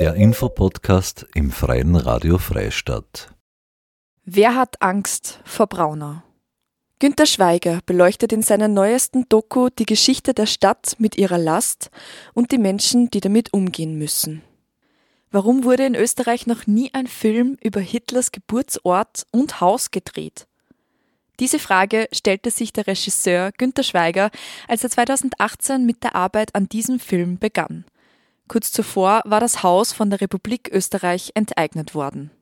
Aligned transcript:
Der 0.00 0.14
Infopodcast 0.14 1.26
im 1.34 1.50
Freien 1.50 1.94
Radio 1.94 2.38
Freistadt. 2.38 3.34
Wer 4.24 4.54
hat 4.54 4.80
Angst 4.80 5.40
vor 5.44 5.66
Braunau? 5.66 6.22
Günter 6.98 7.26
Schweiger 7.26 7.80
beleuchtet 7.84 8.32
in 8.32 8.40
seiner 8.40 8.68
neuesten 8.68 9.28
Doku 9.28 9.68
die 9.68 9.84
Geschichte 9.84 10.32
der 10.32 10.46
Stadt 10.46 10.96
mit 10.96 11.18
ihrer 11.18 11.36
Last 11.36 11.90
und 12.32 12.50
die 12.50 12.56
Menschen, 12.56 13.10
die 13.10 13.20
damit 13.20 13.52
umgehen 13.52 13.98
müssen. 13.98 14.40
Warum 15.30 15.64
wurde 15.64 15.84
in 15.84 15.94
Österreich 15.94 16.46
noch 16.46 16.66
nie 16.66 16.88
ein 16.94 17.06
Film 17.06 17.58
über 17.62 17.80
Hitlers 17.80 18.32
Geburtsort 18.32 19.26
und 19.32 19.60
Haus 19.60 19.90
gedreht? 19.90 20.46
Diese 21.40 21.58
Frage 21.58 22.08
stellte 22.12 22.50
sich 22.50 22.72
der 22.72 22.86
Regisseur 22.86 23.52
Günter 23.58 23.82
Schweiger, 23.82 24.30
als 24.66 24.82
er 24.82 24.88
2018 24.88 25.84
mit 25.84 26.02
der 26.02 26.14
Arbeit 26.14 26.54
an 26.54 26.70
diesem 26.70 27.00
Film 27.00 27.38
begann. 27.38 27.84
Kurz 28.50 28.72
zuvor 28.72 29.22
war 29.26 29.38
das 29.38 29.62
Haus 29.62 29.92
von 29.92 30.10
der 30.10 30.20
Republik 30.20 30.70
Österreich 30.72 31.30
enteignet 31.34 31.94
worden. 31.94 32.32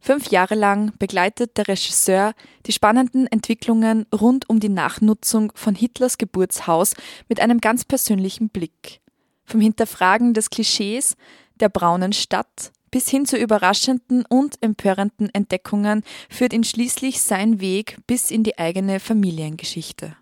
Fünf 0.00 0.32
Jahre 0.32 0.56
lang 0.56 0.92
begleitet 0.98 1.56
der 1.56 1.68
Regisseur 1.68 2.32
die 2.66 2.72
spannenden 2.72 3.28
Entwicklungen 3.28 4.06
rund 4.12 4.50
um 4.50 4.58
die 4.58 4.68
Nachnutzung 4.68 5.52
von 5.54 5.76
Hitlers 5.76 6.18
Geburtshaus 6.18 6.94
mit 7.28 7.38
einem 7.38 7.60
ganz 7.60 7.84
persönlichen 7.84 8.48
Blick. 8.48 9.02
Vom 9.44 9.60
Hinterfragen 9.60 10.34
des 10.34 10.50
Klischees 10.50 11.14
der 11.60 11.68
braunen 11.68 12.12
Stadt 12.12 12.72
bis 12.90 13.08
hin 13.08 13.24
zu 13.24 13.36
überraschenden 13.36 14.24
und 14.28 14.60
empörenden 14.60 15.32
Entdeckungen 15.32 16.02
führt 16.28 16.52
ihn 16.52 16.64
schließlich 16.64 17.22
sein 17.22 17.60
Weg 17.60 17.98
bis 18.08 18.32
in 18.32 18.42
die 18.42 18.58
eigene 18.58 18.98
Familiengeschichte. 18.98 20.16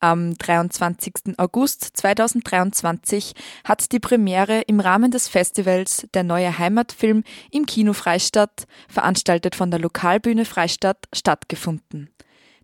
Am 0.00 0.36
23. 0.36 1.38
August 1.38 1.96
2023 1.96 3.32
hat 3.64 3.92
die 3.92 3.98
Premiere 3.98 4.60
im 4.66 4.78
Rahmen 4.78 5.10
des 5.10 5.26
Festivals 5.26 6.06
Der 6.12 6.22
neue 6.22 6.58
Heimatfilm 6.58 7.24
im 7.50 7.64
Kino 7.64 7.94
Freistadt, 7.94 8.66
veranstaltet 8.88 9.56
von 9.56 9.70
der 9.70 9.80
Lokalbühne 9.80 10.44
Freistadt, 10.44 11.06
stattgefunden. 11.14 12.10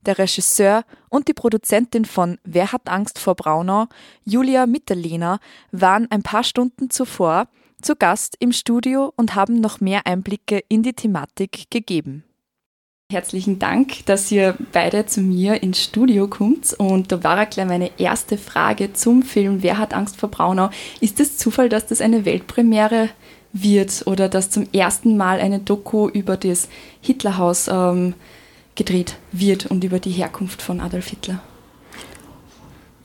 Der 0.05 0.19
Regisseur 0.19 0.85
und 1.09 1.27
die 1.27 1.33
Produzentin 1.33 2.05
von 2.05 2.39
Wer 2.45 2.71
hat 2.71 2.89
Angst 2.89 3.19
vor 3.19 3.35
Braunau, 3.35 3.87
Julia 4.25 4.67
Mitterlehner, 4.67 5.39
waren 5.71 6.11
ein 6.11 6.23
paar 6.23 6.45
Stunden 6.45 6.91
zuvor 6.91 7.49
zu 7.81 7.97
Gast 7.97 8.37
im 8.41 8.53
Studio 8.53 9.11
und 9.17 9.35
haben 9.35 9.61
noch 9.61 9.81
mehr 9.81 10.07
Einblicke 10.07 10.63
in 10.69 10.83
die 10.83 10.93
Thematik 10.93 11.71
gegeben. 11.71 12.25
Herzlichen 13.13 13.59
Dank, 13.59 14.07
dass 14.07 14.33
ihr 14.33 14.55
beide 14.73 15.05
zu 15.05 15.21
mir 15.21 15.63
ins 15.63 15.83
Studio 15.83 16.29
kommt. 16.29 16.73
Und 16.73 17.13
da 17.13 17.23
war 17.23 17.45
gleich 17.45 17.67
meine 17.67 17.91
erste 17.99 18.39
Frage 18.39 18.95
zum 18.95 19.23
Film 19.23 19.63
Wer 19.63 19.77
hat 19.77 19.93
Angst 19.93 20.17
vor 20.17 20.31
Braunau? 20.31 20.71
Ist 21.01 21.21
es 21.21 21.37
Zufall, 21.37 21.69
dass 21.69 21.85
das 21.85 22.01
eine 22.01 22.25
Weltpremiere 22.25 23.11
wird 23.53 24.07
oder 24.07 24.31
dass 24.31 24.49
zum 24.49 24.67
ersten 24.73 25.19
Mal 25.19 25.41
eine 25.41 25.59
Doku 25.59 26.09
über 26.09 26.39
das 26.39 26.71
Hitlerhaus 27.03 27.69
ähm, 27.69 28.15
gedreht 28.77 29.17
wird 29.31 29.67
und 29.67 29.85
über 29.85 29.99
die 29.99 30.13
Herkunft 30.13 30.63
von 30.63 30.81
Adolf 30.81 31.09
Hitler? 31.09 31.43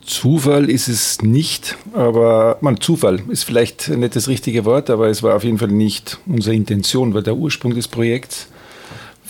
Zufall 0.00 0.70
ist 0.70 0.88
es 0.88 1.20
nicht, 1.20 1.76
aber 1.92 2.56
man 2.62 2.80
Zufall 2.80 3.20
ist 3.28 3.44
vielleicht 3.44 3.90
nicht 3.90 4.16
das 4.16 4.26
richtige 4.26 4.64
Wort, 4.64 4.88
aber 4.88 5.08
es 5.08 5.22
war 5.22 5.36
auf 5.36 5.44
jeden 5.44 5.58
Fall 5.58 5.68
nicht 5.68 6.18
unsere 6.24 6.56
Intention, 6.56 7.12
weil 7.12 7.24
der 7.24 7.36
Ursprung 7.36 7.74
des 7.74 7.88
Projekts 7.88 8.48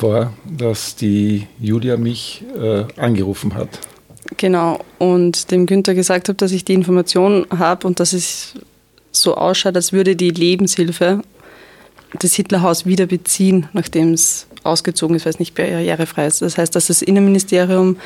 war, 0.02 0.32
dass 0.44 0.96
die 0.96 1.46
Julia 1.60 1.96
mich 1.96 2.44
äh, 2.56 2.84
angerufen 3.00 3.54
hat. 3.54 3.68
Genau, 4.36 4.80
und 4.98 5.50
dem 5.50 5.66
Günther 5.66 5.94
gesagt 5.94 6.28
habe, 6.28 6.36
dass 6.36 6.52
ich 6.52 6.64
die 6.64 6.74
Information 6.74 7.46
habe 7.50 7.86
und 7.86 7.98
dass 7.98 8.12
es 8.12 8.54
so 9.10 9.36
ausschaut, 9.36 9.74
als 9.74 9.92
würde 9.92 10.16
die 10.16 10.30
Lebenshilfe 10.30 11.22
das 12.18 12.34
Hitlerhaus 12.34 12.86
wieder 12.86 13.06
beziehen, 13.06 13.68
nachdem 13.72 14.12
es 14.12 14.46
ausgezogen 14.64 15.16
ist, 15.16 15.24
weil 15.24 15.32
es 15.32 15.38
nicht 15.38 15.54
barrierefrei 15.54 16.26
ist. 16.26 16.42
Das 16.42 16.58
heißt, 16.58 16.74
dass 16.74 16.88
das 16.88 17.02
Innenministerium 17.02 17.96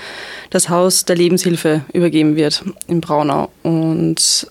das 0.50 0.68
Haus 0.68 1.04
der 1.04 1.16
Lebenshilfe 1.16 1.82
übergeben 1.92 2.36
wird 2.36 2.64
in 2.86 3.00
Braunau. 3.00 3.50
Und 3.62 4.50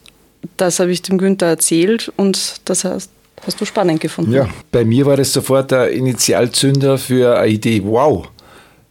das 0.58 0.80
habe 0.80 0.92
ich 0.92 1.02
dem 1.02 1.18
Günther 1.18 1.48
erzählt 1.48 2.12
und 2.18 2.62
das 2.66 2.84
heißt, 2.84 3.12
hast 3.46 3.60
du 3.60 3.66
spannend 3.66 4.00
gefunden. 4.00 4.34
Ja, 4.34 4.48
bei 4.72 4.86
mir 4.86 5.06
war 5.06 5.18
das 5.18 5.34
sofort 5.34 5.72
der 5.72 5.92
Initialzünder 5.92 6.98
für 6.98 7.38
eine 7.38 7.52
Idee. 7.52 7.82
Wow! 7.84 8.28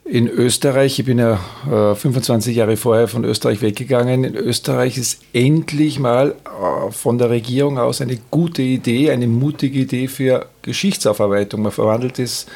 In 0.04 0.26
Österreich, 0.26 0.98
ich 0.98 1.04
bin 1.04 1.18
ja 1.18 1.38
äh, 1.70 1.94
25 1.94 2.56
Jahre 2.56 2.76
vorher 2.76 3.06
von 3.06 3.24
Österreich 3.24 3.62
weggegangen, 3.62 4.24
in 4.24 4.34
Österreich 4.34 4.98
ist 4.98 5.20
endlich 5.32 6.00
mal 6.00 6.34
äh, 6.44 6.90
von 6.90 7.16
der 7.16 7.30
Regierung 7.30 7.78
aus 7.78 8.00
eine 8.00 8.18
gute 8.30 8.62
Idee, 8.62 9.12
eine 9.12 9.28
mutige 9.28 9.78
Idee 9.78 10.08
für 10.08 10.46
Geschichtsaufarbeitung. 10.62 11.62
Man 11.62 11.70
verwandelt 11.70 12.18
es 12.18 12.46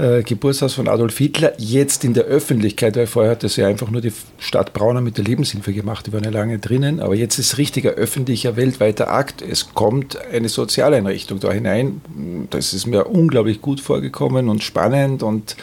äh, 0.00 0.22
Geburtshaus 0.22 0.74
von 0.74 0.88
Adolf 0.88 1.18
Hitler 1.18 1.52
jetzt 1.58 2.04
in 2.04 2.14
der 2.14 2.24
Öffentlichkeit, 2.24 2.96
weil 2.96 3.06
vorher 3.06 3.32
hat 3.32 3.42
das 3.42 3.56
ja 3.56 3.66
einfach 3.66 3.90
nur 3.90 4.00
die 4.00 4.12
Stadt 4.38 4.72
Braunau 4.72 5.00
mit 5.00 5.18
der 5.18 5.24
Lebenshilfe 5.24 5.72
gemacht, 5.72 6.06
die 6.06 6.12
waren 6.12 6.24
ja 6.24 6.30
lange 6.30 6.58
drinnen, 6.58 7.00
aber 7.00 7.14
jetzt 7.14 7.38
ist 7.38 7.58
richtiger 7.58 7.90
öffentlicher 7.90 8.56
weltweiter 8.56 9.12
Akt. 9.12 9.42
Es 9.42 9.74
kommt 9.74 10.18
eine 10.32 10.48
Sozialeinrichtung 10.48 11.38
da 11.38 11.52
hinein. 11.52 12.00
Das 12.50 12.72
ist 12.72 12.86
mir 12.86 13.04
unglaublich 13.04 13.60
gut 13.60 13.80
vorgekommen 13.80 14.48
und 14.48 14.62
spannend 14.62 15.22
und 15.22 15.56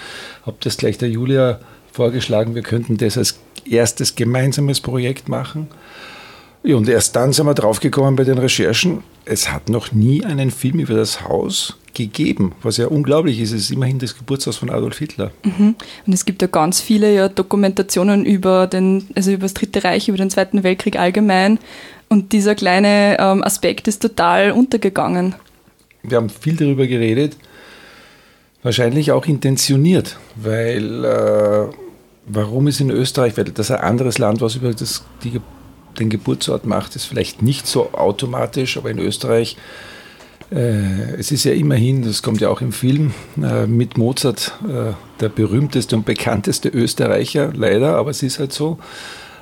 habe 0.46 0.58
das 0.60 0.78
gleich 0.78 0.98
der 0.98 1.10
Julia 1.10 1.60
vorgeschlagen, 1.92 2.54
wir 2.54 2.62
könnten 2.62 2.98
das 2.98 3.18
als 3.18 3.40
erstes 3.66 4.16
gemeinsames 4.16 4.82
Projekt 4.82 5.30
machen. 5.30 5.68
Ja, 6.68 6.76
und 6.76 6.90
erst 6.90 7.16
dann 7.16 7.32
sind 7.32 7.46
wir 7.46 7.54
draufgekommen 7.54 8.18
bei 8.18 8.26
den 8.26 8.38
Recherchen, 8.38 9.02
es 9.24 9.50
hat 9.50 9.70
noch 9.70 9.94
nie 9.94 10.26
einen 10.26 10.52
Film 10.52 10.80
über 10.80 10.96
das 10.96 11.22
Haus 11.22 11.78
gegeben, 11.94 12.52
was 12.62 12.76
ja 12.76 12.88
unglaublich 12.88 13.40
ist. 13.40 13.54
Es 13.54 13.62
ist 13.62 13.72
immerhin 13.72 14.00
das 14.00 14.18
Geburtshaus 14.18 14.58
von 14.58 14.70
Adolf 14.70 14.98
Hitler. 14.98 15.32
Mhm. 15.46 15.76
Und 16.06 16.14
es 16.14 16.26
gibt 16.26 16.42
ja 16.42 16.50
ganz 16.50 16.82
viele 16.82 17.16
ja, 17.16 17.30
Dokumentationen 17.30 18.26
über, 18.26 18.68
den, 18.68 19.08
also 19.16 19.32
über 19.32 19.44
das 19.44 19.54
Dritte 19.54 19.86
Reich, 19.86 20.10
über 20.10 20.18
den 20.18 20.30
Zweiten 20.30 20.64
Weltkrieg 20.64 21.00
allgemein. 21.00 21.58
Und 22.10 22.34
dieser 22.34 22.54
kleine 22.54 23.16
ähm, 23.18 23.46
Aspekt 23.46 23.88
ist 23.88 24.02
total 24.02 24.52
untergegangen. 24.52 25.36
Wir 26.04 26.18
haben 26.18 26.30
viel 26.30 26.58
darüber 26.58 26.86
geredet, 26.86 27.38
wahrscheinlich 28.62 29.14
auch 29.14 29.26
intentioniert, 29.26 30.18
weil 30.36 31.06
äh, 31.06 31.68
warum 32.26 32.68
ist 32.68 32.82
in 32.82 32.90
Österreich, 32.90 33.38
weil 33.38 33.46
das 33.46 33.72
ein 33.72 33.80
anderes 33.80 34.18
Land, 34.18 34.42
was 34.42 34.56
über 34.58 34.74
das, 34.74 35.06
die, 35.24 35.40
den 36.00 36.10
Geburtsort 36.10 36.66
macht, 36.66 36.96
ist 36.96 37.06
vielleicht 37.06 37.42
nicht 37.42 37.68
so 37.68 37.94
automatisch, 37.94 38.78
aber 38.78 38.90
in 38.90 39.00
Österreich 39.00 39.58
äh, 40.52 41.16
es 41.18 41.32
ist 41.32 41.44
ja 41.44 41.52
immerhin, 41.52 42.04
das 42.04 42.24
kommt 42.24 42.42
ja 42.42 42.50
auch 42.50 42.62
im 42.62 42.72
Film, 42.72 43.14
äh, 43.42 43.68
mit 43.68 43.98
Mozart 43.98 44.54
äh, 44.68 44.94
der 45.20 45.30
berühmteste 45.30 45.96
und 45.96 46.06
bekannteste 46.06 46.70
Österreicher, 46.70 47.52
leider, 47.54 47.96
aber 47.98 48.12
es 48.12 48.24
ist 48.24 48.40
halt 48.40 48.54
so. 48.54 48.78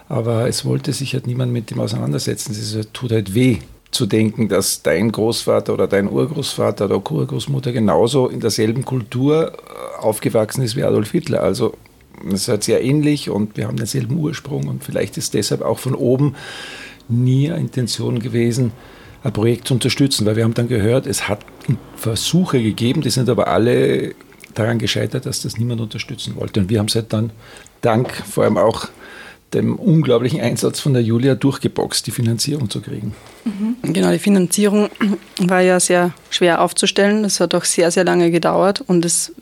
Aber 0.07 0.47
es 0.47 0.66
wollte 0.66 0.93
sich 0.93 1.13
halt 1.13 1.25
niemand 1.25 1.51
mit 1.51 1.71
dem 1.71 1.79
auseinandersetzen. 1.79 2.51
Es 2.51 2.75
halt, 2.75 2.93
tut 2.93 3.11
halt 3.11 3.33
weh 3.33 3.57
zu 3.89 4.05
denken, 4.05 4.49
dass 4.49 4.83
dein 4.83 5.11
Großvater 5.11 5.73
oder 5.73 5.87
dein 5.87 6.09
Urgroßvater 6.09 6.85
oder 6.85 7.11
Urgroßmutter 7.11 7.72
genauso 7.72 8.27
in 8.27 8.39
derselben 8.39 8.85
Kultur 8.85 9.53
aufgewachsen 9.99 10.63
ist 10.63 10.75
wie 10.75 10.83
Adolf 10.83 11.11
Hitler. 11.11 11.41
Also 11.41 11.73
es 12.31 12.48
halt 12.48 12.64
sehr 12.64 12.84
ähnlich 12.84 13.30
und 13.30 13.58
wir 13.58 13.68
haben 13.68 13.78
denselben 13.78 14.18
Ursprung 14.18 14.68
und 14.68 14.84
vielleicht 14.84 15.18
ist 15.18 15.34
deshalb 15.34 15.62
auch 15.62 15.80
von 15.80 15.96
oben 15.96 16.36
nie 17.08 17.52
eine 17.52 17.62
Intention 17.62 18.20
gewesen, 18.20 18.72
ein 19.24 19.34
Projekt 19.34 19.68
zu 19.68 19.74
unterstützen, 19.74 20.26
weil 20.26 20.36
wir 20.36 20.44
haben 20.44 20.53
dann 20.53 20.68
gehört, 20.68 21.08
es 21.08 21.28
hat 21.28 21.46
Versuche 21.96 22.62
gegeben, 22.62 23.02
die 23.02 23.09
sind 23.09 23.30
aber 23.30 23.48
alle 23.48 24.14
daran 24.53 24.80
gescheitert, 24.80 25.26
dass 25.26 25.42
das 25.42 25.58
niemand 25.58 25.81
unterstützen 25.81 26.36
wollte. 26.36 26.62
Und 26.62 26.70
wir 26.70 26.80
haben 26.80 26.88
es 26.88 26.96
halt 26.96 27.12
dann 27.12 27.31
dank 27.81 28.12
vor 28.26 28.44
allem 28.44 28.58
auch 28.58 28.88
dem 29.53 29.76
unglaublichen 29.76 30.42
Einsatz 30.42 30.80
von 30.80 30.94
der 30.94 31.02
Julia 31.02 31.36
durchgeboxt, 31.36 32.06
die 32.08 32.12
Finanzierung 32.12 32.70
zu 32.70 32.82
kriegen. 32.82 33.16
Mhm. 33.46 33.94
Genau, 33.94 34.11
die 34.11 34.20
Finanzierung 34.20 34.90
war 35.40 35.61
ja 35.61 35.79
sehr 35.79 36.14
schwer 36.29 36.61
aufzustellen. 36.61 37.23
Das 37.23 37.40
hat 37.40 37.56
auch 37.56 37.64
sehr, 37.64 37.91
sehr 37.91 38.03
lange 38.03 38.32
gedauert 38.32 38.84
und 38.85 39.06
es 39.06 39.34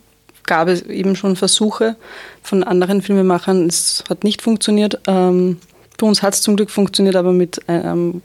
gab 0.45 0.68
es 0.68 0.81
eben 0.84 1.16
schon 1.16 1.36
Versuche 1.36 1.95
von 2.42 2.63
anderen 2.63 3.01
Filmemachern. 3.01 3.68
Es 3.68 4.04
hat 4.10 4.24
nicht 4.24 4.42
funktioniert. 4.42 5.00
Ähm, 5.07 5.57
bei 5.98 6.07
uns 6.07 6.22
hat 6.22 6.34
es 6.34 6.42
zum 6.42 6.56
Glück 6.56 6.69
funktioniert, 6.69 7.16
aber 7.16 7.31
mit 7.31 7.68
einem 7.69 8.22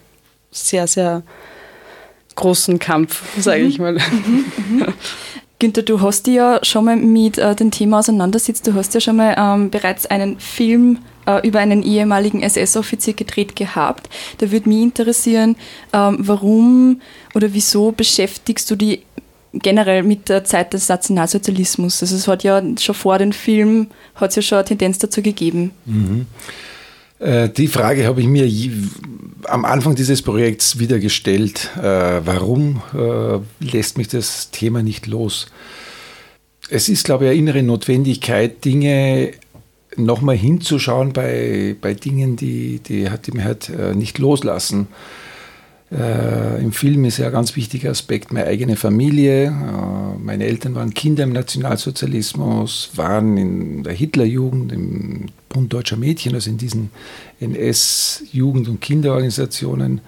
sehr, 0.51 0.87
sehr 0.87 1.23
großen 2.35 2.79
Kampf, 2.79 3.23
sage 3.39 3.63
ich 3.63 3.79
mal. 3.79 3.95
Mhm, 3.95 4.45
mhm. 4.69 4.87
Günther, 5.61 5.83
du 5.83 6.01
hast 6.01 6.29
dich 6.29 6.35
ja 6.35 6.61
schon 6.63 6.85
mal 6.85 6.97
mit 6.97 7.37
äh, 7.37 7.55
dem 7.57 7.73
Thema 7.73 7.99
auseinandersetzt. 7.99 8.65
Du 8.67 8.75
hast 8.75 8.95
ja 8.95 9.01
schon 9.01 9.17
mal 9.17 9.35
ähm, 9.37 9.71
bereits 9.71 10.07
einen 10.07 10.39
Film 10.39 10.99
äh, 11.27 11.47
über 11.47 11.59
einen 11.59 11.83
ehemaligen 11.83 12.43
SS-Offizier 12.43 13.15
gedreht 13.15 13.57
gehabt. 13.57 14.09
Da 14.39 14.53
würde 14.53 14.69
mich 14.69 14.83
interessieren, 14.83 15.57
ähm, 15.93 16.19
warum 16.21 17.01
oder 17.35 17.53
wieso 17.53 17.91
beschäftigst 17.91 18.71
du 18.71 18.77
dich 18.77 19.03
generell 19.53 20.03
mit 20.03 20.29
der 20.29 20.45
Zeit 20.45 20.73
des 20.73 20.89
Nationalsozialismus? 20.89 22.03
Also 22.03 22.17
es 22.17 22.29
hat 22.29 22.45
ja 22.45 22.63
schon 22.79 22.95
vor 22.95 23.19
dem 23.19 23.33
Film 23.33 23.89
hat 24.15 24.35
ja 24.37 24.43
schon 24.43 24.59
eine 24.59 24.65
Tendenz 24.67 24.99
dazu 24.99 25.23
gegeben. 25.23 25.73
Mhm. 25.85 26.27
Äh, 27.19 27.49
die 27.49 27.69
Frage 27.69 28.07
habe 28.07 28.21
ich 28.21 28.27
mir 28.27 28.49
am 29.45 29.65
Anfang 29.65 29.95
dieses 29.95 30.23
Projekts 30.23 30.79
wieder 30.79 30.99
gestellt. 30.99 31.71
Äh, 31.77 31.83
warum 32.25 32.83
äh, 32.95 33.39
lässt 33.65 33.99
mich 33.99 34.09
das 34.09 34.51
Thema 34.51 34.83
nicht 34.83 35.07
los? 35.07 35.47
Es 36.71 36.89
ist, 36.89 37.05
glaube 37.05 37.25
ich, 37.25 37.31
eine 37.31 37.39
innere 37.39 37.63
Notwendigkeit, 37.63 38.65
Dinge 38.65 39.33
nochmal 39.97 40.37
hinzuschauen 40.37 41.13
bei, 41.13 41.75
bei 41.81 41.95
Dingen, 41.95 42.37
die, 42.37 42.79
die, 42.81 43.09
die 43.25 43.33
mir 43.33 43.45
halt 43.45 43.71
nicht 43.97 44.19
loslassen. 44.19 44.87
Im 45.91 46.73
Film 46.73 47.07
ist 47.07 47.17
ja 47.17 47.27
ein 47.27 47.33
ganz 47.33 47.57
wichtiger 47.57 47.91
Aspekt 47.91 48.31
meine 48.31 48.47
eigene 48.47 48.77
Familie. 48.77 49.47
Äh, 49.47 50.19
meine 50.23 50.45
Eltern 50.45 50.75
waren 50.75 50.93
Kinder 50.93 51.25
im 51.25 51.33
Nationalsozialismus, 51.33 52.91
waren 52.95 53.39
in 53.39 53.83
der 53.85 53.95
Hitlerjugend, 53.95 54.71
im 54.73 55.27
Bund 55.49 55.73
Deutscher 55.73 55.97
Mädchen, 55.97 56.35
also 56.35 56.51
in 56.51 56.59
diesen 56.59 56.91
NS-Jugend- 57.41 58.69
und 58.69 58.83
Kinderorganisationen. 58.83 60.03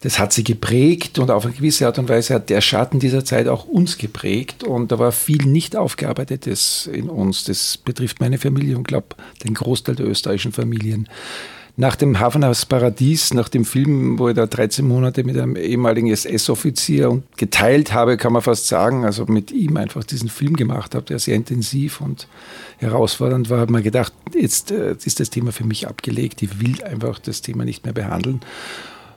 Das 0.00 0.18
hat 0.18 0.32
sie 0.32 0.42
geprägt 0.44 1.18
und 1.18 1.30
auf 1.30 1.44
eine 1.44 1.52
gewisse 1.52 1.84
Art 1.84 1.98
und 1.98 2.08
Weise 2.08 2.32
hat 2.32 2.48
der 2.48 2.62
Schatten 2.62 2.98
dieser 2.98 3.22
Zeit 3.22 3.46
auch 3.46 3.66
uns 3.66 3.98
geprägt. 3.98 4.64
Und 4.64 4.90
da 4.90 4.98
war 4.98 5.12
viel 5.12 5.44
nicht 5.44 5.76
aufgearbeitetes 5.76 6.88
in 6.90 7.10
uns. 7.10 7.44
Das 7.44 7.76
betrifft 7.76 8.20
meine 8.20 8.38
Familie 8.38 8.78
und 8.78 8.88
glaube 8.88 9.08
den 9.44 9.52
Großteil 9.52 9.96
der 9.96 10.06
österreichischen 10.06 10.52
Familien 10.52 11.06
nach 11.76 11.96
dem 11.96 12.18
Hafenhaus 12.20 12.66
Paradies, 12.66 13.32
nach 13.34 13.48
dem 13.48 13.64
Film, 13.64 14.18
wo 14.18 14.28
ich 14.28 14.34
da 14.34 14.46
13 14.46 14.86
Monate 14.86 15.24
mit 15.24 15.36
einem 15.38 15.56
ehemaligen 15.56 16.08
SS-Offizier 16.08 17.22
geteilt 17.36 17.92
habe, 17.92 18.16
kann 18.16 18.32
man 18.32 18.42
fast 18.42 18.68
sagen, 18.68 19.04
also 19.04 19.26
mit 19.26 19.50
ihm 19.50 19.76
einfach 19.76 20.04
diesen 20.04 20.28
Film 20.28 20.56
gemacht 20.56 20.94
habe, 20.94 21.06
der 21.06 21.18
sehr 21.18 21.36
intensiv 21.36 22.00
und 22.00 22.28
herausfordernd 22.78 23.50
war, 23.50 23.60
habe 23.60 23.72
mir 23.72 23.82
gedacht, 23.82 24.12
jetzt 24.34 24.70
äh, 24.70 24.96
ist 25.04 25.20
das 25.20 25.30
Thema 25.30 25.52
für 25.52 25.64
mich 25.64 25.88
abgelegt, 25.88 26.42
ich 26.42 26.60
will 26.60 26.82
einfach 26.82 27.18
das 27.18 27.42
Thema 27.42 27.64
nicht 27.64 27.84
mehr 27.84 27.94
behandeln 27.94 28.40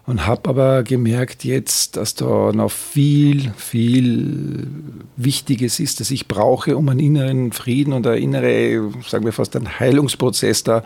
und 0.05 0.27
habe 0.27 0.49
aber 0.49 0.83
gemerkt 0.83 1.45
jetzt, 1.45 1.95
dass 1.95 2.15
da 2.15 2.51
noch 2.51 2.71
viel, 2.71 3.53
viel 3.55 4.67
Wichtiges 5.15 5.79
ist, 5.79 6.01
das 6.01 6.11
ich 6.11 6.27
brauche, 6.27 6.75
um 6.75 6.89
einen 6.89 6.99
inneren 6.99 7.51
Frieden 7.53 7.93
und 7.93 8.05
einen 8.05 8.21
innere, 8.21 8.91
sagen 9.07 9.23
wir 9.23 9.31
fast 9.31 9.55
einen 9.55 9.79
Heilungsprozess 9.79 10.63
da 10.63 10.83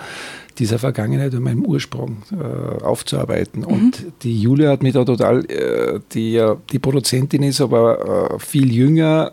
dieser 0.60 0.80
Vergangenheit 0.80 1.34
und 1.34 1.44
meinem 1.44 1.66
Ursprung 1.66 2.24
äh, 2.32 2.84
aufzuarbeiten. 2.84 3.62
Mhm. 3.62 3.68
Und 3.68 4.06
die 4.24 4.40
Julia 4.40 4.72
hat 4.72 4.84
mich 4.84 4.94
da 4.94 5.04
total, 5.04 5.46
äh, 5.50 6.00
die 6.14 6.44
die 6.72 6.80
Produzentin 6.80 7.44
ist, 7.44 7.62
aber 7.62 8.36
äh, 8.36 8.40
viel 8.40 8.72
jünger 8.72 9.32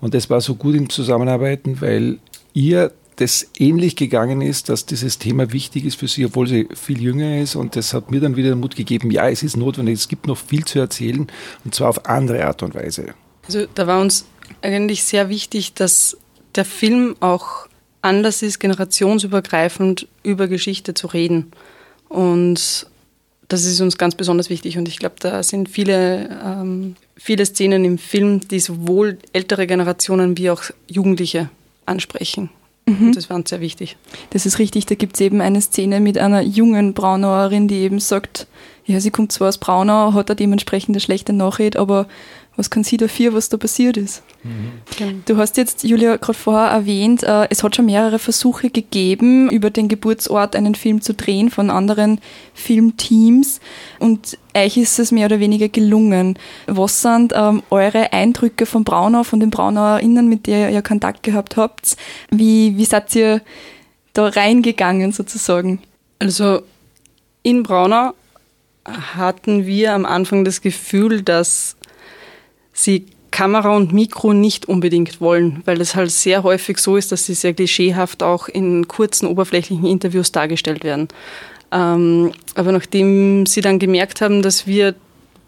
und 0.00 0.14
das 0.14 0.30
war 0.30 0.40
so 0.40 0.54
gut 0.54 0.74
im 0.74 0.88
Zusammenarbeiten, 0.88 1.80
weil 1.80 2.18
ihr 2.54 2.92
das 3.18 3.50
ähnlich 3.58 3.96
gegangen 3.96 4.40
ist, 4.40 4.68
dass 4.68 4.86
dieses 4.86 5.18
Thema 5.18 5.52
wichtig 5.52 5.84
ist 5.84 5.98
für 5.98 6.06
sie, 6.06 6.24
obwohl 6.24 6.46
sie 6.46 6.68
viel 6.74 7.02
jünger 7.02 7.40
ist. 7.40 7.56
Und 7.56 7.74
das 7.74 7.92
hat 7.92 8.12
mir 8.12 8.20
dann 8.20 8.36
wieder 8.36 8.50
den 8.50 8.60
Mut 8.60 8.76
gegeben, 8.76 9.10
ja, 9.10 9.28
es 9.28 9.42
ist 9.42 9.56
notwendig, 9.56 9.94
es 9.94 10.08
gibt 10.08 10.28
noch 10.28 10.38
viel 10.38 10.64
zu 10.64 10.78
erzählen 10.78 11.26
und 11.64 11.74
zwar 11.74 11.88
auf 11.88 12.06
andere 12.06 12.44
Art 12.46 12.62
und 12.62 12.76
Weise. 12.76 13.14
Also 13.46 13.66
da 13.74 13.88
war 13.88 14.00
uns 14.00 14.24
eigentlich 14.62 15.02
sehr 15.02 15.28
wichtig, 15.28 15.74
dass 15.74 16.16
der 16.54 16.64
Film 16.64 17.16
auch 17.18 17.66
anders 18.02 18.42
ist, 18.42 18.60
generationsübergreifend 18.60 20.06
über 20.22 20.46
Geschichte 20.46 20.94
zu 20.94 21.08
reden. 21.08 21.50
Und 22.08 22.86
das 23.48 23.64
ist 23.64 23.80
uns 23.80 23.98
ganz 23.98 24.14
besonders 24.14 24.48
wichtig. 24.48 24.78
Und 24.78 24.86
ich 24.86 24.98
glaube, 24.98 25.16
da 25.18 25.42
sind 25.42 25.68
viele, 25.68 26.38
ähm, 26.44 26.94
viele 27.16 27.44
Szenen 27.44 27.84
im 27.84 27.98
Film, 27.98 28.46
die 28.46 28.60
sowohl 28.60 29.18
ältere 29.32 29.66
Generationen 29.66 30.38
wie 30.38 30.50
auch 30.50 30.62
Jugendliche 30.86 31.50
ansprechen. 31.84 32.50
Mhm. 32.88 33.12
Das 33.12 33.28
war 33.28 33.36
uns 33.36 33.50
sehr 33.50 33.60
wichtig. 33.60 33.96
Das 34.30 34.46
ist 34.46 34.58
richtig. 34.58 34.86
Da 34.86 34.94
gibt 34.94 35.14
es 35.14 35.20
eben 35.20 35.40
eine 35.40 35.60
Szene 35.60 36.00
mit 36.00 36.18
einer 36.18 36.40
jungen 36.40 36.94
Braunauerin, 36.94 37.68
die 37.68 37.76
eben 37.76 38.00
sagt, 38.00 38.46
ja, 38.86 39.00
sie 39.00 39.10
kommt 39.10 39.32
zwar 39.32 39.48
aus 39.48 39.58
Braunau, 39.58 40.14
hat 40.14 40.30
da 40.30 40.34
dementsprechend 40.34 40.94
eine 40.94 41.00
schlechte 41.00 41.32
Nachrede, 41.32 41.78
aber 41.78 42.06
was 42.58 42.70
kann 42.70 42.82
sie 42.82 42.96
dafür, 42.96 43.32
was 43.34 43.48
da 43.48 43.56
passiert 43.56 43.96
ist? 43.96 44.24
Mhm. 44.42 45.22
Du 45.26 45.36
hast 45.36 45.56
jetzt, 45.56 45.84
Julia, 45.84 46.16
gerade 46.16 46.36
vorher 46.36 46.70
erwähnt, 46.70 47.22
äh, 47.22 47.46
es 47.50 47.62
hat 47.62 47.76
schon 47.76 47.86
mehrere 47.86 48.18
Versuche 48.18 48.68
gegeben, 48.68 49.48
über 49.48 49.70
den 49.70 49.86
Geburtsort 49.86 50.56
einen 50.56 50.74
Film 50.74 51.00
zu 51.00 51.14
drehen 51.14 51.50
von 51.50 51.70
anderen 51.70 52.20
Filmteams 52.54 53.60
und 54.00 54.36
euch 54.56 54.76
ist 54.76 54.98
es 54.98 55.12
mehr 55.12 55.26
oder 55.26 55.38
weniger 55.38 55.68
gelungen. 55.68 56.36
Was 56.66 57.00
sind 57.00 57.32
ähm, 57.36 57.62
eure 57.70 58.12
Eindrücke 58.12 58.66
von 58.66 58.82
Braunau, 58.82 59.22
von 59.22 59.38
den 59.38 59.50
BraunauerInnen, 59.50 60.28
mit 60.28 60.48
der 60.48 60.70
ihr 60.70 60.82
Kontakt 60.82 61.22
gehabt 61.22 61.56
habt? 61.56 61.96
Wie, 62.30 62.76
wie 62.76 62.84
seid 62.84 63.14
ihr 63.14 63.40
da 64.14 64.26
reingegangen 64.26 65.12
sozusagen? 65.12 65.78
Also 66.18 66.62
in 67.44 67.62
Braunau 67.62 68.14
hatten 68.84 69.66
wir 69.66 69.94
am 69.94 70.04
Anfang 70.04 70.44
das 70.44 70.60
Gefühl, 70.60 71.22
dass 71.22 71.76
sie 72.78 73.06
Kamera 73.30 73.76
und 73.76 73.92
Mikro 73.92 74.32
nicht 74.32 74.66
unbedingt 74.66 75.20
wollen, 75.20 75.62
weil 75.64 75.80
es 75.80 75.94
halt 75.94 76.10
sehr 76.10 76.42
häufig 76.42 76.78
so 76.78 76.96
ist, 76.96 77.12
dass 77.12 77.26
sie 77.26 77.34
sehr 77.34 77.52
klischeehaft 77.52 78.22
auch 78.22 78.48
in 78.48 78.88
kurzen, 78.88 79.26
oberflächlichen 79.26 79.84
Interviews 79.84 80.32
dargestellt 80.32 80.82
werden. 80.82 81.08
Ähm, 81.70 82.32
aber 82.54 82.72
nachdem 82.72 83.44
sie 83.46 83.60
dann 83.60 83.78
gemerkt 83.78 84.20
haben, 84.20 84.42
dass 84.42 84.66
wir 84.66 84.94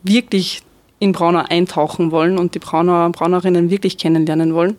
wirklich 0.02 0.62
in 0.98 1.12
Braunau 1.12 1.44
eintauchen 1.48 2.10
wollen 2.10 2.38
und 2.38 2.54
die 2.54 2.58
Braunauer 2.58 3.06
und 3.06 3.16
Braunerinnen 3.16 3.70
wirklich 3.70 3.96
kennenlernen 3.96 4.54
wollen, 4.54 4.76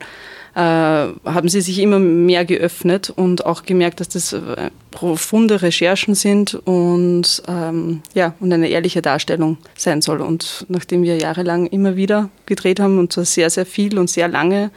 haben 0.59 1.47
sie 1.47 1.61
sich 1.61 1.79
immer 1.79 1.99
mehr 1.99 2.43
geöffnet 2.43 3.09
und 3.09 3.45
auch 3.45 3.63
gemerkt, 3.63 4.01
dass 4.01 4.09
das 4.09 4.33
äh, 4.33 4.69
profunde 4.91 5.61
Recherchen 5.61 6.13
sind 6.13 6.55
und, 6.55 7.41
ähm, 7.47 8.01
ja, 8.13 8.33
und 8.41 8.51
eine 8.51 8.67
ehrliche 8.67 9.01
Darstellung 9.01 9.57
sein 9.77 10.01
soll. 10.01 10.19
Und 10.19 10.65
nachdem 10.67 11.03
wir 11.03 11.17
jahrelang 11.17 11.67
immer 11.67 11.95
wieder 11.95 12.29
gedreht 12.45 12.81
haben 12.81 12.99
und 12.99 13.13
zwar 13.13 13.25
sehr, 13.25 13.49
sehr 13.49 13.65
viel 13.65 13.97
und 13.97 14.09
sehr 14.09 14.27
lange, 14.27 14.71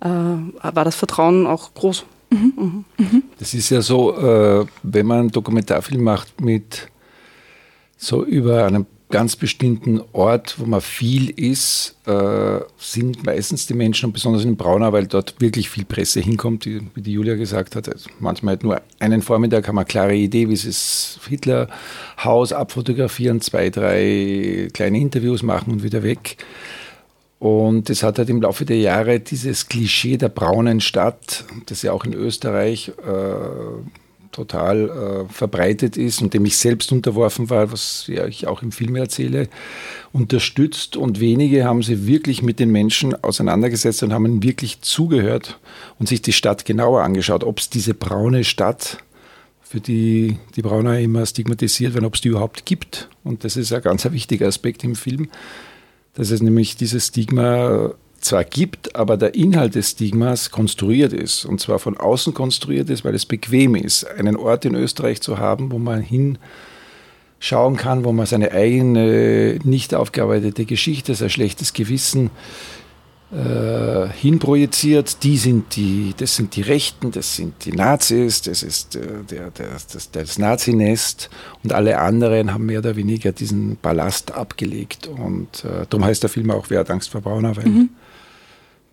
äh, 0.00 0.08
war 0.08 0.84
das 0.84 0.96
Vertrauen 0.96 1.46
auch 1.46 1.74
groß. 1.74 2.06
Mhm. 2.30 2.52
Mhm. 2.56 2.84
mhm. 2.96 3.22
Das 3.38 3.52
ist 3.52 3.70
ja 3.70 3.82
so, 3.82 4.16
äh, 4.16 4.66
wenn 4.82 5.06
man 5.06 5.18
einen 5.20 5.30
Dokumentarfilm 5.30 6.02
macht 6.02 6.40
mit 6.40 6.88
so 7.98 8.24
über 8.24 8.64
einen 8.64 8.86
ganz 9.08 9.36
bestimmten 9.36 10.00
Ort, 10.12 10.56
wo 10.58 10.66
man 10.66 10.80
viel 10.80 11.30
ist, 11.30 11.96
äh, 12.06 12.58
sind 12.76 13.24
meistens 13.24 13.66
die 13.66 13.74
Menschen, 13.74 14.06
und 14.06 14.12
besonders 14.12 14.44
in 14.44 14.56
Braunau, 14.56 14.92
weil 14.92 15.06
dort 15.06 15.40
wirklich 15.40 15.70
viel 15.70 15.84
Presse 15.84 16.20
hinkommt, 16.20 16.64
die, 16.64 16.80
wie 16.94 17.02
die 17.02 17.12
Julia 17.12 17.36
gesagt 17.36 17.76
hat. 17.76 17.88
Also 17.88 18.10
manchmal 18.18 18.54
halt 18.54 18.64
nur 18.64 18.82
einen 18.98 19.22
Vormittag 19.22 19.68
haben 19.68 19.76
wir 19.76 19.82
eine 19.82 19.86
klare 19.86 20.16
Idee, 20.16 20.48
wie 20.48 20.56
sie 20.56 20.68
das 20.68 21.20
Hitlerhaus 21.28 22.52
abfotografieren, 22.52 23.40
zwei, 23.40 23.70
drei 23.70 24.68
kleine 24.72 24.98
Interviews 24.98 25.42
machen 25.42 25.72
und 25.72 25.82
wieder 25.84 26.02
weg. 26.02 26.38
Und 27.38 27.90
es 27.90 28.02
hat 28.02 28.18
halt 28.18 28.30
im 28.30 28.40
Laufe 28.40 28.64
der 28.64 28.78
Jahre 28.78 29.20
dieses 29.20 29.68
Klischee 29.68 30.16
der 30.16 30.30
braunen 30.30 30.80
Stadt, 30.80 31.44
das 31.66 31.82
ja 31.82 31.92
auch 31.92 32.04
in 32.04 32.14
Österreich 32.14 32.92
äh, 33.06 34.05
total 34.32 34.88
äh, 35.28 35.32
verbreitet 35.32 35.96
ist 35.96 36.22
und 36.22 36.34
dem 36.34 36.44
ich 36.44 36.56
selbst 36.56 36.92
unterworfen 36.92 37.50
war, 37.50 37.72
was 37.72 38.06
ja 38.06 38.26
ich 38.26 38.46
auch 38.46 38.62
im 38.62 38.72
Film 38.72 38.96
erzähle, 38.96 39.48
unterstützt. 40.12 40.96
Und 40.96 41.20
wenige 41.20 41.64
haben 41.64 41.82
sich 41.82 42.06
wirklich 42.06 42.42
mit 42.42 42.58
den 42.58 42.70
Menschen 42.70 43.14
auseinandergesetzt 43.22 44.02
und 44.02 44.12
haben 44.12 44.42
wirklich 44.42 44.80
zugehört 44.82 45.58
und 45.98 46.08
sich 46.08 46.22
die 46.22 46.32
Stadt 46.32 46.64
genauer 46.64 47.02
angeschaut, 47.02 47.44
ob 47.44 47.58
es 47.58 47.70
diese 47.70 47.94
braune 47.94 48.44
Stadt, 48.44 48.98
für 49.62 49.80
die 49.80 50.38
die 50.54 50.62
Brauner 50.62 50.98
immer 51.00 51.26
stigmatisiert 51.26 51.94
werden, 51.94 52.06
ob 52.06 52.14
es 52.14 52.20
die 52.20 52.28
überhaupt 52.28 52.66
gibt. 52.66 53.08
Und 53.24 53.44
das 53.44 53.56
ist 53.56 53.72
ein 53.72 53.82
ganz 53.82 54.10
wichtiger 54.10 54.46
Aspekt 54.46 54.84
im 54.84 54.94
Film, 54.94 55.28
dass 56.14 56.30
es 56.30 56.40
nämlich 56.40 56.76
dieses 56.76 57.08
Stigma 57.08 57.92
zwar 58.26 58.44
gibt, 58.44 58.94
aber 58.96 59.16
der 59.16 59.34
Inhalt 59.34 59.74
des 59.74 59.90
Stigmas 59.90 60.50
konstruiert 60.50 61.12
ist. 61.12 61.44
Und 61.44 61.60
zwar 61.60 61.78
von 61.78 61.96
außen 61.96 62.34
konstruiert 62.34 62.90
ist, 62.90 63.04
weil 63.04 63.14
es 63.14 63.26
bequem 63.26 63.74
ist, 63.74 64.04
einen 64.04 64.36
Ort 64.36 64.64
in 64.64 64.74
Österreich 64.74 65.20
zu 65.20 65.38
haben, 65.38 65.70
wo 65.70 65.78
man 65.78 66.00
hinschauen 66.00 67.76
kann, 67.76 68.04
wo 68.04 68.12
man 68.12 68.26
seine 68.26 68.52
eigene 68.52 69.58
nicht 69.64 69.94
aufgearbeitete 69.94 70.64
Geschichte, 70.64 71.14
sein 71.14 71.30
schlechtes 71.30 71.72
Gewissen 71.72 72.30
äh, 73.32 74.08
hinprojiziert. 74.08 75.22
Die 75.22 75.36
sind 75.36 75.76
die, 75.76 76.14
das 76.16 76.36
sind 76.36 76.56
die 76.56 76.62
Rechten, 76.62 77.12
das 77.12 77.36
sind 77.36 77.64
die 77.64 77.72
Nazis, 77.72 78.42
das 78.42 78.62
ist 78.62 78.96
äh, 78.96 79.00
der, 79.30 79.50
der, 79.50 79.68
das, 79.92 80.10
das 80.10 80.38
Nazinest 80.38 81.30
und 81.62 81.72
alle 81.72 81.98
anderen 81.98 82.52
haben 82.52 82.66
mehr 82.66 82.80
oder 82.80 82.96
weniger 82.96 83.32
diesen 83.32 83.76
Ballast 83.76 84.32
abgelegt. 84.32 85.06
Und 85.06 85.64
äh, 85.64 85.86
darum 85.88 86.04
heißt 86.04 86.22
der 86.22 86.30
Film 86.30 86.50
auch 86.50 86.66
Wer 86.68 86.80
hat 86.80 86.90
Angst 86.90 87.10
vor 87.10 87.20
Brauner, 87.20 87.56
weil 87.56 87.66
mhm 87.66 87.90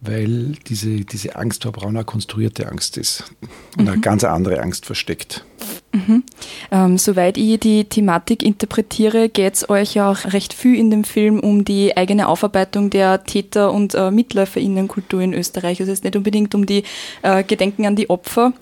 weil 0.05 0.53
diese, 0.67 1.01
diese 1.01 1.35
Angst 1.35 1.63
vor 1.63 1.71
brauner 1.71 2.03
konstruierte 2.03 2.67
Angst 2.67 2.97
ist 2.97 3.23
und 3.77 3.85
mhm. 3.85 3.91
eine 3.91 4.01
ganz 4.01 4.23
andere 4.23 4.61
Angst 4.61 4.85
versteckt. 4.85 5.45
Mhm. 5.91 6.23
Ähm, 6.71 6.97
soweit 6.97 7.37
ich 7.37 7.59
die 7.59 7.85
Thematik 7.85 8.43
interpretiere, 8.43 9.29
geht 9.29 9.53
es 9.53 9.69
euch 9.69 9.93
ja 9.93 10.11
auch 10.11 10.33
recht 10.33 10.53
viel 10.53 10.75
in 10.75 10.89
dem 10.89 11.03
Film 11.03 11.39
um 11.39 11.65
die 11.65 11.95
eigene 11.95 12.27
Aufarbeitung 12.27 12.89
der 12.89 13.23
Täter- 13.23 13.71
und 13.71 13.93
äh, 13.93 14.09
Mitläuferinnenkultur 14.09 15.21
in 15.21 15.33
Österreich. 15.33 15.79
Also 15.79 15.91
es 15.91 15.99
ist 15.99 16.03
nicht 16.03 16.15
unbedingt 16.15 16.55
um 16.55 16.65
die 16.65 16.83
äh, 17.21 17.43
Gedenken 17.43 17.85
an 17.85 17.95
die 17.95 18.09
Opfer, 18.09 18.53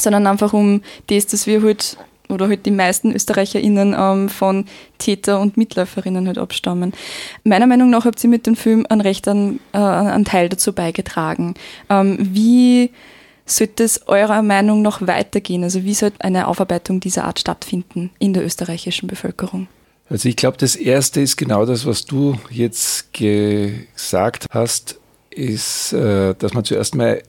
sondern 0.00 0.26
einfach 0.26 0.52
um 0.52 0.82
das, 1.08 1.26
dass 1.26 1.46
wir 1.46 1.62
halt 1.62 1.98
oder 2.30 2.48
halt 2.48 2.66
die 2.66 2.70
meisten 2.70 3.12
ÖsterreicherInnen 3.12 3.94
ähm, 3.98 4.28
von 4.28 4.66
Täter 4.98 5.40
und 5.40 5.56
Mitläuferinnen 5.56 6.26
halt 6.26 6.38
abstammen. 6.38 6.92
Meiner 7.44 7.66
Meinung 7.66 7.90
nach 7.90 8.04
habt 8.04 8.22
ihr 8.22 8.30
mit 8.30 8.46
dem 8.46 8.56
Film 8.56 8.86
einen 8.88 9.00
recht 9.00 9.26
äh, 9.26 9.30
einen 9.30 10.24
Teil 10.24 10.48
dazu 10.48 10.72
beigetragen. 10.72 11.54
Ähm, 11.88 12.18
wie 12.20 12.90
sollte 13.46 13.84
es 13.84 14.06
eurer 14.06 14.42
Meinung 14.42 14.82
nach 14.82 15.06
weitergehen? 15.06 15.64
Also 15.64 15.84
wie 15.84 15.94
sollte 15.94 16.20
eine 16.20 16.46
Aufarbeitung 16.46 17.00
dieser 17.00 17.24
Art 17.24 17.40
stattfinden 17.40 18.10
in 18.18 18.32
der 18.32 18.44
österreichischen 18.44 19.06
Bevölkerung? 19.06 19.66
Also 20.08 20.28
ich 20.28 20.36
glaube, 20.36 20.56
das 20.58 20.74
Erste 20.76 21.20
ist 21.20 21.36
genau 21.36 21.64
das, 21.66 21.86
was 21.86 22.04
du 22.04 22.36
jetzt 22.50 23.12
gesagt 23.12 24.46
hast, 24.50 24.98
ist, 25.30 25.92
äh, 25.92 26.34
dass 26.34 26.52
man 26.52 26.64
zuerst 26.64 26.96
mal 26.96 27.22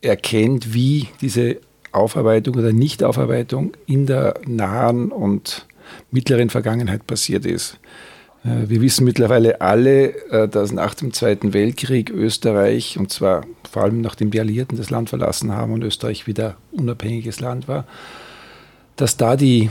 erkennt, 0.00 0.72
wie 0.72 1.08
diese 1.20 1.58
Aufarbeitung 1.92 2.56
oder 2.56 2.72
Nichtaufarbeitung 2.72 3.72
in 3.86 4.06
der 4.06 4.34
nahen 4.46 5.10
und 5.10 5.66
mittleren 6.10 6.50
Vergangenheit 6.50 7.06
passiert 7.06 7.46
ist. 7.46 7.78
Äh, 8.44 8.68
wir 8.68 8.80
wissen 8.80 9.04
mittlerweile 9.04 9.60
alle, 9.60 10.30
äh, 10.30 10.48
dass 10.48 10.72
nach 10.72 10.94
dem 10.94 11.12
Zweiten 11.12 11.52
Weltkrieg 11.52 12.10
Österreich, 12.10 12.98
und 12.98 13.10
zwar 13.10 13.44
vor 13.70 13.82
allem 13.82 14.00
nachdem 14.00 14.30
die 14.30 14.40
Alliierten 14.40 14.78
das 14.78 14.90
Land 14.90 15.10
verlassen 15.10 15.52
haben 15.52 15.72
und 15.72 15.82
Österreich 15.82 16.26
wieder 16.26 16.56
unabhängiges 16.72 17.40
Land 17.40 17.68
war, 17.68 17.86
dass 18.96 19.16
da 19.16 19.36
die 19.36 19.70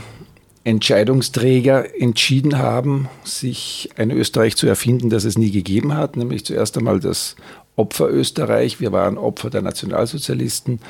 Entscheidungsträger 0.64 1.98
entschieden 2.00 2.58
haben, 2.58 3.08
sich 3.24 3.90
ein 3.96 4.10
Österreich 4.10 4.56
zu 4.56 4.66
erfinden, 4.66 5.08
das 5.08 5.24
es 5.24 5.38
nie 5.38 5.50
gegeben 5.50 5.94
hat, 5.94 6.16
nämlich 6.16 6.44
zuerst 6.44 6.76
einmal 6.76 7.00
das 7.00 7.36
Opfer 7.76 8.10
Österreich. 8.10 8.80
Wir 8.80 8.92
waren 8.92 9.16
Opfer 9.16 9.50
der 9.50 9.62
Nationalsozialisten 9.62 10.80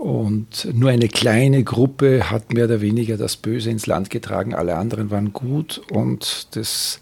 und 0.00 0.66
nur 0.72 0.88
eine 0.88 1.08
kleine 1.08 1.62
Gruppe 1.62 2.30
hat 2.30 2.54
mehr 2.54 2.64
oder 2.64 2.80
weniger 2.80 3.18
das 3.18 3.36
Böse 3.36 3.68
ins 3.68 3.86
Land 3.86 4.08
getragen. 4.08 4.54
Alle 4.54 4.76
anderen 4.76 5.10
waren 5.10 5.34
gut 5.34 5.82
und 5.90 6.48
das 6.52 7.00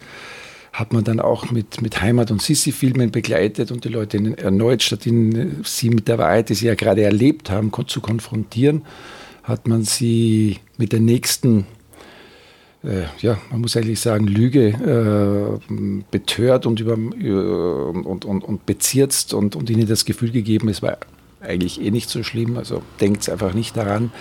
hat 0.73 0.93
man 0.93 1.05
dann 1.05 1.21
auch 1.21 1.53
mit, 1.53 1.81
mit 1.81 2.01
Heimat- 2.01 2.33
und 2.33 2.43
Sissi-Filmen 2.43 3.13
begleitet 3.13 3.71
und 3.71 3.85
die 3.85 3.89
Leute 3.89 4.37
erneut, 4.37 4.83
statt 4.83 5.07
ihnen, 5.07 5.63
sie 5.65 5.91
mit 5.91 6.09
der 6.09 6.19
Wahrheit, 6.19 6.49
die 6.49 6.55
sie 6.55 6.67
ja 6.67 6.75
gerade 6.75 7.03
erlebt 7.03 7.51
haben, 7.51 7.71
zu 7.87 8.01
konfrontieren, 8.01 8.83
hat 9.45 9.69
man 9.69 9.85
sie 9.85 10.59
mit 10.77 10.91
der 10.91 11.01
nächsten, 11.01 11.67
äh, 12.83 13.05
ja, 13.21 13.39
man 13.53 13.61
muss 13.61 13.77
eigentlich 13.77 14.01
sagen, 14.01 14.27
Lüge 14.27 15.61
äh, 15.71 16.03
betört 16.11 16.67
und, 16.67 16.81
über, 16.81 16.95
äh, 16.95 17.31
und, 17.31 18.25
und, 18.25 18.43
und 18.43 18.67
bezirzt 18.67 19.35
und, 19.35 19.55
und 19.55 19.71
ihnen 19.71 19.87
das 19.87 20.05
Gefühl 20.05 20.33
gegeben, 20.33 20.69
es 20.69 20.83
war 20.83 20.99
eigentlich 21.41 21.81
eh 21.81 21.91
nicht 21.91 22.11
so 22.11 22.23
schlimm. 22.23 22.57
Also 22.57 22.83
denkt 23.01 23.29
einfach 23.29 23.55
nicht 23.55 23.77
daran. 23.77 24.13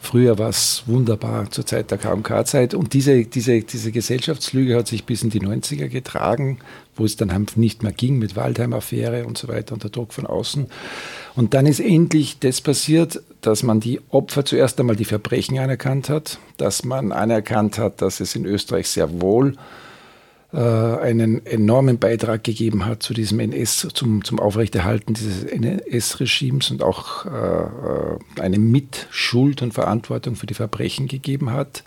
Früher 0.00 0.38
war 0.38 0.50
es 0.50 0.82
wunderbar 0.84 1.50
zur 1.50 1.64
Zeit 1.64 1.90
der 1.90 1.96
KMK-Zeit 1.96 2.74
und 2.74 2.92
diese, 2.92 3.24
diese, 3.24 3.62
diese 3.62 3.90
Gesellschaftslüge 3.90 4.76
hat 4.76 4.86
sich 4.86 5.06
bis 5.06 5.22
in 5.22 5.30
die 5.30 5.40
90er 5.40 5.88
getragen, 5.88 6.58
wo 6.94 7.06
es 7.06 7.16
dann 7.16 7.46
nicht 7.56 7.82
mehr 7.82 7.92
ging 7.92 8.18
mit 8.18 8.36
Waldheim-Affäre 8.36 9.24
und 9.24 9.38
so 9.38 9.48
weiter 9.48 9.72
unter 9.72 9.88
Druck 9.88 10.12
von 10.12 10.26
außen. 10.26 10.66
Und 11.36 11.54
dann 11.54 11.64
ist 11.64 11.80
endlich 11.80 12.38
das 12.38 12.60
passiert, 12.60 13.22
dass 13.40 13.62
man 13.62 13.80
die 13.80 13.98
Opfer 14.10 14.44
zuerst 14.44 14.78
einmal 14.78 14.96
die 14.96 15.06
Verbrechen 15.06 15.58
anerkannt 15.58 16.10
hat, 16.10 16.38
dass 16.58 16.84
man 16.84 17.10
anerkannt 17.10 17.78
hat, 17.78 18.02
dass 18.02 18.20
es 18.20 18.36
in 18.36 18.44
Österreich 18.44 18.88
sehr 18.88 19.22
wohl 19.22 19.52
äh, 19.52 19.83
einen 20.58 21.44
enormen 21.46 21.98
Beitrag 21.98 22.44
gegeben 22.44 22.86
hat 22.86 23.02
zu 23.02 23.14
diesem 23.14 23.40
NS, 23.40 23.88
zum, 23.92 24.24
zum 24.24 24.38
Aufrechterhalten 24.38 25.14
dieses 25.14 25.44
NS-Regimes 25.44 26.70
und 26.70 26.82
auch 26.82 27.26
äh, 27.26 28.40
eine 28.40 28.58
Mitschuld 28.58 29.62
und 29.62 29.74
Verantwortung 29.74 30.36
für 30.36 30.46
die 30.46 30.54
Verbrechen 30.54 31.08
gegeben 31.08 31.52
hat. 31.52 31.84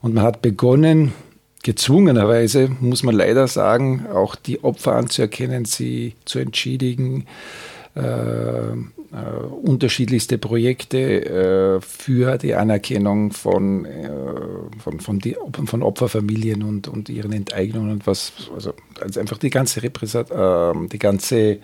Und 0.00 0.14
man 0.14 0.24
hat 0.24 0.42
begonnen, 0.42 1.12
gezwungenerweise, 1.62 2.70
muss 2.80 3.02
man 3.02 3.14
leider 3.14 3.48
sagen, 3.48 4.06
auch 4.12 4.36
die 4.36 4.62
Opfer 4.62 4.94
anzuerkennen, 4.96 5.64
sie 5.64 6.14
zu 6.24 6.38
entschädigen, 6.38 7.22
äh, 7.22 7.24
äh, 7.24 7.73
unterschiedlichste 9.62 10.38
Projekte 10.38 11.78
äh, 11.78 11.80
für 11.80 12.38
die 12.38 12.54
Anerkennung 12.54 13.30
von, 13.30 13.84
äh, 13.84 14.10
von, 14.82 14.98
von, 14.98 15.18
die, 15.20 15.36
von 15.66 15.82
Opferfamilien 15.82 16.64
und, 16.64 16.88
und 16.88 17.08
ihren 17.08 17.32
Enteignungen 17.32 17.92
und 17.92 18.06
was, 18.06 18.32
also, 18.52 18.74
also 19.00 19.20
einfach 19.20 19.38
die 19.38 19.50
ganze 19.50 19.82
Repräsent, 19.82 20.28
ähm, 20.34 20.88
die 20.88 20.98
ganze 20.98 21.58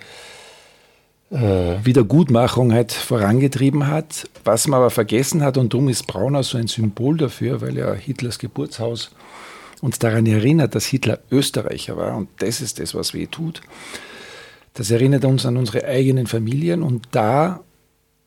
Wiedergutmachung 1.33 2.73
halt 2.73 2.91
vorangetrieben 2.91 3.87
hat. 3.87 4.29
Was 4.43 4.67
man 4.67 4.79
aber 4.79 4.91
vergessen 4.91 5.45
hat, 5.45 5.59
und 5.59 5.73
darum 5.73 5.89
ist 5.89 6.09
Braunau 6.09 6.43
so 6.43 6.59
ein 6.59 6.67
Symbol 6.67 7.19
dafür, 7.19 7.61
weil 7.61 7.79
ja 7.79 7.95
Hitlers 7.95 8.41
Geburtshaus 8.41 9.13
uns 9.81 10.01
daran 10.01 10.27
erinnert, 10.27 10.75
dass 10.75 10.87
Hitler 10.87 11.21
Österreicher 11.31 11.97
war. 11.97 12.17
Und 12.17 12.31
das 12.39 12.61
ist 12.61 12.81
das, 12.81 12.97
was 12.97 13.15
weh 13.15 13.27
tut. 13.27 13.61
Das 14.75 14.91
erinnert 14.91 15.25
uns 15.25 15.47
an 15.47 15.57
unsere 15.57 15.85
eigenen 15.85 16.27
Familien 16.27 16.83
und 16.83 17.09
da 17.11 17.61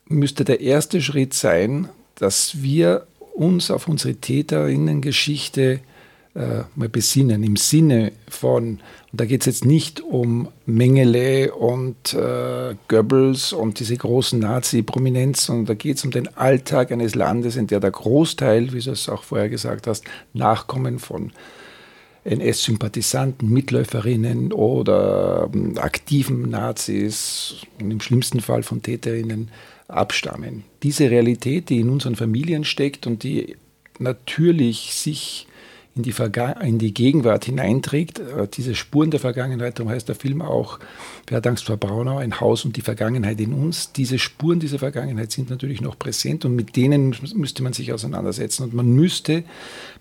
müsste 0.08 0.44
der 0.44 0.62
erste 0.62 1.02
Schritt 1.02 1.34
sein, 1.34 1.90
dass 2.16 2.62
wir 2.62 3.08
uns 3.34 3.72
auf 3.72 3.88
unsere 3.88 4.16
Täterinnengeschichte 4.16 5.80
äh, 6.36 6.64
mal 6.76 6.90
besinnen, 6.90 7.44
im 7.44 7.56
Sinne 7.56 8.12
von, 8.28 8.80
und 9.12 9.22
da 9.22 9.26
geht 9.26 9.42
es 9.42 9.46
jetzt 9.46 9.66
nicht 9.66 10.02
um 10.02 10.48
Mengele 10.66 11.54
und 11.54 12.14
äh, 12.14 12.76
Goebbels 12.88 13.54
und 13.54 13.80
diese 13.80 13.96
großen 13.96 14.40
Nazi-Prominenz, 14.40 15.46
sondern 15.46 15.66
da 15.66 15.74
geht 15.76 15.98
es 15.98 16.06
um 16.06 16.12
den 16.12 16.36
Alltag 16.36 16.92
eines 16.92 17.14
Landes, 17.14 17.56
in 17.56 17.68
der 17.68 17.80
der 17.80 17.92
Großteil, 17.92 18.74
wie 18.74 18.80
du 18.80 18.92
es 18.92 19.10
auch 19.10 19.24
vorher 19.24 19.50
gesagt 19.50 19.86
hast, 19.86 20.06
Nachkommen 20.34 21.00
von 21.00 21.32
NS-Sympathisanten, 22.26 23.50
Mitläuferinnen 23.50 24.54
oder 24.54 25.50
ähm, 25.54 25.78
aktiven 25.78 26.50
Nazis 26.50 27.56
und 27.82 27.92
im 27.92 28.00
schlimmsten 28.00 28.40
Fall 28.40 28.64
von 28.64 28.82
Täterinnen 28.82 29.50
abstammen. 29.88 30.64
Diese 30.82 31.10
Realität, 31.10 31.70
die 31.70 31.80
in 31.80 31.90
unseren 31.90 32.16
Familien 32.16 32.64
steckt 32.64 33.06
und 33.08 33.24
die 33.24 33.56
natürlich 34.00 34.94
sich 34.94 35.48
in 35.96 36.02
die, 36.02 36.14
in 36.62 36.80
die 36.80 36.94
Gegenwart 36.94 37.46
hineinträgt. 37.46 38.20
Äh, 38.20 38.48
diese 38.52 38.74
Spuren 38.74 39.12
der 39.12 39.20
Vergangenheit, 39.20 39.78
darum 39.78 39.92
heißt 39.92 40.08
der 40.08 40.16
Film 40.16 40.42
auch, 40.42 40.80
wer 41.28 41.38
hat 41.38 41.48
Angst 41.48 41.66
vor 41.66 41.78
Braunau, 41.78 42.18
ein 42.18 42.40
Haus 42.40 42.66
und 42.66 42.76
die 42.78 42.82
Vergangenheit 42.82 43.40
in 43.40 43.54
uns. 43.54 43.92
Diese 43.92 44.18
Spuren 44.18 44.60
dieser 44.60 44.80
Vergangenheit 44.80 45.32
sind 45.32 45.50
natürlich 45.50 45.82
noch 45.82 46.00
präsent 46.00 46.46
und 46.46 46.56
mit 46.56 46.76
denen 46.76 47.16
müsste 47.36 47.62
man 47.62 47.74
sich 47.74 47.94
auseinandersetzen. 47.94 48.64
Und 48.64 48.74
man 48.74 48.88
müsste 48.88 49.44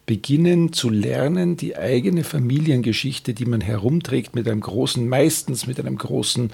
beginnen 0.06 0.72
zu 0.72 0.88
lernen, 0.88 1.56
die 1.56 1.76
eigene 1.76 2.24
Familiengeschichte, 2.24 3.34
die 3.34 3.44
man 3.46 3.60
herumträgt 3.60 4.34
mit 4.34 4.48
einem 4.48 4.60
großen, 4.60 5.06
meistens 5.06 5.66
mit 5.66 5.78
einem 5.78 5.98
großen 5.98 6.50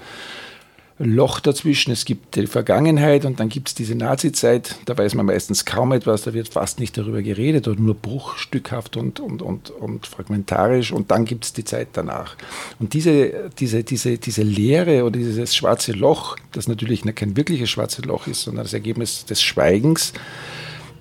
Loch 0.99 1.39
dazwischen. 1.39 1.91
Es 1.91 2.03
gibt 2.03 2.35
die 2.35 2.45
Vergangenheit 2.45 3.23
und 3.23 3.39
dann 3.39 3.47
gibt 3.47 3.69
es 3.69 3.75
diese 3.75 3.95
Nazi-Zeit. 3.95 4.75
Da 4.85 4.97
weiß 4.97 5.15
man 5.15 5.25
meistens 5.25 5.63
kaum 5.63 5.93
etwas, 5.93 6.23
da 6.23 6.33
wird 6.33 6.49
fast 6.49 6.79
nicht 6.79 6.97
darüber 6.97 7.21
geredet 7.21 7.67
oder 7.69 7.79
nur 7.79 7.95
bruchstückhaft 7.95 8.97
und, 8.97 9.21
und, 9.21 9.41
und, 9.41 9.71
und 9.71 10.05
fragmentarisch. 10.05 10.91
Und 10.91 11.09
dann 11.09 11.23
gibt 11.23 11.45
es 11.45 11.53
die 11.53 11.63
Zeit 11.63 11.89
danach. 11.93 12.35
Und 12.79 12.93
diese, 12.93 13.49
diese, 13.57 13.83
diese, 13.83 14.17
diese 14.17 14.43
Leere 14.43 15.05
oder 15.05 15.17
dieses 15.17 15.55
schwarze 15.55 15.93
Loch, 15.93 16.35
das 16.51 16.67
natürlich 16.67 17.03
kein 17.15 17.37
wirkliches 17.37 17.69
schwarzes 17.69 18.03
Loch 18.03 18.27
ist, 18.27 18.41
sondern 18.41 18.65
das 18.65 18.73
Ergebnis 18.73 19.25
des 19.25 19.41
Schweigens, 19.41 20.13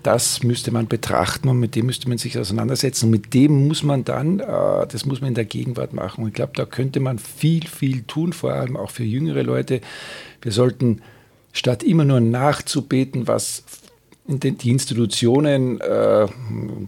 das 0.02 0.42
müsste 0.42 0.70
man 0.70 0.86
betrachten 0.86 1.48
und 1.48 1.58
mit 1.58 1.74
dem 1.74 1.86
müsste 1.86 2.08
man 2.08 2.18
sich 2.18 2.38
auseinandersetzen. 2.38 3.06
Und 3.06 3.10
mit 3.10 3.34
dem 3.34 3.68
muss 3.68 3.82
man 3.82 4.04
dann, 4.04 4.40
äh, 4.40 4.86
das 4.86 5.06
muss 5.06 5.20
man 5.20 5.28
in 5.28 5.34
der 5.34 5.44
Gegenwart 5.44 5.92
machen. 5.92 6.22
Und 6.22 6.28
ich 6.28 6.34
glaube, 6.34 6.52
da 6.54 6.64
könnte 6.64 7.00
man 7.00 7.18
viel, 7.18 7.66
viel 7.66 8.02
tun, 8.02 8.32
vor 8.32 8.52
allem 8.52 8.76
auch 8.76 8.90
für 8.90 9.04
jüngere 9.04 9.42
Leute. 9.42 9.80
Wir 10.42 10.52
sollten 10.52 11.02
statt 11.52 11.82
immer 11.82 12.04
nur 12.04 12.20
nachzubeten, 12.20 13.26
was 13.26 13.64
die 14.30 14.70
Institutionen 14.70 15.80
äh, 15.80 16.26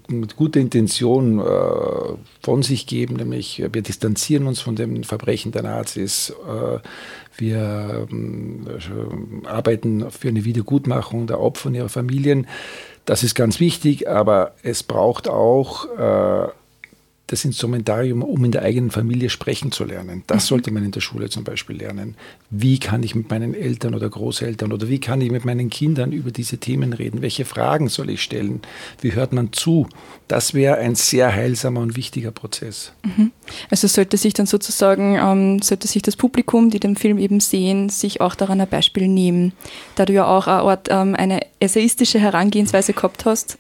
mit 0.09 0.37
guter 0.37 0.61
Intention 0.61 1.39
äh, 1.39 1.43
von 2.43 2.63
sich 2.63 2.87
geben, 2.87 3.17
nämlich 3.17 3.61
wir 3.61 3.81
distanzieren 3.81 4.47
uns 4.47 4.61
von 4.61 4.77
den 4.77 5.05
Verbrechen 5.05 5.51
der 5.51 5.63
Nazis, 5.63 6.35
wir 7.41 8.07
ähm, 8.11 8.67
arbeiten 9.45 10.11
für 10.11 10.29
eine 10.29 10.45
Wiedergutmachung 10.45 11.27
der 11.27 11.41
Opfer 11.41 11.69
und 11.69 11.75
ihrer 11.75 11.89
Familien. 11.89 12.47
Das 13.11 13.25
ist 13.25 13.35
ganz 13.35 13.59
wichtig, 13.59 14.09
aber 14.09 14.53
es 14.63 14.85
braucht 14.85 15.27
auch 15.27 15.87
äh, 15.99 16.49
das 17.31 17.45
Instrumentarium, 17.45 18.23
um 18.23 18.45
in 18.45 18.51
der 18.51 18.63
eigenen 18.63 18.91
Familie 18.91 19.31
sprechen 19.31 19.71
zu 19.71 19.85
lernen. 19.85 20.25
Das 20.27 20.45
mhm. 20.45 20.49
sollte 20.49 20.71
man 20.73 20.85
in 20.85 20.91
der 20.91 21.01
Schule 21.01 21.31
zum 21.31 21.45
Beispiel 21.45 21.77
lernen. 21.77 22.17
Wie 22.51 22.81
kann 22.81 23.05
ich 23.05 23.15
mit 23.15 23.31
meinen 23.31 23.55
Eltern 23.55 23.95
oder 23.95 24.09
Großeltern 24.09 24.73
oder 24.73 24.89
wie 24.89 24.99
kann 24.99 25.21
ich 25.21 25.31
mit 25.31 25.45
meinen 25.45 25.71
Kindern 25.71 26.11
über 26.11 26.33
diese 26.33 26.59
Themen 26.59 26.93
reden? 26.93 27.23
Welche 27.23 27.45
Fragen 27.45 27.89
soll 27.89 28.11
ich 28.11 28.23
stellen? 28.23 28.63
Wie 29.01 29.15
hört 29.15 29.33
man 29.33 29.53
zu? 29.53 29.89
Das 30.27 30.55
wäre 30.55 30.79
ein 30.79 30.97
sehr 30.97 31.33
heilsamer 31.33 31.81
und 31.81 31.97
wichtiger 31.97 32.33
Prozess. 32.33 32.93
Mhm. 33.05 33.31
Also 33.71 33.87
sollte 33.87 34.17
sich 34.17 34.35
dann 34.35 34.47
sozusagen, 34.47 35.17
ähm, 35.17 35.63
sollte 35.63 35.87
sich 35.87 36.03
das 36.03 36.17
Publikum, 36.17 36.71
die 36.71 36.81
den 36.81 36.97
Film 36.97 37.19
eben 37.19 37.39
sehen, 37.39 37.91
sich 37.91 38.21
auch 38.21 38.35
daran 38.35 38.61
ein 38.61 38.69
Beispiel 38.69 39.07
nehmen. 39.07 39.53
Da 39.95 40.05
du 40.05 40.13
ja 40.13 40.27
auch 40.27 40.49
eine, 40.49 40.63
Art, 40.63 40.89
ähm, 40.91 41.15
eine 41.15 41.43
essayistische 41.61 42.19
Herangehensweise 42.19 42.93
gehabt 42.93 43.25
hast, 43.25 43.57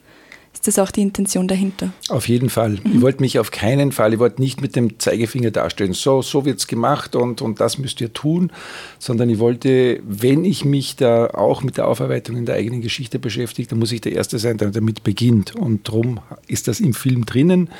Ist 0.53 0.67
das 0.67 0.79
auch 0.79 0.91
die 0.91 1.01
Intention 1.01 1.49
dahinter? 1.49 1.93
Auf 2.09 2.29
jeden 2.29 2.51
Fall. 2.51 2.71
Mhm. 2.71 2.97
Ich 2.97 3.01
wollte 3.01 3.21
mich 3.21 3.39
auf 3.39 3.51
keinen 3.51 3.93
Fall, 3.93 4.13
ich 4.13 4.19
wollte 4.19 4.43
nicht 4.43 4.61
mit 4.61 4.77
dem 4.77 4.99
Zeigefinger 4.99 5.51
darstellen, 5.51 5.95
so, 5.95 6.21
so 6.21 6.45
wird 6.45 6.59
es 6.59 6.67
gemacht 6.67 7.17
und, 7.17 7.41
und 7.41 7.61
das 7.61 7.79
müsst 7.79 8.01
ihr 8.01 8.13
tun, 8.13 8.53
sondern 8.99 9.31
ich 9.31 9.39
wollte, 9.39 10.01
wenn 10.03 10.45
ich 10.45 10.65
mich 10.65 10.97
da 10.97 11.29
auch 11.29 11.63
mit 11.63 11.79
der 11.79 11.89
Aufarbeitung 11.89 12.37
in 12.37 12.47
der 12.47 12.57
eigenen 12.57 12.83
Geschichte 12.83 13.19
beschäftige, 13.19 13.69
dann 13.69 13.79
muss 13.79 13.93
ich 13.93 14.03
der 14.03 14.13
Erste 14.13 14.39
sein, 14.39 14.59
der 14.59 14.71
damit 14.71 15.03
beginnt. 15.03 15.57
Und 15.57 15.89
darum 15.89 16.21
ist 16.47 16.69
das 16.69 16.81
im 16.81 16.93
Film 16.93 17.25
drinnen 17.25 17.71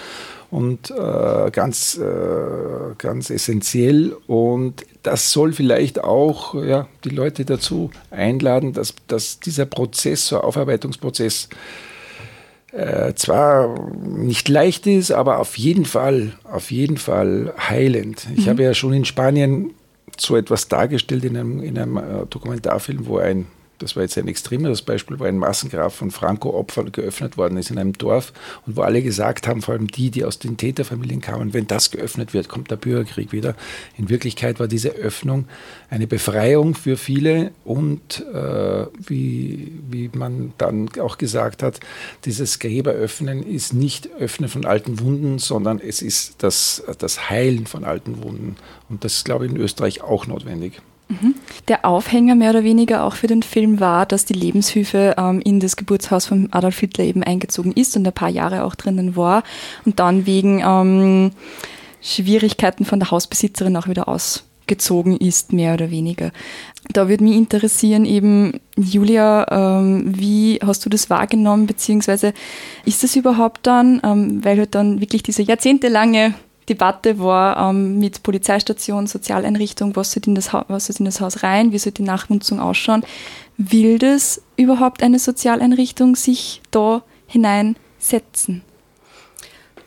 und 0.51 0.91
äh, 0.91 1.51
ganz, 1.51 1.99
äh, 1.99 2.95
ganz 2.99 3.31
essentiell. 3.31 4.17
Und 4.27 4.87
das 5.03 5.33
soll 5.33 5.53
vielleicht 5.53 6.03
auch 6.03 6.55
ja, 6.55 6.89
die 7.05 7.11
Leute 7.11 7.45
dazu 7.45 7.91
einladen, 8.11 8.73
dass, 8.73 8.95
dass 9.07 9.39
dieser 9.41 9.67
Prozess, 9.67 10.29
so 10.29 10.41
Aufarbeitungsprozess, 10.41 11.49
äh, 12.73 13.15
zwar 13.15 13.91
nicht 14.01 14.49
leicht 14.49 14.87
ist, 14.87 15.11
aber 15.11 15.39
auf 15.39 15.59
jeden 15.59 15.85
Fall, 15.85 16.33
auf 16.45 16.71
jeden 16.71 16.97
Fall 16.97 17.53
heilend. 17.59 18.27
Ich 18.37 18.47
mhm. 18.47 18.51
habe 18.51 18.63
ja 18.63 18.75
schon 18.75 18.93
in 18.93 19.05
Spanien 19.05 19.73
so 20.17 20.37
etwas 20.37 20.69
dargestellt 20.69 21.25
in 21.25 21.37
einem, 21.37 21.63
in 21.63 21.79
einem 21.79 21.97
äh, 21.97 22.27
Dokumentarfilm, 22.29 23.07
wo 23.07 23.19
ein 23.19 23.47
das 23.81 23.97
war 23.97 24.03
jetzt 24.03 24.17
ein 24.19 24.29
extremeres 24.29 24.83
Beispiel, 24.83 25.19
wo 25.19 25.25
ein 25.25 25.39
Massengrab 25.39 25.93
von 25.93 26.11
Franco-Opfern 26.11 26.93
geöffnet 26.93 27.37
worden 27.37 27.57
ist 27.59 27.71
in 27.71 27.79
einem 27.79 27.95
Dorf 27.95 28.33
und 28.67 28.77
wo 28.77 28.83
alle 28.83 29.03
gesagt 29.03 29.49
haben, 29.49 29.63
vor 29.63 29.75
allem 29.75 29.89
die, 29.89 30.11
die 30.11 30.25
aus 30.25 30.39
den 30.39 30.57
Täterfamilien 30.57 31.21
kamen, 31.21 31.55
wenn 31.55 31.67
das 31.67 31.91
geöffnet 31.91 32.35
wird, 32.35 32.49
kommt 32.49 32.71
der 32.71 32.77
Bürgerkrieg 32.77 33.33
wieder. 33.33 33.55
In 33.97 34.09
Wirklichkeit 34.09 34.61
war 34.61 34.69
diese 34.69 34.91
Öffnung 34.91 35.47
eine 35.89 36.07
Befreiung 36.07 36.75
für 36.75 36.97
viele 36.97 37.53
und 37.65 38.25
äh, 38.33 38.87
wie, 39.07 39.73
wie 39.91 40.11
man 40.15 40.53
dann 40.59 40.89
auch 41.01 41.19
gesagt 41.19 41.63
hat, 41.63 41.81
dieses 42.27 42.59
Gräberöffnen 42.59 43.43
ist 43.43 43.73
nicht 43.73 44.11
Öffnen 44.19 44.49
von 44.51 44.67
alten 44.67 45.01
Wunden, 45.01 45.39
sondern 45.39 45.81
es 45.81 46.03
ist 46.03 46.43
das, 46.43 46.83
das 46.99 47.31
Heilen 47.31 47.67
von 47.67 47.85
alten 47.85 48.23
Wunden. 48.23 48.57
Und 48.89 49.05
das 49.05 49.15
ist, 49.15 49.25
glaube 49.25 49.47
ich, 49.47 49.53
in 49.53 49.57
Österreich 49.57 50.03
auch 50.03 50.27
notwendig. 50.27 50.83
Der 51.69 51.85
Aufhänger 51.85 52.35
mehr 52.35 52.51
oder 52.51 52.65
weniger 52.65 53.05
auch 53.05 53.15
für 53.15 53.27
den 53.27 53.43
Film 53.43 53.81
war, 53.81 54.07
dass 54.07 54.25
die 54.25 54.35
Lebenshilfe 54.35 55.15
ähm, 55.19 55.41
in 55.41 55.61
das 55.61 55.77
Geburtshaus 55.77 56.27
von 56.27 56.49
Adolf 56.53 56.79
Hitler 56.79 57.05
eben 57.05 57.23
eingezogen 57.23 57.73
ist 57.73 57.97
und 57.97 58.07
ein 58.07 58.13
paar 58.13 58.29
Jahre 58.29 58.65
auch 58.65 58.75
drinnen 58.75 59.17
war 59.17 59.43
und 59.85 59.99
dann 59.99 60.27
wegen 60.27 60.63
ähm, 60.65 61.33
Schwierigkeiten 62.01 62.85
von 62.85 63.01
der 63.01 63.11
Hausbesitzerin 63.11 63.77
auch 63.77 63.89
wieder 63.89 64.09
ausgezogen 64.09 65.17
ist, 65.17 65.53
mehr 65.53 65.75
oder 65.75 65.91
weniger. 65.91 66.31
Da 66.93 67.09
würde 67.09 67.25
mich 67.25 67.37
interessieren, 67.37 68.05
eben, 68.05 68.61
Julia, 68.77 69.47
ähm, 69.51 70.13
wie 70.17 70.61
hast 70.65 70.85
du 70.87 70.89
das 70.89 71.11
wahrgenommen, 71.11 71.67
beziehungsweise 71.67 72.33
ist 72.85 73.03
das 73.03 73.17
überhaupt 73.17 73.67
dann, 73.67 74.01
ähm, 74.05 74.45
weil 74.45 74.59
halt 74.59 74.75
dann 74.75 75.01
wirklich 75.01 75.23
diese 75.23 75.43
jahrzehntelange 75.43 76.35
Debatte 76.69 77.19
war 77.19 77.71
ähm, 77.71 77.99
mit 77.99 78.23
Polizeistation, 78.23 79.07
Sozialeinrichtung, 79.07 79.97
was 79.97 80.13
soll, 80.13 80.23
in 80.27 80.35
das 80.35 80.53
was 80.53 80.89
in 80.91 81.05
das 81.05 81.21
Haus 81.21 81.43
rein, 81.43 81.73
wie 81.73 81.79
soll 81.79 81.93
die 81.93 82.03
Nachnutzung 82.03 82.61
ausschauen. 82.61 83.03
Will 83.57 83.99
das 83.99 84.41
überhaupt 84.57 85.03
eine 85.03 85.19
Sozialeinrichtung 85.19 86.17
sich 86.17 86.63
da 86.71 87.03
hineinsetzen? 87.27 88.63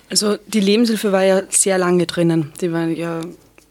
Also 0.10 0.38
die 0.48 0.60
Lebenshilfe 0.60 1.12
war 1.12 1.24
ja 1.24 1.42
sehr 1.50 1.78
lange 1.78 2.06
drinnen. 2.06 2.52
Die 2.62 2.72
war 2.72 2.88
ja 2.88 3.22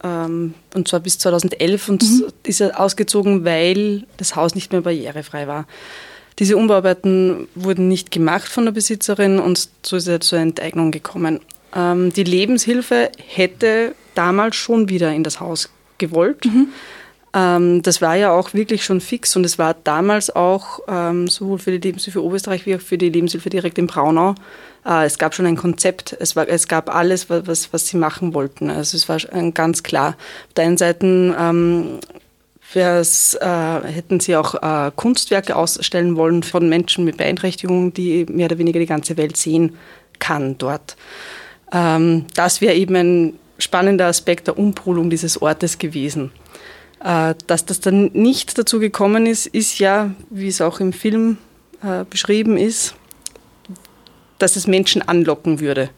ähm, 0.02 0.54
und 0.74 0.88
zwar 0.88 1.00
bis 1.00 1.18
2011 1.18 1.88
und 1.88 2.02
mhm. 2.02 2.24
ist 2.42 2.60
ja 2.60 2.70
ausgezogen, 2.74 3.44
weil 3.44 4.06
das 4.16 4.36
Haus 4.36 4.54
nicht 4.54 4.72
mehr 4.72 4.80
barrierefrei 4.80 5.46
war. 5.46 5.66
Diese 6.38 6.56
Umbauarbeiten 6.56 7.46
wurden 7.54 7.88
nicht 7.88 8.10
gemacht 8.10 8.48
von 8.48 8.64
der 8.64 8.72
Besitzerin 8.72 9.38
und 9.38 9.68
so 9.82 9.96
ist 9.96 10.08
er 10.08 10.20
zur 10.20 10.38
Enteignung 10.38 10.90
gekommen. 10.90 11.40
Ähm, 11.74 12.12
die 12.12 12.24
Lebenshilfe 12.24 13.10
hätte 13.26 13.94
damals 14.14 14.56
schon 14.56 14.88
wieder 14.88 15.12
in 15.12 15.24
das 15.24 15.40
Haus 15.40 15.70
gewollt. 15.98 16.44
Mhm. 16.44 16.68
Ähm, 17.34 17.82
das 17.82 18.02
war 18.02 18.14
ja 18.16 18.32
auch 18.32 18.52
wirklich 18.52 18.84
schon 18.84 19.00
fix 19.00 19.36
und 19.36 19.44
es 19.44 19.58
war 19.58 19.74
damals 19.74 20.34
auch 20.34 20.80
ähm, 20.86 21.28
sowohl 21.28 21.58
für 21.58 21.70
die 21.70 21.78
Lebenshilfe 21.78 22.22
Oberösterreich 22.22 22.66
wie 22.66 22.76
auch 22.76 22.80
für 22.80 22.98
die 22.98 23.08
Lebenshilfe 23.08 23.48
direkt 23.48 23.78
in 23.78 23.86
Braunau. 23.86 24.34
Äh, 24.84 25.06
es 25.06 25.18
gab 25.18 25.34
schon 25.34 25.46
ein 25.46 25.56
Konzept, 25.56 26.14
es, 26.20 26.36
war, 26.36 26.48
es 26.48 26.68
gab 26.68 26.94
alles, 26.94 27.30
was, 27.30 27.72
was 27.72 27.86
sie 27.86 27.96
machen 27.96 28.34
wollten. 28.34 28.68
Also 28.68 28.96
es 28.96 29.08
war 29.08 29.18
ganz 29.52 29.82
klar. 29.82 30.16
Auf 30.48 30.54
der 30.54 30.64
einen 30.64 30.76
Seite 30.76 31.06
ähm, 31.06 32.00
äh, 32.74 33.02
hätten 33.84 34.20
sie 34.20 34.36
auch 34.36 34.54
äh, 34.62 34.90
Kunstwerke 34.94 35.56
ausstellen 35.56 36.16
wollen 36.16 36.42
von 36.42 36.68
Menschen 36.68 37.04
mit 37.04 37.16
Beeinträchtigungen, 37.16 37.94
die 37.94 38.26
mehr 38.28 38.46
oder 38.46 38.58
weniger 38.58 38.78
die 38.78 38.86
ganze 38.86 39.16
Welt 39.16 39.36
sehen 39.36 39.76
kann 40.18 40.56
dort. 40.58 40.96
Ähm, 41.72 42.26
das 42.34 42.60
wäre 42.60 42.74
eben 42.74 42.94
ein 42.96 43.38
spannender 43.58 44.06
Aspekt 44.06 44.48
der 44.48 44.58
Umpolung 44.58 45.10
dieses 45.10 45.40
Ortes 45.40 45.78
gewesen. 45.78 46.32
Äh, 47.02 47.34
dass 47.46 47.64
das 47.64 47.80
dann 47.80 48.10
nicht 48.12 48.58
dazu 48.58 48.78
gekommen 48.78 49.26
ist, 49.26 49.46
ist 49.46 49.78
ja, 49.78 50.14
wie 50.30 50.48
es 50.48 50.60
auch 50.60 50.80
im 50.80 50.92
Film 50.92 51.38
äh, 51.82 52.04
beschrieben 52.08 52.56
ist, 52.56 52.94
dass 54.38 54.56
es 54.56 54.66
Menschen 54.66 55.02
anlocken 55.02 55.60
würde. 55.60 55.90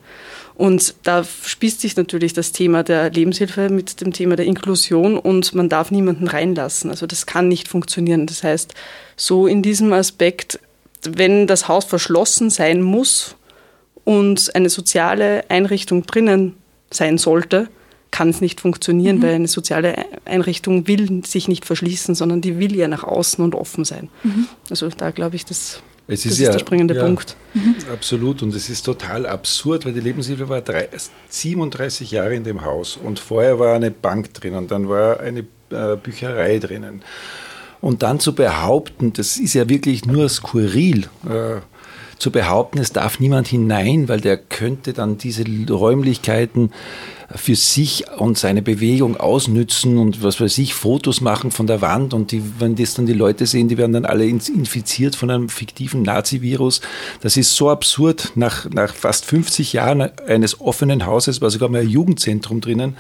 Und 0.57 0.95
da 1.03 1.25
spießt 1.25 1.81
sich 1.81 1.97
natürlich 1.97 2.33
das 2.33 2.53
Thema 2.53 2.85
der 2.85 3.11
Lebenshilfe 3.11 3.71
mit 3.71 4.01
dem 4.01 4.13
Thema 4.13 4.37
der 4.37 4.47
Inklusion 4.47 5.19
und 5.19 5.53
man 5.55 5.69
darf 5.69 5.91
niemanden 5.91 6.29
reinlassen. 6.29 6.91
Also 6.91 7.07
das 7.07 7.27
kann 7.27 7.49
nicht 7.49 7.67
funktionieren. 7.67 8.27
Das 8.27 8.45
heißt, 8.45 8.73
so 9.17 9.49
in 9.49 9.63
diesem 9.63 9.93
Aspekt, 9.93 10.61
wenn 11.03 11.49
das 11.49 11.67
Haus 11.67 11.85
verschlossen 11.85 12.51
sein 12.51 12.83
muss, 12.83 13.35
und 14.05 14.55
eine 14.55 14.69
soziale 14.69 15.49
Einrichtung 15.51 16.07
drinnen 16.07 16.55
sein 16.91 17.19
sollte, 17.19 17.69
kann 18.11 18.29
es 18.29 18.41
nicht 18.41 18.61
funktionieren, 18.61 19.19
mhm. 19.19 19.23
weil 19.23 19.35
eine 19.35 19.49
soziale 19.49 19.97
Einrichtung 20.25 20.87
will 20.87 21.25
sich 21.25 21.49
nicht 21.49 21.65
verschließen, 21.65 22.15
sondern 22.15 22.41
die 22.41 22.61
will 22.61 22.77
ja 22.77 22.87
nach 22.87 23.03
außen 23.03 23.43
und 23.43 23.57
offen 23.57 23.85
sein. 23.85 24.09
Mhm. 24.23 24.47
Also 24.71 24.89
da 24.89 25.11
glaube 25.11 25.35
ich, 25.35 25.45
das, 25.45 25.83
es 26.07 26.25
ist, 26.25 26.33
das 26.33 26.39
ja, 26.39 26.53
der 26.53 26.61
springende 26.61 26.95
ja, 26.95 27.03
Punkt. 27.03 27.37
Mhm. 27.55 27.75
Absolut. 27.93 28.43
Und 28.45 28.55
es 28.55 28.69
ist 28.71 28.83
total 28.83 29.27
absurd, 29.27 29.85
weil 29.85 29.95
die 29.95 30.01
Lebenshilfe 30.01 30.49
war 30.49 30.61
drei, 30.61 30.89
37 31.29 32.13
Jahre 32.13 32.37
in 32.37 32.45
dem 32.45 32.65
Haus 32.65 32.97
und 32.97 33.19
vorher 33.19 33.59
war 33.59 33.75
eine 33.75 33.91
Bank 33.91 34.33
drin 34.33 34.55
und 34.55 34.71
dann 34.71 34.89
war 34.89 35.19
eine 35.19 35.41
äh, 35.71 35.97
Bücherei 36.01 36.61
drinnen. 36.61 37.03
Und 37.81 38.03
dann 38.03 38.21
zu 38.21 38.35
behaupten, 38.35 39.13
das 39.13 39.37
ist 39.37 39.55
ja 39.55 39.69
wirklich 39.69 40.07
nur 40.07 40.29
skurril. 40.29 41.09
Äh, 41.29 41.57
zu 42.25 42.31
behaupten, 42.31 42.79
es 42.79 42.91
darf 42.91 43.21
niemand 43.21 43.49
hinein, 43.49 44.09
weil 44.09 44.19
der 44.19 44.39
könnte 44.39 44.95
dann 44.95 45.19
diese 45.19 45.45
Räumlichkeiten 45.69 46.71
für 47.37 47.55
sich 47.55 48.05
und 48.17 48.39
seine 48.39 48.63
Bewegung 48.63 49.19
ausnützen 49.19 49.99
und 49.99 50.23
was 50.23 50.41
weiß 50.41 50.57
ich, 50.57 50.73
Fotos 50.73 51.21
machen 51.21 51.51
von 51.51 51.67
der 51.67 51.83
Wand 51.83 52.15
und 52.15 52.33
die, 52.33 52.43
wenn 52.59 52.77
das 52.77 52.95
dann 52.95 53.05
die 53.05 53.13
Leute 53.13 53.45
sehen, 53.45 53.69
die 53.69 53.77
werden 53.77 53.93
dann 53.93 54.07
alle 54.07 54.25
infiziert 54.25 55.17
von 55.17 55.31
einem 55.31 55.51
fiktiven 55.51 56.01
Nazi-Virus. 56.01 56.81
Das 57.21 57.37
ist 57.37 57.55
so 57.55 57.69
absurd. 57.69 58.33
Nach, 58.37 58.71
nach 58.71 58.95
fast 58.95 59.27
50 59.27 59.75
Jahren 59.75 60.01
eines 60.27 60.63
offenen 60.63 61.05
Hauses 61.05 61.43
war 61.43 61.51
sogar 61.51 61.69
mal 61.69 61.83
ein 61.83 61.91
Jugendzentrum 61.91 62.63
drinnen. 62.63 62.97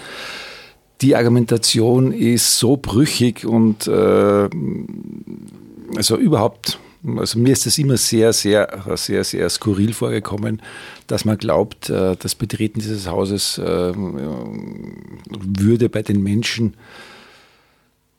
Die 1.00 1.16
Argumentation 1.16 2.12
ist 2.12 2.58
so 2.58 2.76
brüchig 2.76 3.46
und 3.46 3.86
äh, 3.86 4.50
also 5.96 6.18
überhaupt 6.18 6.78
also 7.18 7.38
mir 7.38 7.52
ist 7.52 7.66
das 7.66 7.78
immer 7.78 7.96
sehr, 7.96 8.32
sehr, 8.32 8.96
sehr, 8.96 9.24
sehr 9.24 9.48
skurril 9.50 9.92
vorgekommen, 9.92 10.62
dass 11.06 11.24
man 11.24 11.38
glaubt, 11.38 11.90
äh, 11.90 12.16
das 12.18 12.34
Betreten 12.34 12.80
dieses 12.80 13.06
Hauses 13.06 13.58
äh, 13.58 13.92
würde 13.94 15.88
bei 15.88 16.02
den 16.02 16.22
Menschen 16.22 16.74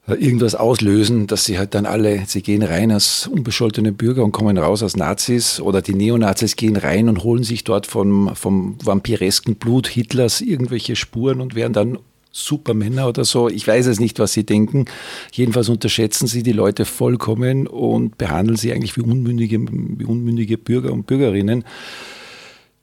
äh, 0.07 0.13
irgendwas 0.13 0.53
auslösen, 0.53 1.25
dass 1.25 1.45
sie 1.45 1.57
halt 1.57 1.73
dann 1.73 1.87
alle, 1.87 2.25
sie 2.27 2.43
gehen 2.43 2.61
rein 2.61 2.91
als 2.91 3.27
unbescholtene 3.27 3.91
Bürger 3.91 4.23
und 4.23 4.31
kommen 4.31 4.57
raus 4.57 4.83
als 4.83 4.95
Nazis 4.95 5.59
oder 5.59 5.81
die 5.81 5.95
Neonazis 5.95 6.55
gehen 6.55 6.75
rein 6.75 7.09
und 7.09 7.23
holen 7.23 7.43
sich 7.43 7.63
dort 7.63 7.87
vom, 7.87 8.35
vom 8.35 8.77
vampiresken 8.83 9.55
Blut 9.55 9.87
Hitlers 9.87 10.41
irgendwelche 10.41 10.95
Spuren 10.95 11.41
und 11.41 11.55
werden 11.55 11.73
dann 11.73 11.97
Supermänner 12.37 13.07
oder 13.07 13.23
so. 13.23 13.47
Ich 13.47 13.65
weiß 13.65 13.85
es 13.85 14.01
nicht, 14.01 14.19
was 14.19 14.33
sie 14.33 14.45
denken. 14.45 14.85
Jedenfalls 15.31 15.69
unterschätzen 15.69 16.27
sie 16.27 16.43
die 16.43 16.51
Leute 16.51 16.83
vollkommen 16.83 17.65
und 17.65 18.17
behandeln 18.17 18.57
sie 18.57 18.73
eigentlich 18.73 18.97
wie 18.97 19.01
unmündige, 19.01 19.57
wie 19.61 20.03
unmündige 20.03 20.57
Bürger 20.57 20.91
und 20.91 21.07
Bürgerinnen. 21.07 21.63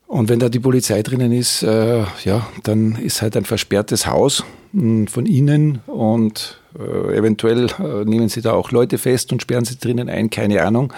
Und 0.07 0.31
wenn 0.31 0.39
da 0.39 0.49
die 0.49 0.59
Polizei 0.59 1.03
drinnen 1.03 1.33
ist, 1.33 1.63
äh, 1.63 2.05
ja, 2.25 2.49
dann 2.63 2.97
ist 2.97 3.21
halt 3.21 3.37
ein 3.37 3.45
versperrtes 3.45 4.07
Haus 4.07 4.43
hm, 4.73 5.07
von 5.07 5.27
innen 5.27 5.81
und 5.87 6.59
äh, 6.79 7.17
eventuell 7.17 7.67
äh, 7.79 8.07
nehmen 8.07 8.31
sie 8.31 8.41
da 8.41 8.53
auch 8.53 8.71
Leute 8.71 8.97
fest 8.97 9.33
und 9.33 9.43
sperren 9.43 9.67
sie 9.67 9.77
drinnen 9.77 10.09
ein, 10.09 10.31
keine 10.31 10.65
Ahnung. 10.65 10.95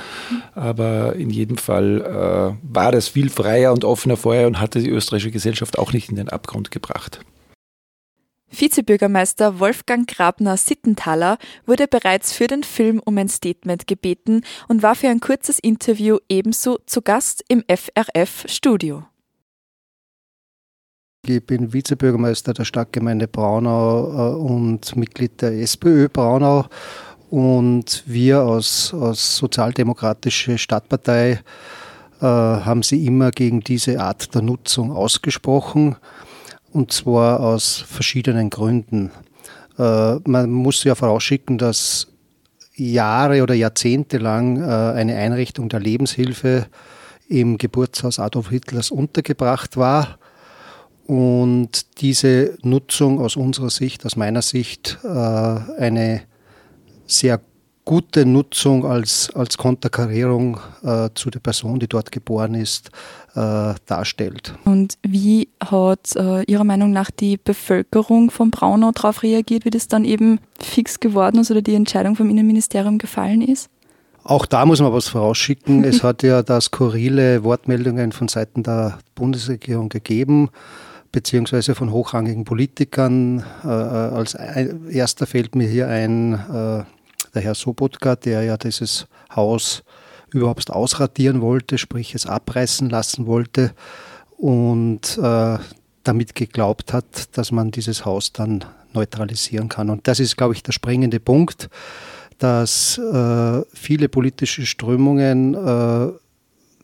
Aber 0.54 1.16
in 1.16 1.30
jedem 1.30 1.56
Fall 1.56 2.02
äh, 2.02 2.72
war 2.72 2.92
das 2.92 3.08
viel 3.08 3.30
freier 3.30 3.72
und 3.72 3.84
offener 3.84 4.16
vorher 4.16 4.46
und 4.46 4.60
hatte 4.60 4.80
die 4.80 4.90
österreichische 4.90 5.32
Gesellschaft 5.32 5.76
auch 5.76 5.92
nicht 5.92 6.08
in 6.08 6.16
den 6.16 6.28
Abgrund 6.28 6.70
gebracht. 6.70 7.20
Vizebürgermeister 8.60 9.58
Wolfgang 9.58 10.08
Grabner-Sittenthaler 10.08 11.38
wurde 11.66 11.86
bereits 11.88 12.32
für 12.32 12.46
den 12.46 12.62
Film 12.62 13.00
um 13.04 13.18
ein 13.18 13.28
Statement 13.28 13.86
gebeten 13.86 14.42
und 14.68 14.82
war 14.82 14.94
für 14.94 15.08
ein 15.08 15.20
kurzes 15.20 15.58
Interview 15.58 16.18
ebenso 16.28 16.78
zu 16.86 17.02
Gast 17.02 17.44
im 17.48 17.64
FRF-Studio. 17.68 19.04
Ich 21.26 21.44
bin 21.44 21.72
Vizebürgermeister 21.72 22.52
der 22.52 22.64
Stadtgemeinde 22.64 23.28
Braunau 23.28 24.34
äh, 24.34 24.36
und 24.36 24.94
Mitglied 24.94 25.40
der 25.40 25.52
SPÖ 25.52 26.08
Braunau. 26.08 26.66
Und 27.30 28.02
wir 28.06 28.40
als, 28.40 28.94
als 28.94 29.36
Sozialdemokratische 29.36 30.58
Stadtpartei 30.58 31.40
äh, 32.20 32.26
haben 32.26 32.82
sie 32.82 33.06
immer 33.06 33.30
gegen 33.30 33.60
diese 33.60 34.00
Art 34.00 34.34
der 34.34 34.42
Nutzung 34.42 34.92
ausgesprochen 34.92 35.96
und 36.74 36.92
zwar 36.92 37.40
aus 37.40 37.84
verschiedenen 37.86 38.50
Gründen. 38.50 39.10
Äh, 39.78 40.16
man 40.26 40.50
muss 40.50 40.82
ja 40.84 40.94
vorausschicken, 40.94 41.56
dass 41.56 42.08
Jahre 42.74 43.42
oder 43.42 43.54
Jahrzehnte 43.54 44.18
lang 44.18 44.60
äh, 44.60 44.64
eine 44.64 45.16
Einrichtung 45.16 45.68
der 45.68 45.78
Lebenshilfe 45.78 46.66
im 47.28 47.58
Geburtshaus 47.58 48.18
Adolf 48.18 48.50
Hitlers 48.50 48.90
untergebracht 48.90 49.76
war. 49.76 50.18
Und 51.06 52.00
diese 52.00 52.58
Nutzung 52.62 53.20
aus 53.20 53.36
unserer 53.36 53.70
Sicht, 53.70 54.04
aus 54.04 54.16
meiner 54.16 54.42
Sicht, 54.42 54.98
äh, 55.04 55.08
eine 55.08 56.22
sehr 57.06 57.40
gute 57.84 58.24
Nutzung 58.24 58.86
als, 58.86 59.30
als 59.34 59.58
Konterkarierung 59.58 60.58
äh, 60.82 61.10
zu 61.14 61.30
der 61.30 61.40
Person, 61.40 61.78
die 61.78 61.86
dort 61.86 62.10
geboren 62.10 62.54
ist, 62.54 62.90
äh, 63.34 63.74
darstellt. 63.86 64.54
Und 64.64 64.98
wie 65.02 65.48
hat 65.62 66.16
äh, 66.16 66.42
Ihrer 66.44 66.64
Meinung 66.64 66.92
nach 66.92 67.10
die 67.10 67.36
Bevölkerung 67.36 68.30
von 68.30 68.50
Braunau 68.50 68.92
darauf 68.92 69.22
reagiert, 69.22 69.64
wie 69.64 69.70
das 69.70 69.88
dann 69.88 70.04
eben 70.04 70.40
fix 70.58 71.00
geworden 71.00 71.40
ist 71.40 71.50
oder 71.50 71.62
die 71.62 71.74
Entscheidung 71.74 72.16
vom 72.16 72.30
Innenministerium 72.30 72.98
gefallen 72.98 73.42
ist? 73.42 73.68
Auch 74.22 74.46
da 74.46 74.64
muss 74.64 74.80
man 74.80 74.92
was 74.92 75.08
vorausschicken. 75.08 75.84
es 75.84 76.02
hat 76.02 76.22
ja 76.22 76.42
da 76.42 76.58
skurrile 76.58 77.44
Wortmeldungen 77.44 78.12
von 78.12 78.28
Seiten 78.28 78.62
der 78.62 78.98
Bundesregierung 79.14 79.90
gegeben 79.90 80.48
beziehungsweise 81.12 81.76
von 81.76 81.92
hochrangigen 81.92 82.44
Politikern. 82.44 83.44
Äh, 83.64 83.68
äh 83.68 83.70
als 83.70 84.34
erster 84.34 85.26
fällt 85.26 85.54
mir 85.54 85.68
hier 85.68 85.86
ein 85.86 86.32
äh, 86.34 86.82
der 87.34 87.42
Herr 87.42 87.54
Sobotka, 87.54 88.16
der 88.16 88.42
ja 88.42 88.56
dieses 88.56 89.06
Haus 89.34 89.82
überhaupt 90.32 90.70
ausradieren 90.70 91.40
wollte, 91.40 91.78
sprich 91.78 92.14
es 92.14 92.26
abreißen 92.26 92.90
lassen 92.90 93.26
wollte 93.26 93.72
und 94.36 95.18
äh, 95.18 95.58
damit 96.02 96.34
geglaubt 96.34 96.92
hat, 96.92 97.36
dass 97.36 97.52
man 97.52 97.70
dieses 97.70 98.04
Haus 98.04 98.32
dann 98.32 98.64
neutralisieren 98.92 99.68
kann. 99.68 99.90
Und 99.90 100.06
das 100.06 100.20
ist, 100.20 100.36
glaube 100.36 100.54
ich, 100.54 100.62
der 100.62 100.72
springende 100.72 101.20
Punkt, 101.20 101.68
dass 102.38 102.98
äh, 102.98 103.62
viele 103.72 104.08
politische 104.08 104.66
Strömungen 104.66 105.54
äh, 105.54 106.12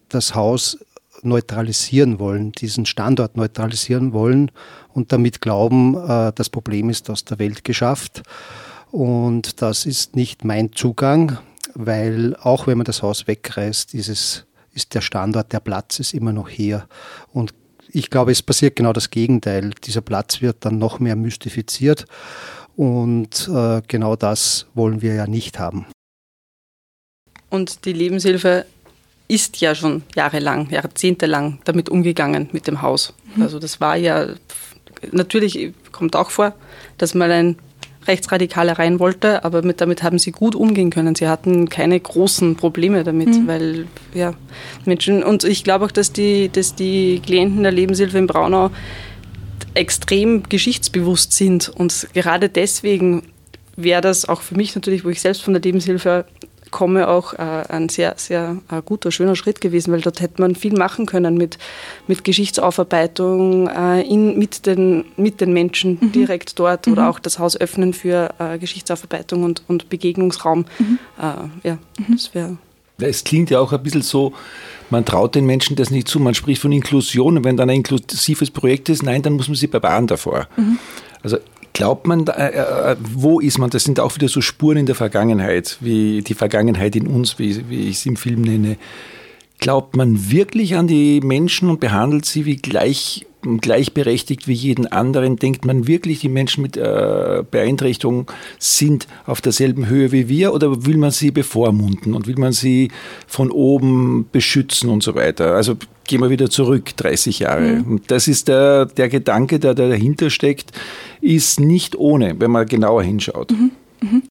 das 0.08 0.34
Haus 0.34 0.78
neutralisieren 1.22 2.18
wollen, 2.18 2.52
diesen 2.52 2.86
Standort 2.86 3.36
neutralisieren 3.36 4.12
wollen 4.12 4.50
und 4.94 5.12
damit 5.12 5.40
glauben, 5.40 5.96
äh, 5.96 6.32
das 6.34 6.48
Problem 6.48 6.88
ist 6.88 7.10
aus 7.10 7.24
der 7.24 7.38
Welt 7.38 7.64
geschafft. 7.64 8.22
Und 8.90 9.62
das 9.62 9.87
ist 9.87 10.16
nicht 10.16 10.44
mein 10.44 10.72
Zugang, 10.72 11.38
weil 11.74 12.37
auch 12.37 12.66
wenn 12.66 12.79
man 12.79 12.85
das 12.85 13.03
Haus 13.03 13.26
wegreißt, 13.26 13.94
ist, 13.94 14.09
es, 14.09 14.46
ist 14.72 14.94
der 14.94 15.00
Standort, 15.00 15.53
der 15.53 15.61
Platz 15.61 16.00
ist 16.00 16.14
immer 16.14 16.33
noch 16.33 16.48
hier. 16.48 16.87
Und 17.33 17.55
ich 17.92 18.11
glaube, 18.11 18.33
es 18.33 18.42
passiert 18.42 18.76
genau 18.76 18.92
das 18.92 19.11
Gegenteil. 19.11 19.70
Dieser 19.85 20.00
Platz 20.00 20.40
wird 20.40 20.64
dann 20.64 20.79
noch 20.79 21.00
mehr 21.00 21.16
mystifiziert. 21.16 22.07
Und 22.76 23.48
äh, 23.53 23.83
genau 23.88 24.16
das 24.16 24.66
wollen 24.74 25.03
wir 25.03 25.14
ja 25.14 25.26
nicht 25.26 25.59
haben. 25.59 25.87
Und 27.50 27.85
die 27.85 27.92
Lebenshilfe 27.92 28.64
ist 29.29 29.61
ja 29.61 29.74
schon 29.74 30.03
jahrelang, 30.14 30.70
jahrzehntelang 30.70 31.59
damit 31.64 31.88
umgegangen 31.88 32.48
mit 32.53 32.66
dem 32.66 32.83
Haus. 32.83 33.12
Mhm. 33.35 33.42
Also 33.42 33.59
das 33.59 33.81
war 33.81 33.96
ja, 33.96 34.29
natürlich 35.12 35.72
kommt 35.92 36.16
auch 36.16 36.31
vor, 36.31 36.55
dass 36.98 37.14
mal 37.14 37.31
ein 37.31 37.57
Rechtsradikale 38.06 38.78
rein 38.78 38.98
wollte, 38.98 39.44
aber 39.44 39.62
mit, 39.62 39.80
damit 39.80 40.02
haben 40.02 40.18
sie 40.18 40.32
gut 40.32 40.54
umgehen 40.54 40.90
können. 40.90 41.14
Sie 41.14 41.28
hatten 41.28 41.68
keine 41.68 42.00
großen 42.00 42.56
Probleme 42.56 43.04
damit, 43.04 43.28
mhm. 43.28 43.46
weil 43.46 43.86
ja, 44.14 44.34
Menschen, 44.84 45.22
und 45.22 45.44
ich 45.44 45.64
glaube 45.64 45.84
auch, 45.84 45.90
dass 45.90 46.12
die, 46.12 46.48
dass 46.48 46.74
die 46.74 47.20
Klienten 47.24 47.62
der 47.62 47.72
Lebenshilfe 47.72 48.18
in 48.18 48.26
Braunau 48.26 48.70
extrem 49.74 50.42
geschichtsbewusst 50.48 51.32
sind 51.32 51.68
und 51.68 52.08
gerade 52.12 52.48
deswegen 52.48 53.22
wäre 53.76 54.00
das 54.00 54.28
auch 54.28 54.40
für 54.40 54.56
mich 54.56 54.74
natürlich, 54.74 55.04
wo 55.04 55.10
ich 55.10 55.20
selbst 55.20 55.42
von 55.42 55.54
der 55.54 55.62
Lebenshilfe 55.62 56.24
komme, 56.70 57.09
auch 57.09 57.35
äh, 57.35 57.38
ein 57.68 57.88
sehr, 57.88 58.14
sehr 58.16 58.59
äh, 58.70 58.83
guter, 58.85 59.11
schöner 59.11 59.37
Schritt 59.37 59.61
gewesen, 59.61 59.92
weil 59.92 60.00
dort 60.00 60.20
hätte 60.20 60.40
man 60.40 60.54
viel 60.54 60.76
machen 60.76 61.06
können 61.06 61.37
mit, 61.37 61.59
mit 62.06 62.24
Geschichtsaufarbeitung 62.24 63.68
äh, 63.68 64.02
in, 64.02 64.38
mit, 64.38 64.66
den, 64.66 65.04
mit 65.16 65.40
den 65.40 65.52
Menschen 65.52 65.98
mhm. 66.00 66.12
direkt 66.12 66.59
dort 66.59 66.87
mhm. 66.87 66.92
oder 66.94 67.11
auch 67.11 67.18
das 67.18 67.38
Haus 67.38 67.56
öffnen 67.56 67.92
für 67.92 68.35
äh, 68.38 68.59
Geschichtsaufarbeitung 68.59 69.42
und, 69.42 69.62
und 69.68 69.88
Begegnungsraum. 69.88 70.66
Mhm. 70.78 70.98
Äh, 71.18 71.68
ja, 71.68 71.78
mhm. 71.98 72.12
das 72.12 72.35
wäre. 72.35 72.56
Es 72.98 73.24
klingt 73.24 73.50
ja 73.50 73.61
auch 73.61 73.72
ein 73.72 73.83
bisschen 73.83 74.02
so, 74.02 74.33
man 74.90 75.04
traut 75.04 75.35
den 75.35 75.46
Menschen 75.46 75.76
das 75.76 75.90
nicht 75.90 76.09
zu. 76.09 76.20
Man 76.20 76.35
spricht 76.35 76.61
von 76.61 76.72
Inklusion 76.72 77.38
und 77.38 77.44
wenn 77.44 77.56
dann 77.56 77.70
ein 77.70 77.76
inklusives 77.76 78.50
Projekt 78.50 78.88
ist, 78.88 79.02
nein, 79.02 79.22
dann 79.22 79.35
muss 79.35 79.48
man 79.48 79.54
sie 79.54 79.68
bewahren 79.68 80.06
davor. 80.06 80.48
Mhm. 80.56 80.78
Also 81.22 81.38
Glaubt 81.80 82.06
man, 82.06 82.26
äh, 82.26 82.50
äh, 82.50 82.96
wo 83.00 83.40
ist 83.40 83.56
man? 83.56 83.70
Das 83.70 83.84
sind 83.84 84.00
auch 84.00 84.14
wieder 84.14 84.28
so 84.28 84.42
Spuren 84.42 84.76
in 84.76 84.84
der 84.84 84.94
Vergangenheit, 84.94 85.78
wie 85.80 86.20
die 86.20 86.34
Vergangenheit 86.34 86.94
in 86.94 87.06
uns, 87.06 87.38
wie, 87.38 87.70
wie 87.70 87.88
ich 87.88 87.96
es 87.96 88.04
im 88.04 88.16
Film 88.16 88.42
nenne. 88.42 88.76
Glaubt 89.60 89.96
man 89.96 90.30
wirklich 90.30 90.76
an 90.76 90.88
die 90.88 91.22
Menschen 91.22 91.70
und 91.70 91.80
behandelt 91.80 92.26
sie 92.26 92.44
wie 92.44 92.56
gleich, 92.56 93.24
gleichberechtigt 93.62 94.46
wie 94.46 94.52
jeden 94.52 94.88
anderen? 94.88 95.36
Denkt 95.36 95.64
man 95.64 95.86
wirklich, 95.86 96.20
die 96.20 96.28
Menschen 96.28 96.60
mit 96.60 96.76
äh, 96.76 97.44
Beeinträchtigung 97.50 98.30
sind 98.58 99.08
auf 99.24 99.40
derselben 99.40 99.86
Höhe 99.88 100.12
wie 100.12 100.28
wir 100.28 100.52
oder 100.52 100.84
will 100.84 100.98
man 100.98 101.12
sie 101.12 101.30
bevormunden 101.30 102.12
und 102.12 102.26
will 102.26 102.36
man 102.36 102.52
sie 102.52 102.90
von 103.26 103.50
oben 103.50 104.28
beschützen 104.30 104.90
und 104.90 105.02
so 105.02 105.14
weiter? 105.14 105.54
Also 105.54 105.76
gehen 106.10 106.20
wir 106.20 106.28
wieder 106.28 106.50
zurück, 106.50 106.94
30 106.96 107.38
Jahre. 107.38 107.76
Mhm. 107.76 107.84
Und 107.84 108.10
das 108.10 108.28
ist 108.28 108.48
der, 108.48 108.84
der 108.84 109.08
Gedanke, 109.08 109.60
der, 109.60 109.74
der 109.74 109.88
dahinter 109.88 110.28
steckt, 110.28 110.72
ist 111.20 111.61
nicht 111.61 111.96
ohne, 111.96 112.38
wenn 112.38 112.50
man 112.50 112.66
genauer 112.66 113.02
hinschaut. 113.02 113.50
Mhm. 113.50 113.70
Mhm. 114.00 114.22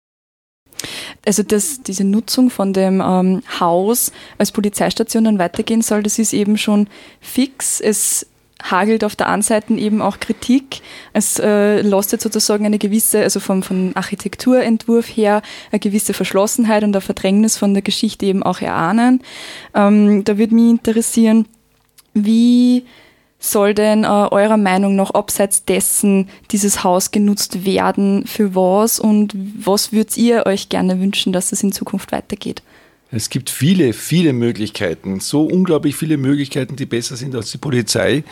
Also, 1.25 1.43
dass 1.43 1.82
diese 1.84 2.06
Nutzung 2.06 2.49
von 2.49 2.73
dem 2.73 3.02
ähm, 3.06 3.41
Haus 3.60 4.12
als 4.38 4.52
Polizeistation 4.52 5.25
dann 5.25 5.39
weitergehen 5.39 5.82
soll, 5.82 6.02
das 6.02 6.17
ist 6.17 6.34
eben 6.34 6.58
schon 6.58 6.88
fix. 7.19 7.82
Es 7.82 8.25
hagelt 8.62 9.04
auf 9.04 9.15
der 9.15 9.28
einen 9.28 9.41
Seite 9.41 9.73
eben 9.73 10.02
auch 10.02 10.19
Kritik. 10.19 10.82
Es 11.13 11.39
äh, 11.39 11.82
lastet 11.82 12.21
sozusagen 12.21 12.65
eine 12.65 12.78
gewisse, 12.78 13.21
also 13.21 13.39
vom, 13.39 13.63
vom 13.63 13.91
Architekturentwurf 13.95 15.06
her, 15.08 15.41
eine 15.71 15.80
gewisse 15.80 16.13
Verschlossenheit 16.13 16.84
und 16.84 16.95
eine 16.95 17.02
Verdrängnis 17.02 17.58
von 17.58 17.73
der 17.73 17.84
Geschichte 17.84 18.25
eben 18.25 18.43
auch 18.43 18.62
erahnen. 18.62 19.21
Ähm, 19.73 20.23
da 20.23 20.38
würde 20.38 20.56
mich 20.56 20.69
interessieren, 20.69 21.45
wie 22.13 22.86
soll 23.39 23.73
denn 23.73 24.04
äh, 24.04 24.08
eurer 24.08 24.58
Meinung 24.58 24.95
nach 24.95 25.12
abseits 25.12 25.63
dessen 25.63 26.30
dieses 26.52 26.84
Haus 26.84 27.12
genutzt 27.12 27.65
werden? 27.65 28.25
Für 28.28 28.54
was 28.54 28.99
und 28.99 29.34
was 29.58 29.93
würdet 29.93 30.17
ihr 30.17 30.45
euch 30.45 30.69
gerne 30.69 30.99
wünschen, 30.99 31.32
dass 31.32 31.52
es 31.52 31.63
in 31.63 31.71
Zukunft 31.71 32.12
weitergeht? 32.12 32.62
Es 33.12 33.30
gibt 33.30 33.49
viele, 33.49 33.93
viele 33.93 34.34
Möglichkeiten, 34.34 35.19
so 35.19 35.43
unglaublich 35.43 35.95
viele 35.95 36.17
Möglichkeiten, 36.17 36.75
die 36.75 36.86
besser 36.86 37.15
sind 37.15 37.34
als 37.34 37.52
die 37.52 37.58
Polizei. 37.58 38.23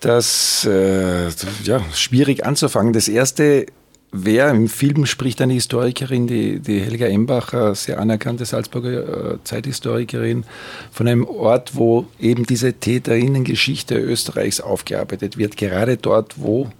Das 0.00 0.66
äh, 0.66 1.28
ja 1.64 1.80
schwierig 1.94 2.44
anzufangen. 2.44 2.92
Das 2.92 3.08
erste 3.08 3.66
wer 4.12 4.50
im 4.50 4.68
Film 4.68 5.06
spricht 5.06 5.40
eine 5.40 5.52
Historikerin, 5.52 6.26
die, 6.26 6.60
die 6.60 6.80
Helga 6.80 7.06
Embacher, 7.06 7.74
sehr 7.74 7.98
anerkannte 7.98 8.44
Salzburger 8.44 9.34
äh, 9.34 9.38
Zeithistorikerin, 9.44 10.44
von 10.90 11.08
einem 11.08 11.24
Ort, 11.24 11.76
wo 11.76 12.06
eben 12.18 12.44
diese 12.44 12.72
Täterinnengeschichte 12.72 13.96
Österreichs 13.96 14.60
aufgearbeitet 14.60 15.38
wird, 15.38 15.56
gerade 15.56 15.96
dort, 15.96 16.34
wo 16.36 16.70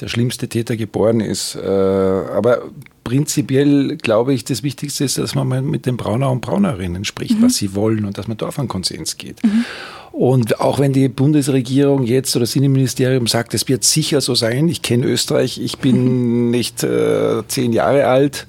der 0.00 0.08
schlimmste 0.08 0.48
Täter 0.48 0.76
geboren 0.76 1.20
ist. 1.20 1.54
Äh, 1.56 1.60
aber 1.60 2.62
prinzipiell 3.04 3.96
glaube 3.96 4.32
ich, 4.32 4.44
das 4.44 4.62
Wichtigste 4.62 5.04
ist, 5.04 5.18
dass 5.18 5.34
man 5.34 5.48
mal 5.48 5.62
mit 5.62 5.84
den 5.84 5.96
Brauner 5.96 6.30
und 6.30 6.40
Braunerinnen 6.40 7.04
spricht, 7.04 7.38
mhm. 7.38 7.42
was 7.42 7.56
sie 7.56 7.74
wollen 7.74 8.04
und 8.04 8.16
dass 8.16 8.28
man 8.28 8.36
da 8.36 8.46
auf 8.46 8.58
einen 8.58 8.68
Konsens 8.68 9.16
geht. 9.16 9.42
Mhm. 9.44 9.64
Und 10.12 10.60
auch 10.60 10.78
wenn 10.78 10.92
die 10.92 11.08
Bundesregierung 11.08 12.04
jetzt 12.04 12.34
oder 12.36 12.44
das 12.44 12.56
Innenministerium 12.56 13.26
sagt, 13.26 13.54
es 13.54 13.68
wird 13.68 13.84
sicher 13.84 14.20
so 14.20 14.34
sein, 14.34 14.68
ich 14.68 14.82
kenne 14.82 15.06
Österreich, 15.06 15.60
ich 15.60 15.78
bin 15.78 16.50
nicht 16.50 16.82
äh, 16.82 17.42
zehn 17.48 17.72
Jahre 17.72 18.06
alt 18.06 18.46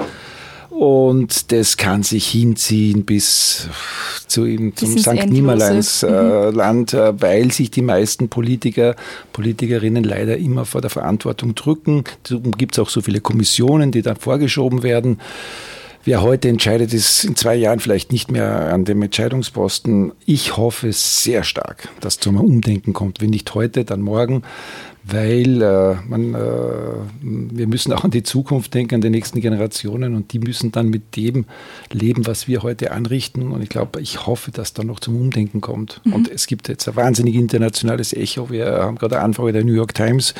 Und 0.71 1.51
das 1.51 1.75
kann 1.75 2.01
sich 2.01 2.27
hinziehen 2.27 3.05
bis 3.05 3.67
zu 4.25 4.45
ihm, 4.45 4.75
zum 4.75 4.97
St. 4.97 5.09
Endlose. 5.09 5.29
Nimmerleins 5.29 6.03
äh, 6.03 6.51
Mhm. 6.51 6.87
Äh, 6.93 7.21
weil 7.21 7.51
sich 7.51 7.69
die 7.69 7.81
meisten 7.81 8.29
Politiker, 8.29 8.95
Politikerinnen 9.33 10.03
leider 10.03 10.37
immer 10.37 10.65
vor 10.65 10.81
der 10.81 10.89
Verantwortung 10.89 11.55
drücken. 11.55 12.05
Darum 12.23 12.53
gibt 12.53 12.75
es 12.75 12.79
auch 12.79 12.89
so 12.89 13.01
viele 13.01 13.19
Kommissionen, 13.19 13.91
die 13.91 14.01
dann 14.01 14.15
vorgeschoben 14.15 14.81
werden. 14.81 15.19
Wer 16.03 16.23
heute 16.23 16.49
entscheidet, 16.49 16.93
ist 16.95 17.23
in 17.23 17.35
zwei 17.35 17.53
Jahren 17.55 17.79
vielleicht 17.79 18.11
nicht 18.11 18.31
mehr 18.31 18.73
an 18.73 18.85
dem 18.85 19.03
Entscheidungsposten. 19.03 20.13
Ich 20.25 20.57
hoffe 20.57 20.91
sehr 20.93 21.43
stark, 21.43 21.89
dass 21.99 22.19
zu 22.19 22.29
einem 22.29 22.39
Umdenken 22.39 22.93
kommt. 22.93 23.21
Wenn 23.21 23.29
nicht 23.29 23.53
heute, 23.53 23.85
dann 23.85 24.01
morgen, 24.01 24.41
weil 25.03 25.61
äh, 25.61 25.95
man, 26.07 26.33
äh, 26.33 26.39
wir 27.21 27.67
müssen 27.67 27.93
auch 27.93 28.03
an 28.03 28.09
die 28.09 28.23
Zukunft 28.23 28.73
denken, 28.73 28.95
an 28.95 29.01
die 29.01 29.11
nächsten 29.11 29.41
Generationen 29.41 30.15
und 30.15 30.33
die 30.33 30.39
müssen 30.39 30.71
dann 30.71 30.89
mit 30.89 31.15
dem 31.15 31.45
leben, 31.91 32.25
was 32.25 32.47
wir 32.47 32.63
heute 32.63 32.91
anrichten. 32.93 33.51
Und 33.51 33.61
ich 33.61 33.69
glaube, 33.69 34.01
ich 34.01 34.25
hoffe, 34.25 34.49
dass 34.49 34.73
da 34.73 34.83
noch 34.83 35.01
zum 35.01 35.15
Umdenken 35.15 35.61
kommt. 35.61 36.01
Und 36.05 36.31
es 36.31 36.47
gibt 36.47 36.67
jetzt 36.67 36.87
ein 36.87 36.95
wahnsinnig 36.95 37.35
internationales 37.35 38.11
Echo. 38.11 38.49
Wir 38.49 38.65
haben 38.65 38.97
gerade 38.97 39.17
eine 39.17 39.25
Anfrage 39.25 39.53
der 39.53 39.63
New 39.63 39.73
York 39.73 39.93
Times 39.93 40.33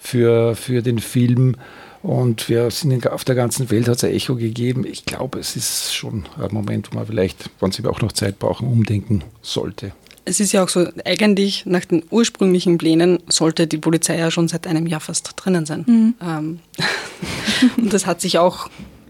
für, 0.00 0.56
für 0.56 0.80
den 0.80 1.00
Film. 1.00 1.56
Und 2.02 2.48
wir 2.48 2.70
sind 2.70 2.90
in, 2.90 3.04
auf 3.06 3.24
der 3.24 3.34
ganzen 3.34 3.70
Welt 3.70 3.88
hat 3.88 3.96
es 3.98 4.04
ein 4.04 4.10
Echo 4.12 4.34
gegeben. 4.34 4.84
Ich 4.84 5.04
glaube, 5.04 5.38
es 5.38 5.54
ist 5.56 5.94
schon 5.94 6.24
ein 6.40 6.52
Moment, 6.52 6.90
wo 6.92 6.96
man 6.96 7.06
vielleicht, 7.06 7.48
wenn 7.60 7.70
sie 7.70 7.84
auch 7.86 8.00
noch 8.00 8.12
Zeit 8.12 8.38
brauchen, 8.38 8.66
umdenken 8.66 9.22
sollte. 9.40 9.92
Es 10.24 10.38
ist 10.40 10.52
ja 10.52 10.62
auch 10.62 10.68
so, 10.68 10.86
eigentlich 11.04 11.64
nach 11.66 11.84
den 11.84 12.04
ursprünglichen 12.10 12.78
Plänen 12.78 13.18
sollte 13.28 13.66
die 13.66 13.78
Polizei 13.78 14.18
ja 14.18 14.30
schon 14.30 14.46
seit 14.48 14.66
einem 14.66 14.86
Jahr 14.86 15.00
fast 15.00 15.32
drinnen 15.36 15.66
sein. 15.66 16.14
Ähm, 16.22 16.60
und 17.76 17.92
das 17.92 18.06
hat 18.06 18.20
sich 18.20 18.38
auch 18.38 18.68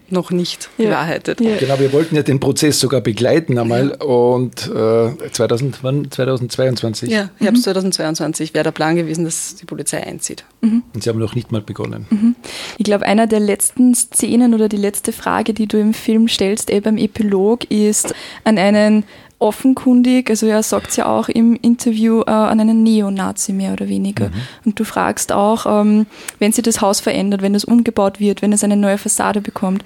noch 0.09 0.31
nicht 0.31 0.69
Ja. 0.77 0.85
bewahrheitet. 0.89 1.41
Ja. 1.41 1.55
Genau, 1.57 1.79
wir 1.79 1.91
wollten 1.93 2.15
ja 2.15 2.23
den 2.23 2.39
Prozess 2.39 2.79
sogar 2.79 3.01
begleiten 3.01 3.57
einmal 3.57 3.91
und 3.91 4.67
äh, 4.67 5.29
2000, 5.31 5.79
wann? 5.83 6.09
2022. 6.11 7.09
Ja, 7.09 7.29
Herbst 7.39 7.63
2022 7.63 8.53
wäre 8.53 8.63
der 8.65 8.71
Plan 8.71 8.95
gewesen, 8.95 9.23
dass 9.25 9.55
die 9.55 9.65
Polizei 9.65 10.05
einzieht. 10.05 10.45
Und 10.93 11.03
sie 11.03 11.09
haben 11.09 11.19
noch 11.19 11.35
nicht 11.35 11.51
mal 11.51 11.61
begonnen. 11.61 12.35
Ich 12.77 12.85
glaube, 12.85 13.05
einer 13.05 13.27
der 13.27 13.41
letzten 13.41 13.93
Szenen 13.93 14.53
oder 14.53 14.69
die 14.69 14.77
letzte 14.77 15.11
Frage, 15.11 15.53
die 15.53 15.67
du 15.67 15.79
im 15.79 15.93
Film 15.93 16.27
stellst, 16.27 16.69
eh 16.71 16.79
beim 16.79 16.97
Epilog, 16.97 17.69
ist 17.69 18.15
an 18.45 18.57
einen 18.57 19.03
offenkundig, 19.39 20.29
also 20.29 20.47
er 20.47 20.63
sagt 20.63 20.91
es 20.91 20.95
ja 20.95 21.05
auch 21.05 21.27
im 21.27 21.55
Interview, 21.61 22.21
äh, 22.21 22.31
an 22.31 22.61
einen 22.61 22.81
Neonazi 22.81 23.51
mehr 23.51 23.73
oder 23.73 23.89
weniger. 23.89 24.31
Und 24.63 24.79
du 24.79 24.85
fragst 24.85 25.33
auch, 25.33 25.65
ähm, 25.65 26.05
wenn 26.39 26.53
sich 26.53 26.63
das 26.63 26.79
Haus 26.79 27.01
verändert, 27.01 27.41
wenn 27.41 27.53
es 27.53 27.65
umgebaut 27.65 28.21
wird, 28.21 28.41
wenn 28.41 28.53
es 28.53 28.63
eine 28.63 28.77
neue 28.77 28.97
Fassade 28.97 29.41
bekommt, 29.41 29.83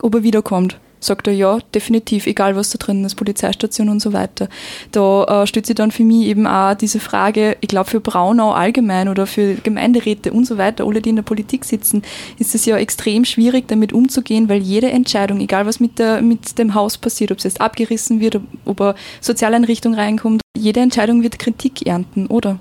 ob 0.00 0.14
er 0.14 0.22
wiederkommt. 0.22 0.78
Sagt 1.02 1.26
er 1.26 1.32
ja, 1.32 1.58
definitiv, 1.74 2.26
egal 2.26 2.54
was 2.54 2.70
da 2.70 2.78
drin 2.78 3.04
ist, 3.04 3.16
Polizeistation 3.16 3.88
und 3.88 4.00
so 4.00 4.12
weiter. 4.12 4.48
Da 4.92 5.42
äh, 5.42 5.46
stellt 5.48 5.66
sich 5.66 5.74
dann 5.74 5.90
für 5.90 6.04
mich 6.04 6.26
eben 6.26 6.46
auch 6.46 6.74
diese 6.74 7.00
Frage, 7.00 7.56
ich 7.60 7.68
glaube 7.68 7.90
für 7.90 8.00
Braunau 8.00 8.52
allgemein 8.52 9.08
oder 9.08 9.26
für 9.26 9.56
Gemeinderäte 9.56 10.32
und 10.32 10.46
so 10.46 10.58
weiter, 10.58 10.86
alle, 10.86 11.02
die 11.02 11.10
in 11.10 11.16
der 11.16 11.24
Politik 11.24 11.64
sitzen, 11.64 12.02
ist 12.38 12.54
es 12.54 12.66
ja 12.66 12.76
extrem 12.76 13.24
schwierig, 13.24 13.66
damit 13.66 13.92
umzugehen, 13.92 14.48
weil 14.48 14.62
jede 14.62 14.90
Entscheidung, 14.90 15.40
egal 15.40 15.66
was 15.66 15.80
mit, 15.80 15.98
der, 15.98 16.22
mit 16.22 16.56
dem 16.56 16.74
Haus 16.74 16.98
passiert, 16.98 17.32
ob 17.32 17.38
es 17.38 17.44
jetzt 17.44 17.60
abgerissen 17.60 18.20
wird, 18.20 18.36
ob, 18.36 18.42
ob 18.64 18.80
eine 18.80 18.94
Sozialeinrichtung 19.20 19.94
reinkommt, 19.94 20.40
jede 20.56 20.80
Entscheidung 20.80 21.24
wird 21.24 21.40
Kritik 21.40 21.84
ernten, 21.84 22.28
oder? 22.28 22.60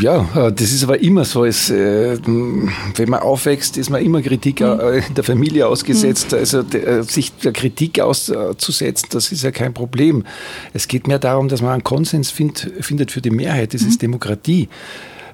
Ja, 0.00 0.26
äh, 0.34 0.52
das 0.52 0.72
ist 0.72 0.84
aber 0.84 1.00
immer 1.00 1.24
so. 1.24 1.44
Es, 1.44 1.70
äh, 1.70 2.18
wenn 2.24 3.08
man 3.08 3.20
aufwächst, 3.20 3.76
ist 3.76 3.90
man 3.90 4.02
immer 4.02 4.22
Kritik 4.22 4.62
äh, 4.62 4.98
in 5.06 5.14
der 5.14 5.24
Familie 5.24 5.66
ausgesetzt. 5.66 6.32
Also 6.32 6.62
de, 6.62 6.82
äh, 6.82 7.02
sich 7.02 7.36
der 7.36 7.52
Kritik 7.52 8.00
auszusetzen, 8.00 9.08
das 9.10 9.32
ist 9.32 9.42
ja 9.42 9.50
kein 9.50 9.74
Problem. 9.74 10.24
Es 10.72 10.88
geht 10.88 11.06
mehr 11.06 11.18
darum, 11.18 11.48
dass 11.48 11.60
man 11.60 11.72
einen 11.72 11.84
Konsens 11.84 12.30
find, 12.30 12.70
findet 12.80 13.10
für 13.10 13.20
die 13.20 13.30
Mehrheit. 13.30 13.74
Das 13.74 13.82
ist 13.82 14.00
Demokratie. 14.00 14.68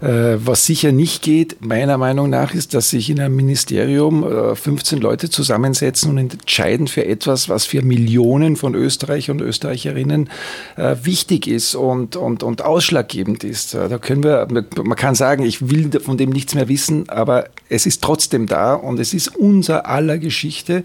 Äh, 0.02 0.38
Was 0.44 0.66
sicher 0.66 0.90
nicht 0.90 1.22
geht, 1.22 1.64
meiner 1.64 1.96
Meinung 1.96 2.28
nach, 2.28 2.54
ist, 2.54 2.74
dass 2.74 2.90
sich 2.90 3.08
in 3.08 3.20
einem 3.20 3.36
Ministerium 3.36 4.24
äh, 4.24 4.56
15 4.56 5.00
Leute 5.00 5.30
zusammensetzen 5.30 6.10
und 6.10 6.18
entscheiden 6.18 6.88
für 6.88 7.06
etwas, 7.06 7.48
was 7.48 7.66
für 7.66 7.82
Millionen 7.82 8.56
von 8.56 8.74
Österreicher 8.74 9.30
und 9.30 9.40
Österreicherinnen 9.40 10.28
äh, 10.76 10.96
wichtig 11.02 11.46
ist 11.46 11.76
und, 11.76 12.16
und, 12.16 12.42
und 12.42 12.62
ausschlaggebend 12.62 13.44
ist. 13.44 13.74
Äh, 13.74 13.88
Da 13.88 13.98
können 13.98 14.24
wir, 14.24 14.48
man 14.82 14.96
kann 14.96 15.14
sagen, 15.14 15.44
ich 15.44 15.70
will 15.70 15.88
von 16.00 16.16
dem 16.16 16.30
nichts 16.30 16.54
mehr 16.56 16.68
wissen, 16.68 17.08
aber 17.08 17.46
es 17.68 17.86
ist 17.86 18.02
trotzdem 18.02 18.46
da 18.46 18.74
und 18.74 18.98
es 18.98 19.14
ist 19.14 19.36
unser 19.36 19.86
aller 19.86 20.18
Geschichte. 20.18 20.82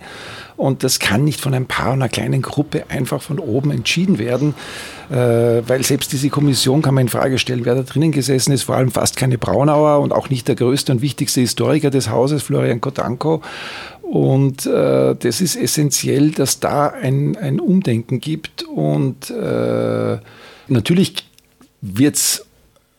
Und 0.57 0.83
das 0.83 0.97
kann 0.99 1.23
nicht 1.23 1.39
von 1.39 1.53
ein 1.53 1.67
paar, 1.67 1.93
einer 1.93 2.09
kleinen 2.09 2.41
Gruppe 2.41 2.85
einfach 2.89 3.21
von 3.21 3.37
oben 3.37 3.69
entschieden 3.69 4.17
werden, 4.17 4.55
äh, 5.11 5.15
weil 5.15 5.83
selbst 5.83 6.11
diese 6.11 6.29
Kommission 6.29 6.81
kann 6.81 6.95
man 6.95 7.03
in 7.03 7.09
Frage 7.09 7.37
stellen, 7.37 7.63
wer 7.63 7.75
da 7.75 7.83
drinnen 7.83 8.11
gesessen 8.11 8.51
ist, 8.53 8.63
vor 8.63 8.75
allem 8.75 8.91
fast 9.07 9.15
keine 9.15 9.37
Braunauer 9.37 10.01
und 10.01 10.11
auch 10.11 10.29
nicht 10.29 10.49
der 10.49 10.55
größte 10.55 10.91
und 10.91 11.01
wichtigste 11.01 11.39
Historiker 11.39 11.89
des 11.89 12.09
Hauses, 12.09 12.43
Florian 12.43 12.81
Kotanko. 12.81 13.41
Und 14.01 14.65
äh, 14.65 15.15
das 15.15 15.39
ist 15.39 15.55
essentiell, 15.55 16.31
dass 16.31 16.59
da 16.59 16.87
ein, 16.87 17.37
ein 17.37 17.61
Umdenken 17.61 18.19
gibt. 18.19 18.63
Und 18.63 19.29
äh, 19.29 20.17
natürlich 20.67 21.23
wird 21.79 22.15
es 22.15 22.45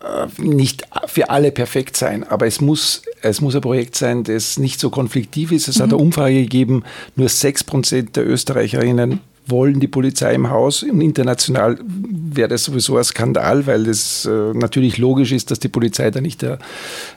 äh, 0.03 0.42
nicht 0.42 0.85
für 1.09 1.29
alle 1.29 1.53
perfekt 1.53 1.99
sein, 1.99 2.25
aber 2.25 2.47
es 2.47 2.62
muss, 2.62 3.03
es 3.21 3.42
muss 3.42 3.55
ein 3.55 3.61
Projekt 3.61 3.94
sein, 3.94 4.25
das 4.25 4.59
nicht 4.59 4.81
so 4.81 4.88
konfliktiv 4.88 5.53
ist. 5.53 5.68
Es 5.68 5.79
hat 5.79 5.90
eine 5.90 5.99
Umfrage 5.99 6.40
gegeben, 6.40 6.85
nur 7.16 7.29
6% 7.29 8.12
der 8.12 8.27
Österreicherinnen 8.27 9.21
wollen 9.48 9.80
die 9.80 9.88
Polizei 9.88 10.34
im 10.34 10.50
Haus. 10.50 10.82
Und 10.82 11.00
international 11.00 11.78
wäre 11.82 12.48
das 12.48 12.64
sowieso 12.64 12.96
ein 12.96 13.04
Skandal, 13.04 13.66
weil 13.66 13.88
es 13.88 14.24
äh, 14.26 14.30
natürlich 14.54 14.98
logisch 14.98 15.32
ist, 15.32 15.50
dass 15.50 15.58
die 15.58 15.68
Polizei 15.68 16.11
da 16.11 16.20
nicht 16.20 16.42
der 16.42 16.58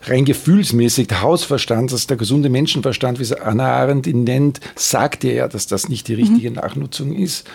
rein 0.03 0.25
gefühlsmäßig 0.25 1.07
der 1.07 1.21
Hausverstand, 1.21 1.91
das 1.91 2.01
ist 2.01 2.09
der 2.09 2.17
gesunde 2.17 2.49
Menschenverstand, 2.49 3.19
wie 3.19 3.23
es 3.23 3.33
Anna 3.33 3.71
Arendt 3.71 4.07
ihn 4.07 4.23
nennt, 4.23 4.59
sagt 4.75 5.23
ja, 5.23 5.47
dass 5.47 5.67
das 5.67 5.89
nicht 5.89 6.07
die 6.07 6.15
richtige 6.15 6.51
Nachnutzung 6.51 7.13
ist. 7.13 7.47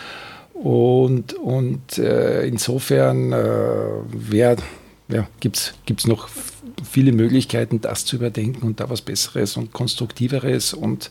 Und, 0.54 1.34
und 1.34 1.98
äh, 1.98 2.46
insofern 2.46 3.32
äh, 3.32 4.56
ja, 5.08 5.28
gibt 5.40 5.74
es 5.86 6.06
noch 6.06 6.28
viele 6.88 7.12
Möglichkeiten, 7.12 7.80
das 7.80 8.04
zu 8.04 8.16
überdenken 8.16 8.66
und 8.66 8.80
da 8.80 8.90
was 8.90 9.02
Besseres 9.02 9.56
und 9.56 9.72
Konstruktiveres 9.72 10.74
und 10.74 11.10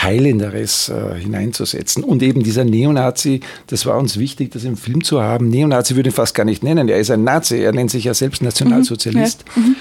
Heilenderes 0.00 0.88
äh, 0.88 1.18
hineinzusetzen. 1.18 2.04
Und 2.04 2.22
eben 2.22 2.42
dieser 2.42 2.64
Neonazi, 2.64 3.40
das 3.66 3.86
war 3.86 3.98
uns 3.98 4.18
wichtig, 4.18 4.52
das 4.52 4.64
im 4.64 4.76
Film 4.76 5.02
zu 5.04 5.22
haben. 5.22 5.48
Neonazi 5.48 5.96
würde 5.96 6.10
ihn 6.10 6.14
fast 6.14 6.34
gar 6.34 6.44
nicht 6.44 6.62
nennen, 6.62 6.88
er 6.88 6.98
ist 6.98 7.10
ein 7.10 7.24
Nazi, 7.24 7.58
er 7.58 7.72
nennt 7.72 7.90
sich 7.90 8.04
ja 8.04 8.14
selbst 8.14 8.42
Nationalsozialist. 8.42 9.44
Mhm, 9.56 9.62
ja. 9.62 9.74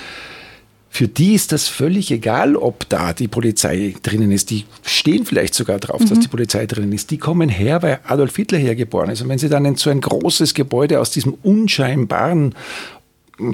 Für 0.91 1.08
die 1.08 1.36
ist 1.36 1.51
das 1.51 1.67
völlig 1.67 2.10
egal, 2.12 2.55
ob 2.55 2.89
da 2.89 3.13
die 3.13 3.27
Polizei 3.27 3.93
drinnen 4.01 4.32
ist. 4.32 4.49
Die 4.49 4.65
stehen 4.84 5.23
vielleicht 5.23 5.53
sogar 5.53 5.77
drauf, 5.77 6.03
dass 6.03 6.19
die 6.19 6.27
Polizei 6.27 6.65
drinnen 6.65 6.91
ist. 6.93 7.12
Die 7.12 7.19
kommen 7.19 7.47
her, 7.47 7.84
weil 7.84 7.99
Adolf 8.05 8.36
Hitler 8.36 8.58
hergeboren 8.58 9.12
ist. 9.12 9.21
Und 9.21 9.29
wenn 9.29 9.38
sie 9.38 9.49
dann 9.49 9.65
in 9.65 9.75
so 9.75 9.91
ein 9.91 10.01
großes 10.01 10.55
Gebäude 10.55 10.99
aus 10.99 11.12
diesem 11.12 11.36
unscheinbaren 11.43 12.55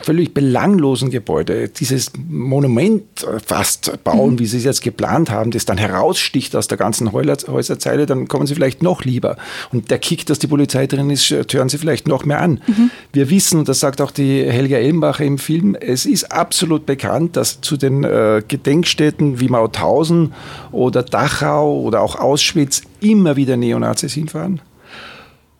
völlig 0.03 0.33
belanglosen 0.33 1.09
Gebäude, 1.09 1.69
dieses 1.69 2.11
Monument 2.27 3.03
fast 3.45 4.03
bauen, 4.03 4.33
mhm. 4.33 4.39
wie 4.39 4.45
sie 4.45 4.57
es 4.57 4.63
jetzt 4.63 4.81
geplant 4.81 5.29
haben, 5.29 5.51
das 5.51 5.65
dann 5.65 5.77
heraussticht 5.77 6.55
aus 6.55 6.67
der 6.67 6.77
ganzen 6.77 7.11
Häuserzeile, 7.13 8.05
dann 8.05 8.27
kommen 8.27 8.47
sie 8.47 8.55
vielleicht 8.55 8.83
noch 8.83 9.03
lieber. 9.03 9.37
Und 9.71 9.91
der 9.91 9.99
Kick, 9.99 10.25
dass 10.25 10.39
die 10.39 10.47
Polizei 10.47 10.87
drin 10.87 11.09
ist, 11.09 11.29
hören 11.29 11.69
sie 11.69 11.77
vielleicht 11.77 12.07
noch 12.07 12.25
mehr 12.25 12.41
an. 12.41 12.61
Mhm. 12.67 12.91
Wir 13.13 13.29
wissen, 13.29 13.59
und 13.59 13.69
das 13.69 13.79
sagt 13.79 14.01
auch 14.01 14.11
die 14.11 14.43
Helga 14.43 14.77
Elmbacher 14.77 15.23
im 15.23 15.37
Film, 15.37 15.75
es 15.79 16.05
ist 16.05 16.31
absolut 16.31 16.85
bekannt, 16.85 17.35
dass 17.37 17.61
zu 17.61 17.77
den 17.77 18.03
äh, 18.03 18.41
Gedenkstätten 18.47 19.39
wie 19.39 19.49
Mauthausen 19.49 20.33
oder 20.71 21.03
Dachau 21.03 21.81
oder 21.81 22.01
auch 22.01 22.15
Auschwitz 22.15 22.81
immer 23.01 23.35
wieder 23.35 23.57
Neonazis 23.57 24.13
hinfahren. 24.13 24.61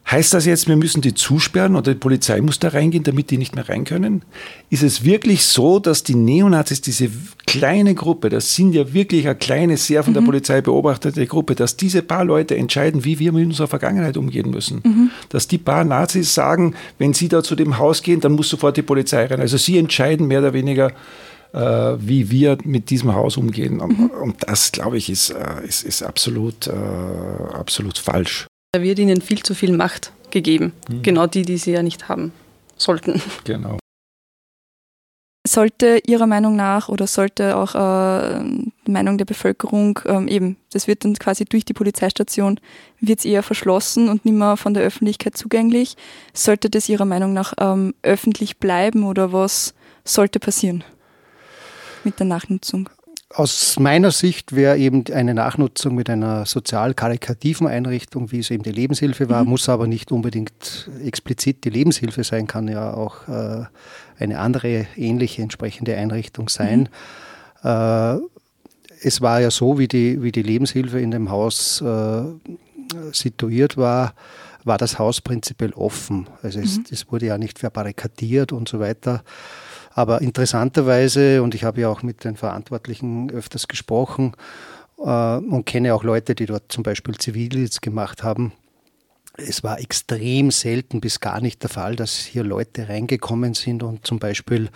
Heißt 0.10 0.36
das 0.36 0.46
jetzt, 0.46 0.68
wir 0.68 0.76
müssen 0.76 1.02
die 1.02 1.16
zusperren 1.16 1.76
oder 1.76 1.94
die 1.94 2.00
Polizei 2.00 2.40
muss 2.40 2.60
da 2.60 2.68
reingehen, 2.68 3.04
damit 3.04 3.32
die 3.32 3.40
nicht 3.40 3.56
mehr 3.56 3.68
rein 3.68 3.86
können? 3.86 4.22
Ist 4.70 4.84
es 4.84 5.04
wirklich 5.04 5.44
so, 5.44 5.80
dass 5.80 6.04
die 6.04 6.14
Neonazis, 6.14 6.82
diese 6.82 7.10
kleine 7.48 7.96
Gruppe, 7.96 8.30
das 8.30 8.54
sind 8.56 8.74
ja 8.74 8.94
wirklich 8.94 9.26
eine 9.26 9.36
kleine, 9.36 9.78
sehr 9.78 10.04
von 10.04 10.14
der 10.14 10.22
mhm. 10.22 10.28
Polizei 10.28 10.62
beobachtete 10.62 11.26
Gruppe, 11.26 11.56
dass 11.56 11.76
diese 11.76 12.04
paar 12.04 12.24
Leute 12.24 12.56
entscheiden, 12.56 13.04
wie 13.04 13.18
wir 13.18 13.32
mit 13.32 13.48
unserer 13.48 13.68
Vergangenheit 13.68 14.16
umgehen 14.16 14.52
müssen? 14.52 14.82
Mhm. 14.84 15.12
Dass 15.30 15.48
die 15.48 15.58
paar 15.58 15.84
Nazis 15.84 16.36
sagen, 16.36 16.76
wenn 17.00 17.14
sie 17.14 17.28
da 17.28 17.42
zu 17.42 17.56
dem 17.56 17.80
Haus 17.80 18.04
gehen, 18.04 18.20
dann 18.20 18.34
muss 18.34 18.50
sofort 18.50 18.78
die 18.78 18.84
Polizei 18.84 19.26
rein. 19.26 19.42
Also 19.42 19.58
sie 19.58 19.80
entscheiden 19.80 20.28
mehr 20.28 20.40
oder 20.40 20.54
weniger, 20.54 20.92
äh, 21.52 21.60
wie 21.60 22.30
wir 22.30 22.60
mit 22.64 22.92
diesem 22.92 23.16
Haus 23.16 23.38
umgehen. 23.38 23.80
Und, 23.80 23.98
mhm. 23.98 24.12
und 24.22 24.36
das, 24.48 24.72
glaube 24.72 24.98
ich, 24.98 25.10
ist, 25.10 25.32
äh, 25.32 25.66
ist, 25.68 25.84
ist 25.84 26.04
absolut, 26.04 26.68
äh, 26.68 26.72
absolut 27.54 27.98
falsch. 27.98 28.46
Da 28.76 28.82
wird 28.82 29.00
ihnen 29.00 29.22
viel 29.22 29.42
zu 29.42 29.56
viel 29.56 29.72
Macht 29.72 30.12
gegeben. 30.32 30.74
Mhm. 30.90 31.02
Genau 31.02 31.28
die, 31.28 31.44
die 31.44 31.56
sie 31.56 31.72
ja 31.72 31.82
nicht 31.82 32.10
haben 32.10 32.34
sollten. 32.76 33.22
Genau. 33.46 33.78
sollte 35.48 36.02
Ihrer 36.06 36.28
Meinung 36.28 36.58
nach 36.58 36.90
oder 36.90 37.08
sollte 37.08 37.56
auch 37.56 37.74
äh, 37.74 38.44
Meinung 38.86 39.18
der 39.18 39.24
Bevölkerung 39.24 40.02
ähm, 40.08 40.28
eben, 40.28 40.58
das 40.74 40.90
wird 40.90 41.06
dann 41.06 41.14
quasi 41.14 41.46
durch 41.46 41.64
die 41.64 41.72
Polizeistation, 41.72 42.60
wird 43.00 43.20
es 43.20 43.26
eher 43.26 43.44
verschlossen 43.44 44.10
und 44.10 44.26
nicht 44.26 44.34
mehr 44.34 44.58
von 44.58 44.74
der 44.74 44.84
Öffentlichkeit 44.84 45.38
zugänglich. 45.38 45.96
Sollte 46.34 46.70
das 46.70 46.90
Ihrer 46.90 47.06
Meinung 47.06 47.32
nach 47.32 47.54
ähm, 47.62 47.96
öffentlich 48.02 48.58
bleiben 48.58 49.06
oder 49.06 49.32
was 49.32 49.74
sollte 50.04 50.42
passieren 50.42 50.84
mit 52.04 52.20
der 52.20 52.26
Nachnutzung? 52.26 52.90
Aus 53.34 53.80
meiner 53.80 54.12
Sicht 54.12 54.56
wäre 54.56 54.78
eben 54.78 55.04
eine 55.12 55.34
Nachnutzung 55.34 55.96
mit 55.96 56.10
einer 56.10 56.46
sozial-karikativen 56.46 57.66
Einrichtung, 57.68 58.32
wie 58.32 58.40
es 58.40 58.52
eben 58.52 58.64
die 58.64 58.72
Lebenshilfe 58.72 59.30
war, 59.30 59.44
mhm. 59.44 59.50
muss 59.50 59.68
aber 59.68 59.88
nicht 59.88 60.12
unbedingt 60.12 60.90
explizit 61.04 61.64
die 61.64 61.72
Lebenshilfe 61.72 62.24
sein, 62.24 62.46
kann 62.46 62.68
ja 62.68 62.94
auch 62.94 63.28
äh, 63.28 63.66
eine 64.20 64.40
andere 64.40 64.86
ähnliche 64.96 65.42
entsprechende 65.42 65.98
Einrichtung 65.98 66.50
sein. 66.50 66.90
Mhm. 67.64 67.70
Äh, 67.70 68.18
es 69.02 69.22
war 69.22 69.42
ja 69.42 69.50
so, 69.50 69.80
wie 69.80 69.88
die, 69.88 70.22
wie 70.22 70.32
die 70.32 70.44
Lebenshilfe 70.44 71.00
in 71.00 71.12
dem 71.12 71.32
Haus 71.32 71.82
äh, 71.82 72.24
situiert 73.12 73.76
war, 73.76 74.14
war 74.64 74.78
das 74.78 75.00
Haus 75.00 75.22
prinzipiell 75.22 75.74
offen. 75.74 76.28
Also 76.42 76.60
es, 76.60 76.78
mhm. 76.78 76.86
es 76.92 77.12
wurde 77.12 77.26
ja 77.28 77.38
nicht 77.38 77.60
verbarrikadiert 77.60 78.52
und 78.52 78.70
so 78.70 78.80
weiter. 78.80 79.24
Aber 79.98 80.22
interessanterweise, 80.22 81.42
und 81.42 81.56
ich 81.56 81.64
habe 81.64 81.80
ja 81.80 81.88
auch 81.88 82.04
mit 82.04 82.26
den 82.26 82.36
Verantwortlichen 82.36 83.32
öfters 83.32 83.70
gesprochen 83.70 84.34
äh, 85.00 85.38
und 85.38 85.66
kenne 85.66 85.96
auch 85.96 86.04
Leute, 86.04 86.36
die 86.36 86.46
dort 86.46 86.70
zum 86.70 86.84
Beispiel 86.84 87.16
Zivildienst 87.16 87.82
gemacht 87.82 88.22
haben, 88.22 88.52
es 89.38 89.64
war 89.64 89.80
extrem 89.80 90.52
selten 90.52 91.00
bis 91.00 91.22
gar 91.22 91.40
nicht 91.40 91.64
der 91.64 91.70
Fall, 91.70 91.96
dass 91.96 92.18
hier 92.18 92.44
Leute 92.44 92.90
reingekommen 92.90 93.54
sind 93.54 93.84
und 93.84 94.06
zum 94.06 94.20
Beispiel 94.20 94.70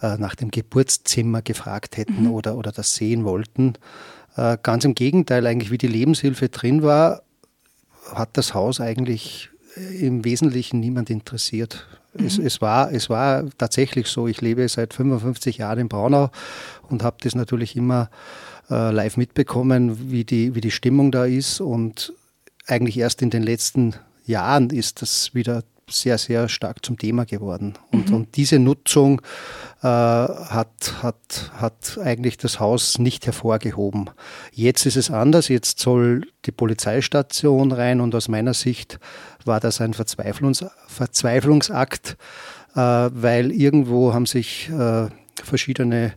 äh, 0.00 0.16
nach 0.16 0.34
dem 0.34 0.50
Geburtszimmer 0.50 1.42
gefragt 1.42 1.98
hätten 1.98 2.24
mhm. 2.24 2.32
oder, 2.32 2.56
oder 2.56 2.72
das 2.72 2.94
sehen 2.94 3.24
wollten. 3.24 3.74
Äh, 4.34 4.56
ganz 4.62 4.86
im 4.86 4.94
Gegenteil, 4.94 5.46
eigentlich 5.46 5.70
wie 5.70 5.78
die 5.78 5.88
Lebenshilfe 5.88 6.48
drin 6.48 6.82
war, 6.82 7.22
hat 8.14 8.30
das 8.38 8.54
Haus 8.54 8.80
eigentlich 8.80 9.50
im 9.76 10.24
Wesentlichen 10.24 10.80
niemand 10.80 11.10
interessiert. 11.10 11.86
Es, 12.18 12.38
es, 12.38 12.60
war, 12.60 12.92
es 12.92 13.10
war 13.10 13.44
tatsächlich 13.58 14.06
so, 14.08 14.28
ich 14.28 14.40
lebe 14.40 14.68
seit 14.68 14.94
55 14.94 15.58
Jahren 15.58 15.80
in 15.80 15.88
Braunau 15.88 16.30
und 16.88 17.02
habe 17.02 17.16
das 17.20 17.34
natürlich 17.34 17.76
immer 17.76 18.10
äh, 18.70 18.90
live 18.92 19.16
mitbekommen, 19.16 20.10
wie 20.10 20.24
die, 20.24 20.54
wie 20.54 20.60
die 20.60 20.70
Stimmung 20.70 21.10
da 21.10 21.24
ist. 21.24 21.60
Und 21.60 22.12
eigentlich 22.66 22.98
erst 22.98 23.22
in 23.22 23.30
den 23.30 23.42
letzten 23.42 23.94
Jahren 24.24 24.70
ist 24.70 25.02
das 25.02 25.34
wieder 25.34 25.64
sehr, 25.88 26.18
sehr 26.18 26.48
stark 26.48 26.84
zum 26.84 26.98
Thema 26.98 27.24
geworden. 27.24 27.74
Und, 27.92 28.10
mhm. 28.10 28.16
und 28.16 28.36
diese 28.36 28.58
Nutzung 28.58 29.20
äh, 29.82 29.86
hat, 29.86 31.02
hat, 31.02 31.52
hat 31.54 31.98
eigentlich 32.02 32.36
das 32.36 32.60
Haus 32.60 32.98
nicht 32.98 33.26
hervorgehoben. 33.26 34.10
Jetzt 34.52 34.86
ist 34.86 34.96
es 34.96 35.10
anders. 35.10 35.48
Jetzt 35.48 35.80
soll 35.80 36.26
die 36.46 36.52
Polizeistation 36.52 37.72
rein 37.72 38.00
und 38.00 38.14
aus 38.14 38.28
meiner 38.28 38.54
Sicht 38.54 38.98
war 39.44 39.60
das 39.60 39.80
ein 39.80 39.94
Verzweiflungs 39.94 40.64
Verzweiflungsakt, 40.86 42.16
äh, 42.74 42.78
weil 42.78 43.52
irgendwo 43.52 44.14
haben 44.14 44.26
sich 44.26 44.70
äh, 44.70 45.08
verschiedene 45.42 46.14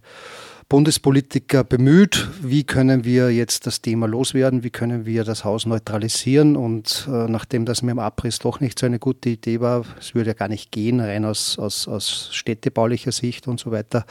Bundespolitiker 0.69 1.63
bemüht, 1.63 2.27
wie 2.41 2.65
können 2.65 3.06
wir 3.06 3.32
jetzt 3.32 3.65
das 3.65 3.82
Thema 3.82 4.06
loswerden, 4.06 4.63
wie 4.63 4.69
können 4.69 5.06
wir 5.06 5.23
das 5.23 5.45
Haus 5.45 5.65
neutralisieren. 5.65 6.58
Und 6.58 7.08
äh, 7.08 7.30
nachdem 7.30 7.63
das 7.63 7.82
mit 7.84 7.91
dem 7.91 7.99
Abriss 7.99 8.39
doch 8.39 8.60
nicht 8.60 8.77
so 8.77 8.86
eine 8.86 8.99
gute 8.99 9.30
Idee 9.30 9.62
war, 9.62 9.86
es 9.97 10.13
würde 10.13 10.32
ja 10.32 10.34
gar 10.34 10.49
nicht 10.49 10.71
gehen, 10.71 10.99
rein 10.99 11.23
aus, 11.23 11.58
aus, 11.58 11.88
aus 11.88 12.30
städtebaulicher 12.34 13.13
Sicht 13.13 13.47
und 13.47 13.62
so 13.62 13.71
weiter, 13.71 14.06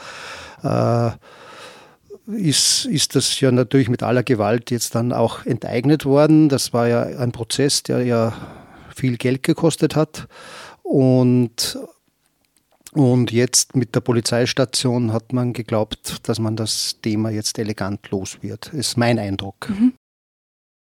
äh, 0.63 1.11
ist, 2.35 2.85
ist 2.85 3.15
das 3.15 3.39
ja 3.39 3.51
natürlich 3.51 3.87
mit 3.87 4.01
aller 4.01 4.23
Gewalt 4.23 4.71
jetzt 4.71 4.95
dann 4.95 5.13
auch 5.13 5.45
enteignet 5.45 6.05
worden. 6.05 6.49
Das 6.49 6.73
war 6.73 6.87
ja 6.87 7.03
ein 7.03 7.31
Prozess, 7.31 7.83
der 7.83 8.03
ja 8.03 8.33
viel 8.95 9.17
Geld 9.17 9.43
gekostet 9.43 9.95
hat. 9.95 10.27
Und 10.81 11.77
und 12.97 13.31
jetzt 13.31 13.75
mit 13.75 13.93
der 13.93 14.01
Polizeistation 14.01 15.13
hat 15.13 15.31
man 15.31 15.53
geglaubt, 15.53 16.27
dass 16.27 16.39
man 16.39 16.55
das 16.55 16.99
Thema 17.01 17.29
jetzt 17.29 17.59
elegant 17.59 18.09
los 18.09 18.39
wird. 18.41 18.73
Ist 18.73 18.97
mein 18.97 19.19
Eindruck. 19.19 19.69
Mhm. 19.69 19.93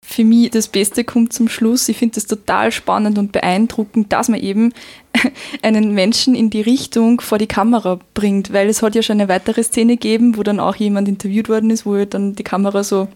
Für 0.06 0.22
mich 0.22 0.50
das 0.50 0.68
Beste 0.68 1.02
kommt 1.02 1.32
zum 1.32 1.48
Schluss. 1.48 1.88
Ich 1.88 1.96
finde 1.96 2.18
es 2.18 2.26
total 2.26 2.72
spannend 2.72 3.16
und 3.16 3.32
beeindruckend, 3.32 4.12
dass 4.12 4.28
man 4.28 4.38
eben 4.38 4.74
einen 5.62 5.94
Menschen 5.94 6.34
in 6.34 6.50
die 6.50 6.60
Richtung 6.60 7.22
vor 7.22 7.38
die 7.38 7.46
Kamera 7.46 7.98
bringt, 8.12 8.52
weil 8.52 8.68
es 8.68 8.82
hat 8.82 8.94
ja 8.94 9.02
schon 9.02 9.18
eine 9.18 9.30
weitere 9.30 9.64
Szene 9.64 9.94
gegeben, 9.94 10.36
wo 10.36 10.42
dann 10.42 10.60
auch 10.60 10.76
jemand 10.76 11.08
interviewt 11.08 11.48
worden 11.48 11.70
ist, 11.70 11.86
wo 11.86 12.04
dann 12.04 12.34
die 12.34 12.44
Kamera 12.44 12.84
so 12.84 13.08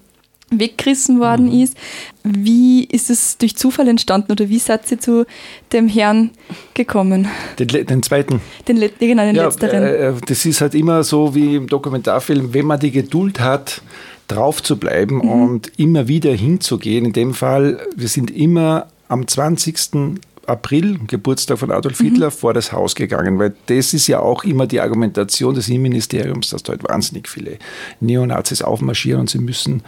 weggerissen 0.50 1.20
worden 1.20 1.46
mhm. 1.46 1.62
ist. 1.62 1.76
Wie 2.24 2.84
ist 2.84 3.10
es 3.10 3.38
durch 3.38 3.56
Zufall 3.56 3.88
entstanden 3.88 4.32
oder 4.32 4.48
wie 4.48 4.58
seid 4.58 4.90
ihr 4.90 5.00
zu 5.00 5.26
dem 5.72 5.88
Herrn 5.88 6.30
gekommen? 6.74 7.28
Den, 7.58 7.86
den 7.86 8.02
zweiten. 8.02 8.40
Den, 8.66 8.80
genau, 8.98 9.24
den 9.24 9.36
ja, 9.36 9.44
letzteren. 9.44 9.82
Äh, 9.82 10.12
das 10.26 10.44
ist 10.44 10.60
halt 10.60 10.74
immer 10.74 11.02
so 11.04 11.34
wie 11.34 11.56
im 11.56 11.66
Dokumentarfilm, 11.66 12.54
wenn 12.54 12.66
man 12.66 12.80
die 12.80 12.90
Geduld 12.90 13.40
hat, 13.40 13.82
drauf 14.26 14.62
zu 14.62 14.76
bleiben 14.76 15.16
mhm. 15.16 15.30
und 15.30 15.72
immer 15.78 16.08
wieder 16.08 16.32
hinzugehen. 16.32 17.06
In 17.06 17.12
dem 17.12 17.34
Fall, 17.34 17.78
wir 17.96 18.08
sind 18.08 18.30
immer 18.30 18.86
am 19.08 19.26
20. 19.26 20.18
April, 20.46 20.98
Geburtstag 21.06 21.58
von 21.58 21.70
Adolf 21.70 21.98
Hitler, 21.98 22.26
mhm. 22.26 22.32
vor 22.32 22.54
das 22.54 22.72
Haus 22.72 22.94
gegangen, 22.94 23.38
weil 23.38 23.54
das 23.66 23.92
ist 23.92 24.06
ja 24.06 24.20
auch 24.20 24.44
immer 24.44 24.66
die 24.66 24.80
Argumentation 24.80 25.54
des 25.54 25.68
Innenministeriums, 25.68 26.50
dass 26.50 26.62
dort 26.62 26.88
wahnsinnig 26.88 27.28
viele 27.28 27.58
Neonazis 28.00 28.62
aufmarschieren 28.62 29.20
und 29.20 29.30
sie 29.30 29.38
müssen 29.38 29.80
äh, 29.80 29.82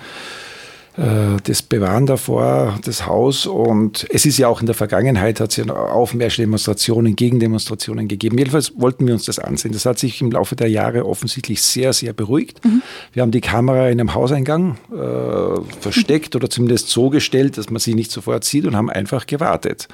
das 0.96 1.62
Bewahren 1.62 2.06
davor, 2.06 2.78
das 2.84 3.06
Haus. 3.06 3.46
Und 3.46 4.06
es 4.10 4.26
ist 4.26 4.38
ja 4.38 4.48
auch 4.48 4.60
in 4.60 4.66
der 4.66 4.74
Vergangenheit, 4.74 5.40
hat 5.40 5.50
es 5.50 5.56
ja 5.56 5.64
Aufmarschdemonstrationen, 5.72 7.16
Gegendemonstrationen 7.16 8.08
gegeben. 8.08 8.36
Jedenfalls 8.38 8.72
wollten 8.76 9.06
wir 9.06 9.14
uns 9.14 9.24
das 9.24 9.38
ansehen. 9.38 9.72
Das 9.72 9.86
hat 9.86 9.98
sich 9.98 10.20
im 10.20 10.32
Laufe 10.32 10.56
der 10.56 10.68
Jahre 10.68 11.06
offensichtlich 11.06 11.62
sehr, 11.62 11.92
sehr 11.92 12.12
beruhigt. 12.12 12.64
Mhm. 12.64 12.82
Wir 13.12 13.22
haben 13.22 13.30
die 13.30 13.40
Kamera 13.40 13.88
in 13.88 14.00
einem 14.00 14.14
Hauseingang 14.14 14.78
äh, 14.92 15.60
versteckt 15.80 16.34
oder 16.34 16.50
zumindest 16.50 16.88
so 16.88 17.08
gestellt, 17.08 17.56
dass 17.56 17.70
man 17.70 17.80
sie 17.80 17.94
nicht 17.94 18.10
sofort 18.10 18.44
sieht 18.44 18.66
und 18.66 18.76
haben 18.76 18.90
einfach 18.90 19.26
gewartet. 19.26 19.88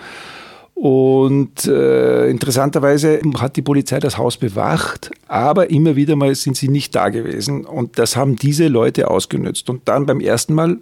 Und 0.77 1.67
äh, 1.67 2.29
interessanterweise 2.29 3.23
hat 3.39 3.57
die 3.57 3.63
Polizei 3.63 3.99
das 3.99 4.19
Haus 4.19 4.37
bewacht, 4.37 5.11
aber 5.27 5.71
immer 5.71 5.97
wieder 5.97 6.17
mal 6.17 6.35
sind 6.35 6.55
sie 6.55 6.69
nicht 6.69 6.95
da 6.95 7.09
gewesen. 7.09 7.65
Und 7.65 7.99
das 7.99 8.15
haben 8.15 8.37
diese 8.37 8.69
Leute 8.69 9.11
ausgenutzt. 9.11 9.71
Und 9.71 9.89
dann 9.89 10.05
beim 10.05 10.21
ersten 10.21 10.53
Mal 10.53 10.77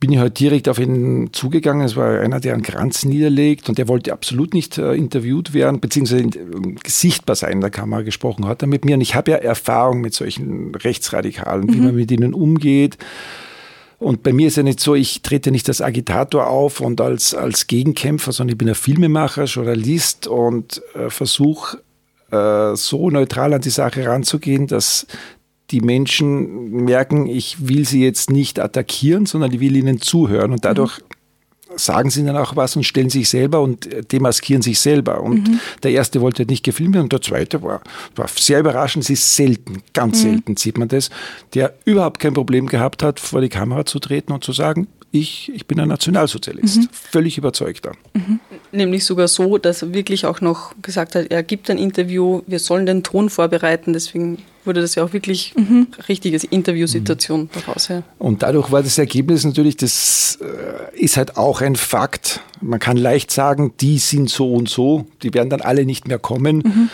bin 0.00 0.10
ich 0.10 0.18
halt 0.18 0.40
direkt 0.40 0.68
auf 0.68 0.80
ihn 0.80 1.30
zugegangen. 1.32 1.86
Es 1.86 1.94
war 1.94 2.18
einer, 2.18 2.40
der 2.40 2.54
einen 2.54 2.64
Kranz 2.64 3.04
niederlegt 3.04 3.68
und 3.68 3.78
der 3.78 3.86
wollte 3.86 4.12
absolut 4.12 4.52
nicht 4.52 4.78
äh, 4.78 4.94
interviewt 4.94 5.54
werden, 5.54 5.78
beziehungsweise 5.78 6.24
äh, 6.24 6.74
sichtbar 6.88 7.36
sein 7.36 7.52
in 7.52 7.60
der 7.60 7.70
Kamera 7.70 8.02
gesprochen 8.02 8.48
hat 8.48 8.62
er 8.62 8.68
mit 8.68 8.84
mir. 8.84 8.96
Und 8.96 9.00
ich 9.00 9.14
habe 9.14 9.30
ja 9.30 9.36
Erfahrung 9.36 10.00
mit 10.00 10.12
solchen 10.12 10.74
Rechtsradikalen, 10.74 11.72
wie 11.72 11.76
mhm. 11.76 11.84
man 11.84 11.94
mit 11.94 12.10
ihnen 12.10 12.34
umgeht. 12.34 12.98
Und 13.98 14.22
bei 14.22 14.32
mir 14.32 14.48
ist 14.48 14.56
ja 14.56 14.62
nicht 14.62 14.80
so, 14.80 14.94
ich 14.94 15.22
trete 15.22 15.50
nicht 15.50 15.68
als 15.68 15.80
Agitator 15.80 16.48
auf 16.48 16.80
und 16.80 17.00
als, 17.00 17.34
als 17.34 17.66
Gegenkämpfer, 17.66 18.32
sondern 18.32 18.52
ich 18.52 18.58
bin 18.58 18.68
ein 18.68 18.74
Filmemacher, 18.74 19.44
Journalist 19.44 20.26
und 20.26 20.82
äh, 20.94 21.08
versuche 21.08 21.78
äh, 22.30 22.76
so 22.76 23.10
neutral 23.10 23.54
an 23.54 23.62
die 23.62 23.70
Sache 23.70 24.06
ranzugehen, 24.06 24.66
dass 24.66 25.06
die 25.70 25.80
Menschen 25.80 26.84
merken, 26.84 27.26
ich 27.26 27.68
will 27.68 27.86
sie 27.86 28.02
jetzt 28.02 28.30
nicht 28.30 28.60
attackieren, 28.60 29.26
sondern 29.26 29.52
ich 29.52 29.60
will 29.60 29.76
ihnen 29.76 30.00
zuhören. 30.00 30.52
Und 30.52 30.64
dadurch 30.64 31.00
sagen 31.76 32.10
sie 32.10 32.24
dann 32.24 32.36
auch 32.36 32.56
was 32.56 32.76
und 32.76 32.84
stellen 32.84 33.10
sich 33.10 33.28
selber 33.28 33.60
und 33.60 33.88
demaskieren 34.12 34.62
sich 34.62 34.80
selber. 34.80 35.22
Und 35.22 35.48
mhm. 35.48 35.60
der 35.82 35.92
erste 35.92 36.20
wollte 36.20 36.44
nicht 36.46 36.64
gefilmt 36.64 36.94
werden 36.94 37.04
und 37.04 37.12
der 37.12 37.22
zweite 37.22 37.62
war, 37.62 37.80
war 38.14 38.28
sehr 38.28 38.60
überraschend. 38.60 39.04
Es 39.04 39.10
ist 39.10 39.36
selten, 39.36 39.82
ganz 39.92 40.18
mhm. 40.18 40.22
selten 40.22 40.56
sieht 40.56 40.78
man 40.78 40.88
das, 40.88 41.10
der 41.54 41.74
überhaupt 41.84 42.18
kein 42.18 42.34
Problem 42.34 42.66
gehabt 42.66 43.02
hat, 43.02 43.20
vor 43.20 43.40
die 43.40 43.48
Kamera 43.48 43.84
zu 43.84 43.98
treten 43.98 44.32
und 44.32 44.44
zu 44.44 44.52
sagen, 44.52 44.88
ich, 45.18 45.50
ich 45.54 45.66
bin 45.66 45.80
ein 45.80 45.88
Nationalsozialist. 45.88 46.78
Mhm. 46.78 46.88
Völlig 46.92 47.38
überzeugter. 47.38 47.92
Mhm. 48.14 48.40
Nämlich 48.72 49.04
sogar 49.04 49.28
so, 49.28 49.58
dass 49.58 49.82
er 49.82 49.94
wirklich 49.94 50.26
auch 50.26 50.40
noch 50.40 50.74
gesagt 50.82 51.14
hat, 51.14 51.30
er 51.30 51.42
gibt 51.42 51.70
ein 51.70 51.78
Interview, 51.78 52.42
wir 52.46 52.58
sollen 52.58 52.86
den 52.86 53.02
Ton 53.02 53.30
vorbereiten. 53.30 53.92
Deswegen 53.92 54.38
wurde 54.64 54.80
das 54.80 54.94
ja 54.94 55.04
auch 55.04 55.12
wirklich 55.12 55.54
mhm. 55.56 55.88
richtige 56.08 56.38
Interviewsituation 56.50 57.42
mhm. 57.42 57.48
daraus. 57.54 57.88
Ja. 57.88 58.02
Und 58.18 58.42
dadurch 58.42 58.72
war 58.72 58.82
das 58.82 58.98
Ergebnis 58.98 59.44
natürlich, 59.44 59.76
das 59.76 60.38
äh, 60.40 60.98
ist 60.98 61.16
halt 61.16 61.36
auch 61.36 61.60
ein 61.60 61.76
Fakt. 61.76 62.40
Man 62.60 62.80
kann 62.80 62.96
leicht 62.96 63.30
sagen, 63.30 63.72
die 63.80 63.98
sind 63.98 64.30
so 64.30 64.52
und 64.52 64.68
so, 64.68 65.06
die 65.22 65.32
werden 65.34 65.50
dann 65.50 65.60
alle 65.60 65.84
nicht 65.84 66.08
mehr 66.08 66.18
kommen. 66.18 66.90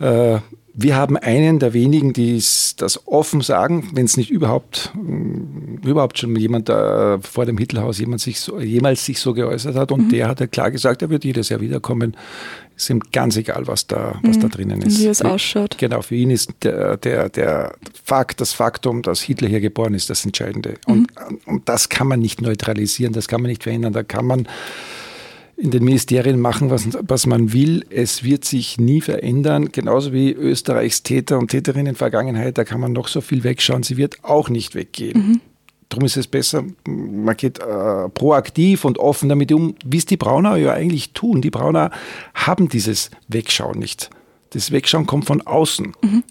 Mhm. 0.00 0.06
Äh, 0.06 0.38
wir 0.76 0.96
haben 0.96 1.16
einen 1.16 1.60
der 1.60 1.72
wenigen, 1.72 2.12
die 2.12 2.34
das 2.34 3.06
offen 3.06 3.40
sagen, 3.42 3.90
wenn 3.92 4.06
es 4.06 4.16
nicht 4.16 4.30
überhaupt, 4.30 4.90
mm, 4.94 5.86
überhaupt 5.86 6.18
schon 6.18 6.34
jemand 6.34 6.68
da 6.68 7.18
vor 7.22 7.46
dem 7.46 7.58
Hitlerhaus 7.58 8.00
jemand 8.00 8.20
sich 8.20 8.40
so, 8.40 8.60
jemals 8.60 9.04
sich 9.04 9.20
so 9.20 9.34
geäußert 9.34 9.76
hat. 9.76 9.92
Und 9.92 10.06
mhm. 10.06 10.08
der 10.08 10.26
hat 10.26 10.40
ja 10.40 10.48
klar 10.48 10.72
gesagt, 10.72 11.02
er 11.02 11.10
wird 11.10 11.24
jedes 11.24 11.48
Jahr 11.48 11.60
wiederkommen. 11.60 12.16
ist 12.76 12.90
ihm 12.90 13.00
ganz 13.12 13.36
egal, 13.36 13.68
was 13.68 13.86
da, 13.86 14.18
was 14.24 14.36
mhm. 14.36 14.40
da 14.40 14.48
drinnen 14.48 14.82
ist. 14.82 15.00
Wie 15.00 15.06
es 15.06 15.22
ausschaut. 15.22 15.78
Genau, 15.78 16.02
für 16.02 16.16
ihn 16.16 16.30
ist 16.30 16.50
der, 16.64 16.96
der, 16.96 17.28
der 17.28 17.76
Fakt, 18.02 18.40
das 18.40 18.52
Faktum, 18.52 19.02
dass 19.02 19.22
Hitler 19.22 19.46
hier 19.46 19.60
geboren 19.60 19.94
ist, 19.94 20.10
das 20.10 20.24
Entscheidende. 20.24 20.74
Und, 20.86 21.06
mhm. 21.30 21.38
und 21.46 21.68
das 21.68 21.88
kann 21.88 22.08
man 22.08 22.18
nicht 22.18 22.42
neutralisieren, 22.42 23.12
das 23.12 23.28
kann 23.28 23.40
man 23.40 23.48
nicht 23.48 23.62
verhindern. 23.62 23.92
Da 23.92 24.02
kann 24.02 24.26
man 24.26 24.48
in 25.56 25.70
den 25.70 25.84
Ministerien 25.84 26.40
machen, 26.40 26.70
was, 26.70 26.88
was 27.06 27.26
man 27.26 27.52
will. 27.52 27.84
Es 27.90 28.24
wird 28.24 28.44
sich 28.44 28.78
nie 28.78 29.00
verändern. 29.00 29.70
Genauso 29.70 30.12
wie 30.12 30.32
Österreichs 30.32 31.02
Täter 31.02 31.38
und 31.38 31.48
Täterinnen 31.48 31.88
in 31.88 31.94
Vergangenheit, 31.94 32.58
da 32.58 32.64
kann 32.64 32.80
man 32.80 32.92
noch 32.92 33.08
so 33.08 33.20
viel 33.20 33.44
wegschauen. 33.44 33.82
Sie 33.82 33.96
wird 33.96 34.22
auch 34.22 34.48
nicht 34.48 34.74
weggehen. 34.74 35.28
Mhm. 35.28 35.40
Darum 35.88 36.06
ist 36.06 36.16
es 36.16 36.26
besser, 36.26 36.64
man 36.86 37.36
geht 37.36 37.60
äh, 37.60 38.08
proaktiv 38.08 38.84
und 38.84 38.98
offen 38.98 39.28
damit 39.28 39.52
um, 39.52 39.76
wie 39.84 39.98
es 39.98 40.06
die 40.06 40.16
Brauner 40.16 40.56
ja 40.56 40.72
eigentlich 40.72 41.12
tun. 41.12 41.40
Die 41.40 41.50
Brauner 41.50 41.90
haben 42.34 42.68
dieses 42.68 43.10
Wegschauen 43.28 43.78
nicht. 43.78 44.10
Das 44.50 44.72
Wegschauen 44.72 45.06
kommt 45.06 45.26
von 45.26 45.42
außen. 45.42 45.92
Mhm. 46.02 46.24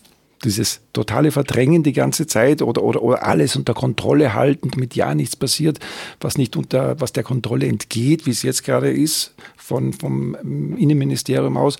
Dieses 0.44 0.82
totale 0.92 1.32
Verdrängen 1.32 1.84
die 1.84 1.94
ganze 1.94 2.28
Zeit 2.28 2.62
oder, 2.62 2.84
oder, 2.84 3.02
oder 3.02 3.26
alles 3.26 3.56
unter 3.56 3.74
Kontrolle 3.74 4.34
halten, 4.34 4.72
damit 4.72 4.96
ja 4.96 5.16
nichts 5.16 5.36
passiert, 5.36 5.80
was 6.20 6.38
nicht 6.38 6.56
unter, 6.56 7.00
was 7.00 7.14
der 7.14 7.24
Kontrolle 7.24 7.68
entgeht, 7.68 8.26
wie 8.26 8.32
es 8.32 8.44
jetzt 8.44 8.64
gerade 8.64 8.92
ist, 8.92 9.34
von, 9.56 9.94
vom 9.94 10.36
Innenministerium 10.78 11.58
aus 11.58 11.78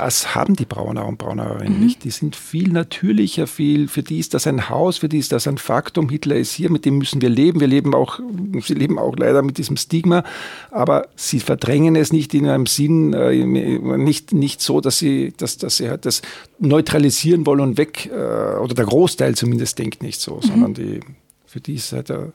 das 0.00 0.34
haben 0.34 0.56
die 0.56 0.64
Brauner 0.64 1.06
und 1.06 1.18
Braunerinnen 1.18 1.78
mhm. 1.78 1.84
nicht. 1.84 2.04
Die 2.04 2.10
sind 2.10 2.36
viel 2.36 2.70
natürlicher, 2.70 3.46
viel, 3.46 3.88
für 3.88 4.02
die 4.02 4.18
ist 4.18 4.34
das 4.34 4.46
ein 4.46 4.68
Haus, 4.68 4.98
für 4.98 5.08
die 5.08 5.18
ist 5.18 5.32
das 5.32 5.46
ein 5.46 5.58
Faktum. 5.58 6.08
Hitler 6.08 6.36
ist 6.36 6.52
hier, 6.52 6.70
mit 6.70 6.84
dem 6.84 6.98
müssen 6.98 7.20
wir 7.20 7.28
leben. 7.28 7.60
Wir 7.60 7.66
leben 7.66 7.94
auch, 7.94 8.20
sie 8.62 8.74
leben 8.74 8.98
auch 8.98 9.16
leider 9.16 9.42
mit 9.42 9.58
diesem 9.58 9.76
Stigma, 9.76 10.24
aber 10.70 11.08
sie 11.16 11.40
verdrängen 11.40 11.96
es 11.96 12.12
nicht 12.12 12.34
in 12.34 12.46
einem 12.46 12.66
Sinn, 12.66 13.12
äh, 13.12 13.44
nicht, 13.44 14.32
nicht 14.32 14.60
so, 14.60 14.80
dass 14.80 14.98
sie, 14.98 15.32
dass, 15.36 15.58
dass 15.58 15.78
sie 15.78 15.88
halt 15.88 16.06
das 16.06 16.22
neutralisieren 16.58 17.46
wollen 17.46 17.60
und 17.60 17.78
weg, 17.78 18.06
äh, 18.06 18.58
oder 18.58 18.74
der 18.74 18.86
Großteil 18.86 19.34
zumindest 19.34 19.78
denkt 19.78 20.02
nicht 20.02 20.20
so, 20.20 20.36
mhm. 20.36 20.42
sondern 20.42 20.74
die, 20.74 21.00
für 21.46 21.60
die 21.60 21.74
ist 21.74 21.92
halt 21.92 22.08
der, 22.08 22.32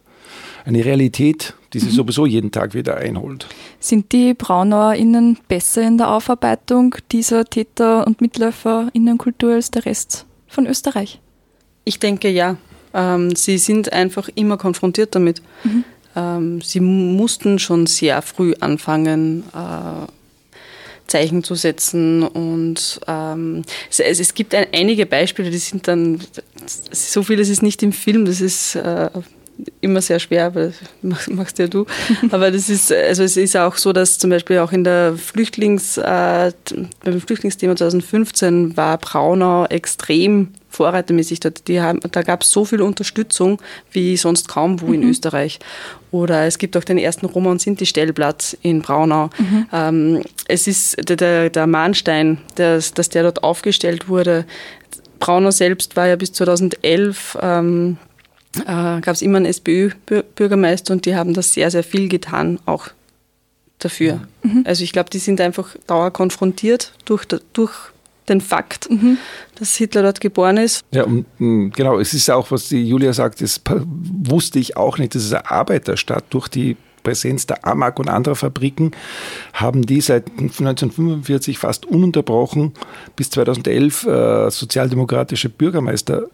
eine 0.66 0.86
Realität, 0.86 1.54
die 1.74 1.80
sie 1.80 1.88
mhm. 1.88 1.92
sowieso 1.92 2.26
jeden 2.26 2.52
Tag 2.52 2.74
wieder 2.74 2.98
einholt. 2.98 3.48
Sind 3.80 4.12
die 4.12 4.34
BraunauerInnen 4.34 5.38
besser 5.48 5.82
in 5.82 5.98
der 5.98 6.10
Aufarbeitung 6.10 6.96
dieser 7.12 7.46
Täter- 7.46 8.08
und 8.08 8.22
MitläuferInnenkultur 8.22 9.54
als 9.54 9.72
der 9.72 9.86
Rest 9.86 10.26
von 10.48 10.68
Österreich? 10.68 11.20
Ich 11.86 12.00
denke 12.00 12.30
ja. 12.30 12.58
Ähm, 12.94 13.36
sie 13.36 13.58
sind 13.58 13.92
einfach 13.92 14.30
immer 14.36 14.58
konfrontiert 14.58 15.16
damit. 15.16 15.42
Mhm. 15.64 15.84
Ähm, 16.16 16.62
sie 16.62 16.80
mussten 16.80 17.60
schon 17.60 17.88
sehr 17.88 18.22
früh 18.22 18.54
anfangen, 18.60 19.44
äh, 19.54 20.08
Zeichen 21.08 21.44
zu 21.44 21.56
setzen. 21.56 22.24
Und 22.24 23.02
ähm, 23.08 23.64
es, 23.90 24.00
es, 24.00 24.34
gibt 24.34 24.54
ein, 24.56 24.68
einige 24.74 25.06
Beispiele, 25.06 25.50
die 25.50 25.58
sind 25.58 25.88
dann, 25.88 26.22
so 26.66 27.24
vieles 27.24 27.50
ist 27.50 27.64
nicht 27.64 27.84
im 27.84 27.92
Film, 27.92 28.26
das 28.26 28.42
ist 28.42 28.76
äh, 28.76 29.10
immer 29.82 30.02
sehr 30.02 30.20
schwer, 30.20 30.48
aber 30.48 30.72
das 31.02 31.28
machst 31.28 31.60
ja 31.60 31.68
du. 31.68 31.86
Aber 32.32 32.52
das 32.52 32.70
ist, 32.70 32.92
also 32.92 33.24
es 33.24 33.38
ist 33.38 33.56
auch 33.56 33.76
so, 33.76 33.94
dass 33.94 34.18
zum 34.18 34.30
Beispiel 34.30 34.60
auch 34.60 34.72
in 34.72 34.84
der 34.84 35.16
Flüchtlings, 35.16 35.98
äh, 35.98 36.52
beim 37.04 37.22
Flüchtlingsthema 37.22 37.76
2015 37.76 38.76
war 38.76 38.98
Braunau 38.98 39.66
extrem 39.66 40.50
vorreitermäßig 40.70 41.40
dort. 41.40 41.68
Die 41.68 41.82
haben, 41.82 42.00
da 42.12 42.24
gab 42.24 42.42
es 42.42 42.52
so 42.52 42.66
viel 42.66 42.82
Unterstützung 42.82 43.62
wie 43.92 44.18
sonst 44.18 44.48
kaum 44.48 44.82
wo 44.82 44.88
mhm. 44.88 44.96
in 44.96 45.10
Österreich. 45.10 45.60
Oder 46.12 46.46
es 46.46 46.58
gibt 46.58 46.76
auch 46.76 46.84
den 46.84 46.98
ersten 46.98 47.26
Roma- 47.26 47.52
und 47.52 47.62
Sinti-Stellplatz 47.62 48.58
in 48.62 48.82
Braunau. 48.82 49.30
Mhm. 49.38 49.68
Ähm, 49.72 50.22
es 50.48 50.68
ist 50.68 50.98
der, 51.10 51.50
der 51.50 51.68
Mahnstein, 51.68 52.40
dass, 52.56 52.94
dass 52.94 53.10
der 53.10 53.24
dort 53.24 53.44
aufgestellt 53.44 54.10
wurde. 54.10 54.46
Braunau 55.20 55.52
selbst 55.52 55.96
war 55.96 56.08
ja 56.08 56.16
bis 56.16 56.34
2011 56.34 57.38
ähm, 57.42 57.98
äh, 58.62 59.02
gab 59.02 59.10
es 59.10 59.22
immer 59.22 59.38
einen 59.38 59.46
SPÖ-Bürgermeister 59.48 60.94
und 60.94 61.06
die 61.06 61.16
haben 61.16 61.34
das 61.34 61.54
sehr, 61.54 61.72
sehr 61.72 61.84
viel 61.84 62.08
getan, 62.08 62.60
auch 62.66 62.90
dafür. 63.80 64.22
Mhm. 64.44 64.64
Also 64.66 64.84
ich 64.84 64.92
glaube, 64.92 65.10
die 65.10 65.20
sind 65.20 65.42
einfach 65.42 65.76
dauer 65.88 66.12
konfrontiert 66.12 66.94
durch, 67.06 67.26
durch 67.54 67.74
den 68.30 68.42
Fakt, 68.42 68.90
mhm. 68.90 69.18
dass 69.56 69.76
Hitler 69.76 70.04
dort 70.04 70.22
geboren 70.22 70.58
ist. 70.58 70.84
Ja, 70.92 71.04
und, 71.04 71.26
mm, 71.40 71.70
genau, 71.72 72.00
es 72.00 72.14
ist 72.14 72.30
auch, 72.30 72.52
was 72.52 72.70
die 72.70 72.84
Julia 72.84 73.12
sagt, 73.12 73.42
das 73.42 73.60
wusste 73.68 74.60
ich 74.60 74.78
auch 74.78 74.98
nicht, 74.98 75.16
das 75.16 75.26
ist 75.26 75.34
eine 75.34 75.50
Arbeiterstadt 75.52 76.26
durch 76.30 76.48
die 76.48 76.78
Präsenz 77.04 77.46
der 77.46 77.68
AMAG 77.68 78.00
und 78.00 78.08
anderer 78.08 78.36
Fabriken 78.36 78.92
haben 79.52 79.86
die 79.86 80.00
seit 80.00 80.30
1945 80.30 81.58
fast 81.58 81.86
ununterbrochen 81.86 82.72
bis 83.18 83.30
2011 83.30 84.06
äh, 84.06 84.50
sozialdemokratische 84.50 85.50
Bürgermeister 85.50 86.28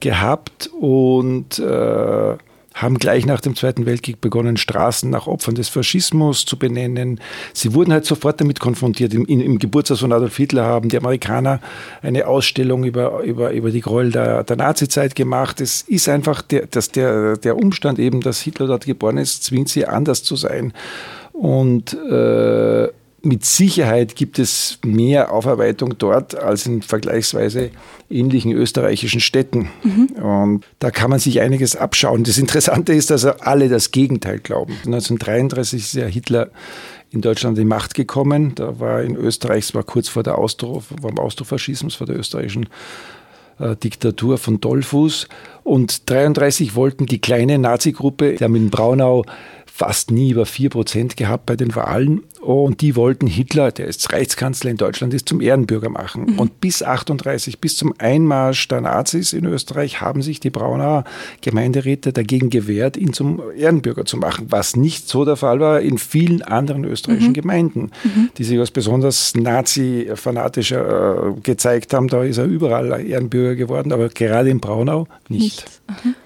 gehabt 0.00 0.70
und 0.78 1.58
äh, 1.58 2.36
haben 2.76 2.98
gleich 2.98 3.24
nach 3.24 3.40
dem 3.40 3.56
Zweiten 3.56 3.86
Weltkrieg 3.86 4.20
begonnen, 4.20 4.58
Straßen 4.58 5.08
nach 5.08 5.26
Opfern 5.26 5.54
des 5.54 5.70
Faschismus 5.70 6.44
zu 6.44 6.58
benennen. 6.58 7.20
Sie 7.54 7.72
wurden 7.72 7.90
halt 7.90 8.04
sofort 8.04 8.38
damit 8.38 8.60
konfrontiert. 8.60 9.14
Im, 9.14 9.24
im 9.24 9.58
Geburtshaus 9.58 10.00
von 10.00 10.12
Adolf 10.12 10.36
Hitler 10.36 10.66
haben 10.66 10.90
die 10.90 10.98
Amerikaner 10.98 11.60
eine 12.02 12.26
Ausstellung 12.26 12.84
über, 12.84 13.22
über, 13.22 13.52
über 13.52 13.70
die 13.70 13.80
Gräuel 13.80 14.12
der, 14.12 14.44
der 14.44 14.56
Nazizeit 14.56 15.14
gemacht. 15.14 15.62
Es 15.62 15.82
ist 15.82 16.06
einfach 16.10 16.42
der, 16.42 16.66
dass 16.66 16.90
der, 16.90 17.38
der 17.38 17.56
Umstand 17.56 17.98
eben, 17.98 18.20
dass 18.20 18.42
Hitler 18.42 18.66
dort 18.66 18.84
geboren 18.84 19.16
ist, 19.16 19.42
zwingt 19.42 19.70
sie 19.70 19.86
anders 19.86 20.22
zu 20.22 20.36
sein. 20.36 20.74
Und 21.32 21.94
äh, 21.94 22.88
mit 23.26 23.44
Sicherheit 23.44 24.16
gibt 24.16 24.38
es 24.38 24.78
mehr 24.84 25.32
Aufarbeitung 25.32 25.98
dort 25.98 26.36
als 26.36 26.66
in 26.66 26.82
vergleichsweise 26.82 27.70
ähnlichen 28.08 28.52
österreichischen 28.52 29.20
Städten. 29.20 29.68
Mhm. 29.82 30.06
Und 30.22 30.64
da 30.78 30.90
kann 30.90 31.10
man 31.10 31.18
sich 31.18 31.40
einiges 31.40 31.76
abschauen. 31.76 32.24
Das 32.24 32.38
Interessante 32.38 32.92
ist, 32.92 33.10
dass 33.10 33.24
alle 33.24 33.68
das 33.68 33.90
Gegenteil 33.90 34.38
glauben. 34.38 34.74
1933 34.84 35.80
ist 35.80 35.94
ja 35.94 36.06
Hitler 36.06 36.50
in 37.10 37.20
Deutschland 37.20 37.56
an 37.56 37.62
die 37.62 37.68
Macht 37.68 37.94
gekommen. 37.94 38.54
Da 38.54 38.78
war 38.78 39.02
in 39.02 39.16
Österreich, 39.16 39.64
es 39.64 39.74
war 39.74 39.82
kurz 39.82 40.08
vor 40.08 40.22
der 40.22 40.38
Austro, 40.38 40.80
vor 40.80 41.10
dem 41.10 41.18
Austrofaschismus, 41.18 41.96
vor 41.96 42.06
der 42.06 42.16
österreichischen 42.16 42.68
äh, 43.58 43.74
Diktatur 43.76 44.38
von 44.38 44.60
Dollfuß. 44.60 45.28
Und 45.64 46.02
1933 46.08 46.74
wollten 46.76 47.06
die 47.06 47.20
kleine 47.20 47.58
Nazi-Gruppe, 47.58 48.34
die 48.34 48.44
haben 48.44 48.54
in 48.54 48.70
Braunau 48.70 49.24
fast 49.76 50.10
nie 50.10 50.30
über 50.30 50.44
4% 50.44 51.16
gehabt 51.16 51.44
bei 51.44 51.54
den 51.54 51.74
Wahlen. 51.74 52.22
Und 52.40 52.80
die 52.80 52.96
wollten 52.96 53.26
Hitler, 53.26 53.72
der 53.72 53.86
jetzt 53.86 54.10
Reichskanzler 54.10 54.70
in 54.70 54.78
Deutschland 54.78 55.12
ist, 55.12 55.28
zum 55.28 55.42
Ehrenbürger 55.42 55.90
machen. 55.90 56.30
Mhm. 56.30 56.38
Und 56.38 56.60
bis 56.62 56.82
38, 56.82 57.60
bis 57.60 57.76
zum 57.76 57.92
Einmarsch 57.98 58.68
der 58.68 58.80
Nazis 58.80 59.34
in 59.34 59.44
Österreich, 59.44 60.00
haben 60.00 60.22
sich 60.22 60.40
die 60.40 60.48
Braunauer 60.48 61.04
Gemeinderäte 61.42 62.14
dagegen 62.14 62.48
gewehrt, 62.48 62.96
ihn 62.96 63.12
zum 63.12 63.42
Ehrenbürger 63.54 64.06
zu 64.06 64.16
machen. 64.16 64.46
Was 64.48 64.76
nicht 64.76 65.08
so 65.08 65.26
der 65.26 65.36
Fall 65.36 65.60
war 65.60 65.82
in 65.82 65.98
vielen 65.98 66.40
anderen 66.40 66.84
österreichischen 66.84 67.30
mhm. 67.30 67.34
Gemeinden, 67.34 67.90
mhm. 68.02 68.30
die 68.38 68.44
sich 68.44 68.58
als 68.58 68.70
besonders 68.70 69.34
Nazi-fanatischer 69.34 71.34
äh, 71.36 71.40
gezeigt 71.42 71.92
haben. 71.92 72.08
Da 72.08 72.22
ist 72.22 72.38
er 72.38 72.46
überall 72.46 73.06
Ehrenbürger 73.06 73.56
geworden, 73.56 73.92
aber 73.92 74.08
gerade 74.08 74.48
in 74.48 74.60
Braunau 74.60 75.06
nicht. 75.28 75.66
nicht. 75.98 76.16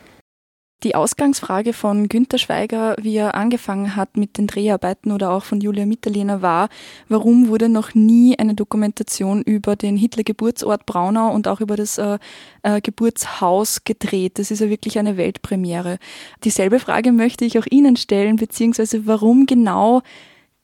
Die 0.82 0.94
Ausgangsfrage 0.94 1.74
von 1.74 2.08
Günter 2.08 2.38
Schweiger, 2.38 2.96
wie 2.98 3.16
er 3.16 3.34
angefangen 3.34 3.96
hat 3.96 4.16
mit 4.16 4.38
den 4.38 4.46
Dreharbeiten 4.46 5.12
oder 5.12 5.30
auch 5.30 5.44
von 5.44 5.60
Julia 5.60 5.84
Mitterlehner 5.84 6.40
war, 6.40 6.70
warum 7.06 7.48
wurde 7.48 7.68
noch 7.68 7.94
nie 7.94 8.38
eine 8.38 8.54
Dokumentation 8.54 9.42
über 9.42 9.76
den 9.76 9.98
Hitler-Geburtsort 9.98 10.86
Braunau 10.86 11.34
und 11.34 11.48
auch 11.48 11.60
über 11.60 11.76
das 11.76 11.98
äh, 11.98 12.18
äh, 12.62 12.80
Geburtshaus 12.80 13.84
gedreht? 13.84 14.38
Das 14.38 14.50
ist 14.50 14.60
ja 14.60 14.70
wirklich 14.70 14.98
eine 14.98 15.18
Weltpremiere. 15.18 15.98
Dieselbe 16.44 16.80
Frage 16.80 17.12
möchte 17.12 17.44
ich 17.44 17.58
auch 17.58 17.66
Ihnen 17.70 17.96
stellen, 17.96 18.36
beziehungsweise 18.36 19.06
warum 19.06 19.44
genau 19.44 20.00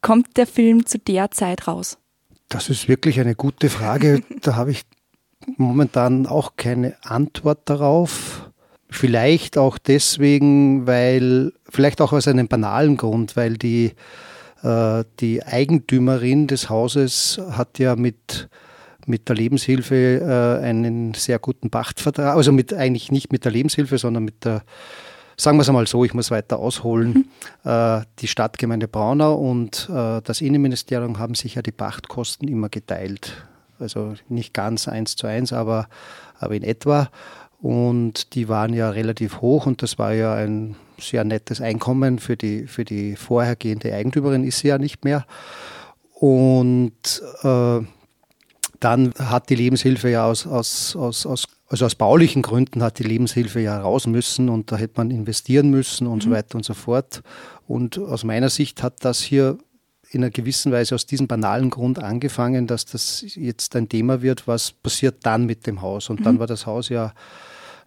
kommt 0.00 0.38
der 0.38 0.46
Film 0.46 0.86
zu 0.86 0.98
der 0.98 1.30
Zeit 1.30 1.68
raus? 1.68 1.98
Das 2.48 2.70
ist 2.70 2.88
wirklich 2.88 3.20
eine 3.20 3.34
gute 3.34 3.68
Frage. 3.68 4.22
da 4.40 4.56
habe 4.56 4.70
ich 4.70 4.84
momentan 5.58 6.26
auch 6.26 6.56
keine 6.56 6.96
Antwort 7.02 7.68
darauf. 7.68 8.45
Vielleicht 8.88 9.58
auch 9.58 9.78
deswegen, 9.78 10.86
weil, 10.86 11.52
vielleicht 11.68 12.00
auch 12.00 12.12
aus 12.12 12.28
einem 12.28 12.48
banalen 12.48 12.96
Grund, 12.96 13.36
weil 13.36 13.56
die, 13.56 13.92
äh, 14.62 15.04
die 15.20 15.42
Eigentümerin 15.44 16.46
des 16.46 16.70
Hauses 16.70 17.40
hat 17.50 17.78
ja 17.78 17.96
mit, 17.96 18.48
mit 19.06 19.28
der 19.28 19.36
Lebenshilfe 19.36 20.20
äh, 20.20 20.64
einen 20.64 21.14
sehr 21.14 21.38
guten 21.38 21.70
Pachtvertrag, 21.70 22.36
also 22.36 22.52
mit 22.52 22.72
eigentlich 22.72 23.10
nicht 23.10 23.32
mit 23.32 23.44
der 23.44 23.52
Lebenshilfe, 23.52 23.98
sondern 23.98 24.24
mit 24.24 24.44
der, 24.44 24.62
sagen 25.36 25.58
wir 25.58 25.62
es 25.62 25.68
einmal 25.68 25.86
so, 25.86 26.04
ich 26.04 26.14
muss 26.14 26.30
weiter 26.30 26.58
ausholen, 26.58 27.26
mhm. 27.64 27.70
äh, 27.70 28.02
die 28.20 28.28
Stadtgemeinde 28.28 28.86
Braunau 28.86 29.34
und 29.34 29.88
äh, 29.90 30.20
das 30.22 30.40
Innenministerium 30.40 31.18
haben 31.18 31.34
sich 31.34 31.56
ja 31.56 31.62
die 31.62 31.72
Pachtkosten 31.72 32.48
immer 32.48 32.68
geteilt. 32.68 33.32
Also 33.78 34.14
nicht 34.28 34.54
ganz 34.54 34.88
eins 34.88 35.16
zu 35.16 35.26
eins, 35.26 35.52
aber, 35.52 35.88
aber 36.38 36.54
in 36.54 36.62
etwa. 36.62 37.10
Und 37.60 38.34
die 38.34 38.48
waren 38.48 38.74
ja 38.74 38.90
relativ 38.90 39.40
hoch 39.40 39.66
und 39.66 39.82
das 39.82 39.98
war 39.98 40.12
ja 40.12 40.34
ein 40.34 40.76
sehr 40.98 41.24
nettes 41.24 41.60
Einkommen 41.60 42.18
für 42.18 42.36
die, 42.36 42.66
für 42.66 42.84
die 42.84 43.16
vorhergehende 43.16 43.92
Eigentümerin, 43.94 44.44
ist 44.44 44.58
sie 44.58 44.68
ja 44.68 44.78
nicht 44.78 45.04
mehr. 45.04 45.26
Und 46.14 47.22
äh, 47.42 47.80
dann 48.80 49.14
hat 49.18 49.50
die 49.50 49.54
Lebenshilfe 49.54 50.10
ja 50.10 50.26
aus, 50.26 50.46
aus, 50.46 50.96
aus, 50.96 51.26
aus, 51.26 51.44
also 51.68 51.86
aus 51.86 51.94
baulichen 51.94 52.42
Gründen 52.42 52.82
hat 52.82 52.98
die 52.98 53.04
Lebenshilfe 53.04 53.60
ja 53.60 53.80
raus 53.80 54.06
müssen 54.06 54.48
und 54.48 54.70
da 54.70 54.76
hätte 54.76 54.94
man 54.96 55.10
investieren 55.10 55.70
müssen 55.70 56.06
und 56.06 56.24
mhm. 56.24 56.28
so 56.28 56.34
weiter 56.34 56.56
und 56.56 56.64
so 56.64 56.74
fort. 56.74 57.22
Und 57.66 57.98
aus 57.98 58.24
meiner 58.24 58.48
Sicht 58.48 58.82
hat 58.82 59.04
das 59.04 59.20
hier 59.20 59.58
in 60.10 60.22
einer 60.22 60.30
gewissen 60.30 60.72
Weise 60.72 60.94
aus 60.94 61.06
diesem 61.06 61.26
banalen 61.26 61.70
Grund 61.70 61.98
angefangen, 61.98 62.66
dass 62.66 62.86
das 62.86 63.24
jetzt 63.34 63.74
ein 63.76 63.88
Thema 63.88 64.22
wird, 64.22 64.46
was 64.46 64.72
passiert 64.72 65.16
dann 65.22 65.46
mit 65.46 65.66
dem 65.66 65.82
Haus. 65.82 66.10
Und 66.10 66.20
mhm. 66.20 66.24
dann 66.24 66.38
war 66.38 66.46
das 66.46 66.66
Haus 66.66 66.88
ja 66.88 67.12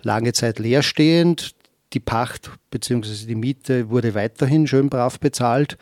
lange 0.01 0.33
Zeit 0.33 0.59
leerstehend. 0.59 1.55
Die 1.93 1.99
Pacht 1.99 2.51
bzw. 2.71 3.25
die 3.25 3.35
Miete 3.35 3.89
wurde 3.89 4.15
weiterhin 4.15 4.67
schön 4.67 4.89
brav 4.89 5.19
bezahlt. 5.19 5.77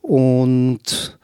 Und 0.00 1.18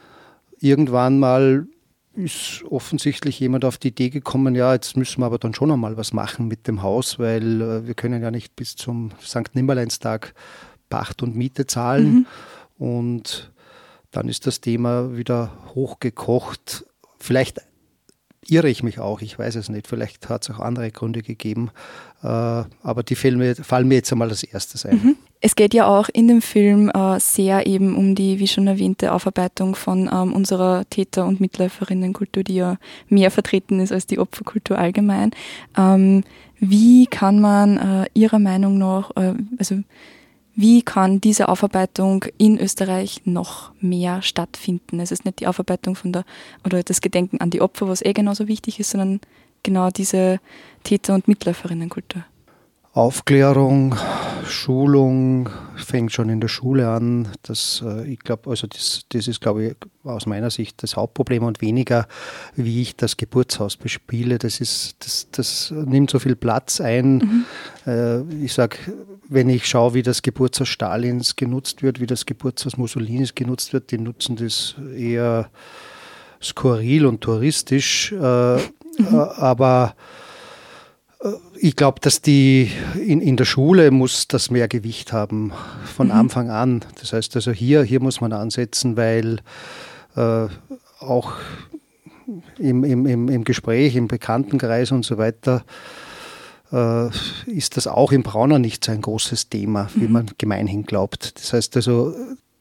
irgendwann 0.61 1.19
mal 1.19 1.67
ist 2.15 2.65
offensichtlich 2.69 3.39
jemand 3.39 3.65
auf 3.65 3.79
die 3.79 3.89
Idee 3.89 4.11
gekommen, 4.11 4.57
ja, 4.57 4.75
jetzt 4.75 4.97
müssen 4.97 5.21
wir 5.21 5.27
aber 5.27 5.39
dann 5.39 5.55
schon 5.55 5.71
einmal 5.71 5.97
was 5.97 6.13
machen 6.13 6.49
mit 6.49 6.67
dem 6.67 6.83
Haus, 6.83 7.19
weil 7.21 7.63
äh, 7.63 7.87
wir 7.87 7.95
können 7.95 8.21
ja 8.21 8.33
nicht 8.33 8.57
bis 8.57 8.75
zum 8.75 9.13
St. 9.23 9.55
Nimmerleinstag 9.55 10.35
Pacht 10.89 11.23
und 11.23 11.37
Miete 11.37 11.67
zahlen. 11.67 12.13
Mhm. 12.13 12.27
Und 12.79 13.53
dann 14.11 14.29
ist 14.29 14.47
das 14.47 14.61
Thema 14.61 15.17
wieder 15.17 15.53
hochgekocht. 15.75 16.87
Vielleicht 17.19 17.61
irre 18.51 18.69
ich 18.69 18.83
mich 18.83 18.99
auch, 18.99 19.21
ich 19.21 19.39
weiß 19.39 19.57
es 19.57 19.69
nicht. 19.69 19.87
Vielleicht 19.87 20.29
hat 20.29 20.43
es 20.43 20.55
auch 20.55 20.61
andere 20.61 20.91
Gründe 20.91 21.23
gegeben. 21.23 21.71
Äh, 22.23 22.27
aber 22.27 23.03
die 23.03 23.15
Filme 23.15 23.55
fallen 23.55 23.89
mir 23.89 23.97
jetzt 23.97 24.13
einmal 24.13 24.29
als 24.29 24.43
erstes 24.43 24.87
ein. 24.87 24.97
Mhm. 24.97 25.17
Es 25.41 25.55
geht 25.55 25.73
ja 25.75 25.87
auch 25.87 26.09
in 26.13 26.27
dem 26.27 26.43
Film 26.43 26.91
äh, 26.93 27.21
sehr 27.21 27.67
eben 27.67 27.97
um 27.97 28.15
die, 28.15 28.41
wie 28.41 28.49
schon 28.49 28.67
erwähnte, 28.67 29.13
Aufarbeitung 29.13 29.77
von 29.77 30.11
ähm, 30.13 30.33
unserer 30.33 30.89
Täter- 30.91 31.27
und 31.27 31.41
Mitläuferinnenkultur, 31.41 32.43
die 32.43 32.57
ja 32.57 32.77
mehr 33.09 33.31
vertreten 33.31 33.79
ist 33.79 33.93
als 33.93 34.07
die 34.07 34.19
Opferkultur 34.19 34.79
allgemein. 34.79 35.31
Ähm, 35.77 36.25
wie 36.59 37.07
kann 37.07 37.41
man 37.41 37.77
äh, 37.77 38.07
Ihrer 38.15 38.41
Meinung 38.41 38.79
nach, 38.79 39.13
also 39.59 39.77
wie 40.61 40.83
kann 40.83 41.21
diese 41.21 41.49
Aufarbeitung 41.49 42.25
in 42.37 42.59
Österreich 42.59 43.21
noch 43.25 43.71
mehr 43.81 44.23
stattfinden? 44.23 44.99
Es 44.99 45.13
ist 45.13 45.25
nicht 45.25 45.39
die 45.39 45.47
Aufarbeitung 45.47 45.95
von 45.95 46.13
der 46.13 46.25
oder 46.65 46.83
das 46.83 47.01
Gedenken 47.01 47.41
an 47.41 47.51
die 47.51 47.61
Opfer, 47.61 47.87
was 47.87 48.05
eh 48.05 48.13
genauso 48.13 48.49
wichtig 48.49 48.81
ist, 48.81 48.91
sondern 48.91 49.21
genau 49.63 49.91
diese 49.91 50.41
Täter- 50.83 51.15
und 51.15 51.29
Mitläuferinnenkultur. 51.29 52.25
Aufklärung, 52.93 53.95
Schulung 54.45 55.51
fängt 55.77 56.13
schon 56.13 56.29
in 56.29 56.41
der 56.41 56.49
Schule 56.49 56.89
an. 56.89 57.29
Das, 57.43 57.83
äh, 57.87 58.07
ich 58.07 58.19
glaube, 58.21 58.51
also 58.51 58.67
das, 58.67 59.03
das 59.11 59.29
ist, 59.29 59.41
glaube 59.41 59.65
ich, 59.65 59.77
aus 60.05 60.27
meiner 60.27 60.51
Sicht 60.51 60.83
das 60.83 60.97
Hauptproblem 60.97 61.45
und 61.45 61.61
weniger, 61.61 62.07
wie 62.57 62.83
ich 62.83 62.97
das 62.97 63.17
Geburtshaus 63.17 63.77
bespiele. 63.77 64.39
Das 64.39 64.61
ist, 64.61 64.97
das, 65.05 65.29
das 65.31 65.71
nimmt 65.71 66.11
so 66.11 66.19
viel 66.19 66.35
Platz 66.35 66.81
ein. 66.81 67.19
Mhm. 67.19 67.45
Äh, 67.87 68.45
ich 68.45 68.53
sage, 68.55 68.79
wenn 69.29 69.49
ich 69.49 69.67
schaue, 69.67 69.95
wie 69.95 70.03
das 70.03 70.23
Geburtshaus 70.23 70.69
Stalins 70.69 71.37
genutzt 71.37 71.83
wird, 71.83 72.01
wie 72.01 72.07
das 72.07 72.27
Geburtshaus 72.27 72.77
Mussolinis 72.77 73.35
genutzt 73.35 73.73
wird, 73.73 73.91
die 73.91 73.99
nutzen 73.99 74.37
das 74.37 74.75
eher 74.97 75.51
skurril 76.43 77.07
und 77.07 77.21
touristisch. 77.21 78.13
Äh, 78.13 78.57
mhm. 78.57 78.61
Aber 79.37 79.95
ich 81.57 81.75
glaube, 81.75 82.01
dass 82.01 82.23
die 82.23 82.71
in, 82.95 83.21
in 83.21 83.37
der 83.37 83.45
Schule 83.45 83.91
muss 83.91 84.29
das 84.29 84.51
mehr 84.51 84.69
Gewicht 84.69 85.13
haben 85.13 85.53
von 85.85 86.09
mhm. 86.09 86.13
Anfang 86.13 86.51
an. 86.51 86.85
Das 87.01 87.13
heißt 87.13 87.35
also 87.37 87.51
hier, 87.51 87.83
hier 87.83 88.01
muss 88.01 88.21
man 88.21 88.33
ansetzen, 88.33 88.97
weil 88.97 89.41
äh, 90.15 90.47
auch 91.01 91.33
im, 92.59 92.85
im, 92.85 93.29
im 93.29 93.45
Gespräch, 93.45 93.97
im 93.97 94.07
Bekanntenkreis 94.07 94.93
und 94.93 95.05
so 95.05 95.19
weiter 95.19 95.65
äh, 96.71 97.09
ist 97.47 97.77
das 97.77 97.89
auch 97.89 98.13
im 98.13 98.23
Brauner 98.23 98.59
nicht 98.59 98.85
so 98.85 98.93
ein 98.93 99.01
großes 99.01 99.49
Thema, 99.49 99.89
wie 99.97 100.07
mhm. 100.07 100.13
man 100.13 100.31
gemeinhin 100.39 100.85
glaubt. 100.85 101.37
Das 101.39 101.53
heißt 101.53 101.75
also, 101.77 102.15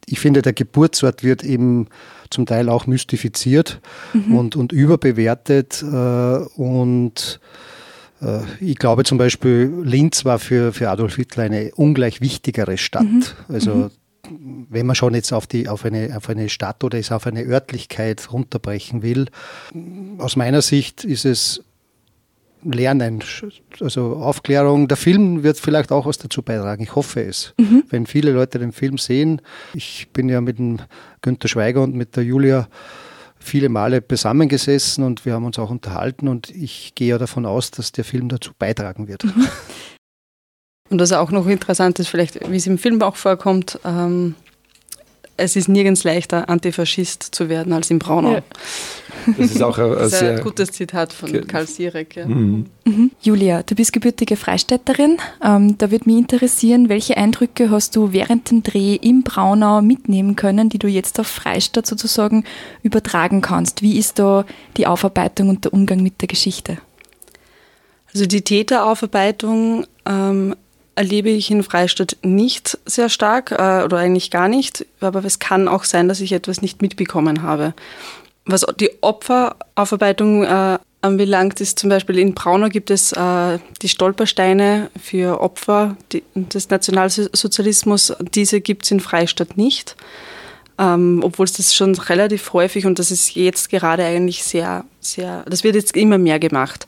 ich 0.08 0.20
finde, 0.20 0.42
der 0.42 0.54
Geburtsort 0.54 1.24
wird 1.24 1.44
eben 1.44 1.90
zum 2.32 2.46
Teil 2.46 2.70
auch 2.70 2.88
mystifiziert 2.88 3.82
mhm. 4.14 4.36
und, 4.36 4.56
und 4.56 4.72
überbewertet 4.72 5.84
äh, 5.84 6.38
und 6.56 7.40
äh, 7.44 7.77
ich 8.60 8.78
glaube 8.78 9.04
zum 9.04 9.18
Beispiel, 9.18 9.72
Linz 9.84 10.26
war 10.26 10.40
für, 10.40 10.74
für 10.74 10.90
Adolf 10.90 11.16
Hitler 11.16 11.44
eine 11.44 11.72
ungleich 11.76 12.22
wichtigere 12.22 12.78
Stadt. 12.78 13.04
Mhm. 13.04 13.24
Also 13.48 13.92
mhm. 14.30 14.68
wenn 14.70 14.86
man 14.86 14.96
schon 14.96 15.14
jetzt 15.14 15.32
auf, 15.34 15.46
die, 15.48 15.68
auf, 15.68 15.86
eine, 15.86 16.16
auf 16.18 16.30
eine 16.30 16.50
Stadt 16.50 16.84
oder 16.84 16.98
es 16.98 17.12
auf 17.12 17.28
eine 17.28 17.44
Örtlichkeit 17.44 18.32
runterbrechen 18.32 19.04
will, 19.04 19.28
aus 20.18 20.36
meiner 20.36 20.62
Sicht 20.62 21.04
ist 21.04 21.26
es 21.26 21.64
Lernen, 22.64 23.24
also 23.80 24.16
Aufklärung. 24.16 24.88
Der 24.88 24.98
Film 24.98 25.44
wird 25.44 25.58
vielleicht 25.58 25.92
auch 25.92 26.08
was 26.08 26.18
dazu 26.18 26.42
beitragen. 26.42 26.82
Ich 26.84 26.96
hoffe 26.96 27.22
es. 27.22 27.54
Mhm. 27.58 27.84
Wenn 27.90 28.08
viele 28.08 28.32
Leute 28.32 28.58
den 28.58 28.72
Film 28.72 28.98
sehen, 28.98 29.42
ich 29.74 30.08
bin 30.12 30.28
ja 30.28 30.42
mit 30.42 30.58
dem 30.58 30.80
Günter 31.22 31.48
Schweiger 31.48 31.84
und 31.84 31.96
mit 31.96 32.16
der 32.16 32.24
Julia 32.24 32.68
viele 33.48 33.70
Male 33.70 34.06
zusammengesessen 34.08 35.04
und 35.04 35.26
wir 35.26 35.34
haben 35.34 35.46
uns 35.46 35.58
auch 35.58 35.70
unterhalten 35.70 36.28
und 36.28 36.50
ich 36.50 36.94
gehe 36.96 37.10
ja 37.10 37.18
davon 37.18 37.46
aus, 37.46 37.72
dass 37.72 37.92
der 37.92 38.04
Film 38.04 38.30
dazu 38.30 38.52
beitragen 38.58 39.08
wird. 39.08 39.26
Und 40.90 41.02
was 41.02 41.12
auch 41.12 41.32
noch 41.32 41.48
interessant 41.48 42.00
ist, 42.00 42.08
vielleicht 42.08 42.50
wie 42.50 42.56
es 42.56 42.66
im 42.66 42.78
Film 42.78 43.02
auch 43.02 43.18
vorkommt, 43.18 43.78
ähm, 43.84 44.36
es 45.38 45.56
ist 45.56 45.70
nirgends 45.70 46.04
leichter, 46.04 46.50
Antifaschist 46.50 47.24
zu 47.24 47.48
werden 47.48 47.72
als 47.72 47.90
in 47.90 48.00
Braunau. 48.00 48.34
Ja. 48.34 48.42
Das 49.38 49.52
ist 49.52 49.62
auch 49.62 49.78
ein, 49.78 49.98
ein 49.98 50.10
sehr 50.10 50.40
gutes 50.40 50.72
Zitat 50.72 51.14
von 51.14 51.48
Karl 51.48 51.68
Sierek. 51.68 52.16
Ja. 52.16 52.26
Mhm. 52.26 52.66
Mhm. 52.86 53.12
Julia, 53.22 53.64
du 53.64 53.76
bist 53.76 53.94
gebürtige 53.94 54.36
Freistädterin. 54.36 55.18
Ähm, 55.44 55.78
da 55.78 55.92
würde 55.92 56.10
mich 56.10 56.18
interessieren, 56.18 56.90
welche 56.90 57.18
Eindrücke 57.18 57.70
hast 57.70 57.96
du 57.96 58.14
während 58.14 58.50
dem 58.50 58.64
Dreh 58.64 58.96
im 58.96 59.24
Braunau 59.24 59.82
mitnehmen 59.82 60.36
können, 60.36 60.70
die 60.70 60.80
du 60.80 60.88
jetzt 60.88 61.20
auf 61.20 61.28
Freistadt 61.28 61.86
sozusagen 61.86 62.44
übertragen 62.84 63.42
kannst? 63.42 63.82
Wie 63.82 63.98
ist 63.98 64.20
da 64.20 64.46
die 64.78 64.88
Aufarbeitung 64.88 65.50
und 65.50 65.66
der 65.66 65.74
Umgang 65.74 66.02
mit 66.02 66.22
der 66.22 66.28
Geschichte? 66.28 66.78
Also 68.14 68.26
die 68.26 68.42
Täteraufarbeitung 68.42 69.86
ähm, 70.06 70.56
erlebe 70.98 71.30
ich 71.30 71.52
in 71.52 71.64
Freistadt 71.64 72.18
nicht 72.24 72.78
sehr 72.86 73.10
stark 73.10 73.52
äh, 73.52 73.84
oder 73.84 73.98
eigentlich 73.98 74.32
gar 74.32 74.48
nicht, 74.48 74.86
aber 75.00 75.24
es 75.24 75.40
kann 75.40 75.68
auch 75.68 75.84
sein, 75.84 76.08
dass 76.08 76.20
ich 76.20 76.32
etwas 76.32 76.62
nicht 76.62 76.82
mitbekommen 76.82 77.44
habe. 77.44 77.74
Was 78.46 78.66
die 78.80 78.92
Opferaufarbeitung 79.02 80.44
äh, 80.44 80.80
anbelangt, 81.02 81.62
ist 81.62 81.78
zum 81.78 81.90
Beispiel 81.90 82.18
in 82.18 82.34
Braunau 82.34 82.70
gibt 82.70 82.90
es 82.90 83.12
äh, 83.12 83.60
die 83.82 83.90
Stolpersteine 83.90 84.90
für 85.02 85.42
Opfer 85.42 85.98
die, 86.12 86.24
des 86.34 86.70
Nationalsozialismus. 86.70 88.14
Diese 88.34 88.62
gibt 88.62 88.86
es 88.86 88.92
in 88.92 89.00
Freistadt 89.00 89.58
nicht, 89.58 89.96
ähm, 90.80 91.22
obwohl 91.24 91.46
es 91.46 91.54
das 91.54 91.76
schon 91.76 91.94
relativ 91.94 92.54
häufig 92.54 92.86
und 92.86 92.98
das 92.98 93.12
ist 93.12 93.36
jetzt 93.36 93.70
gerade 93.70 94.04
eigentlich 94.04 94.44
sehr, 94.44 94.84
sehr, 95.00 95.44
das 95.48 95.64
wird 95.64 95.76
jetzt 95.76 95.96
immer 95.96 96.18
mehr 96.18 96.40
gemacht. 96.40 96.88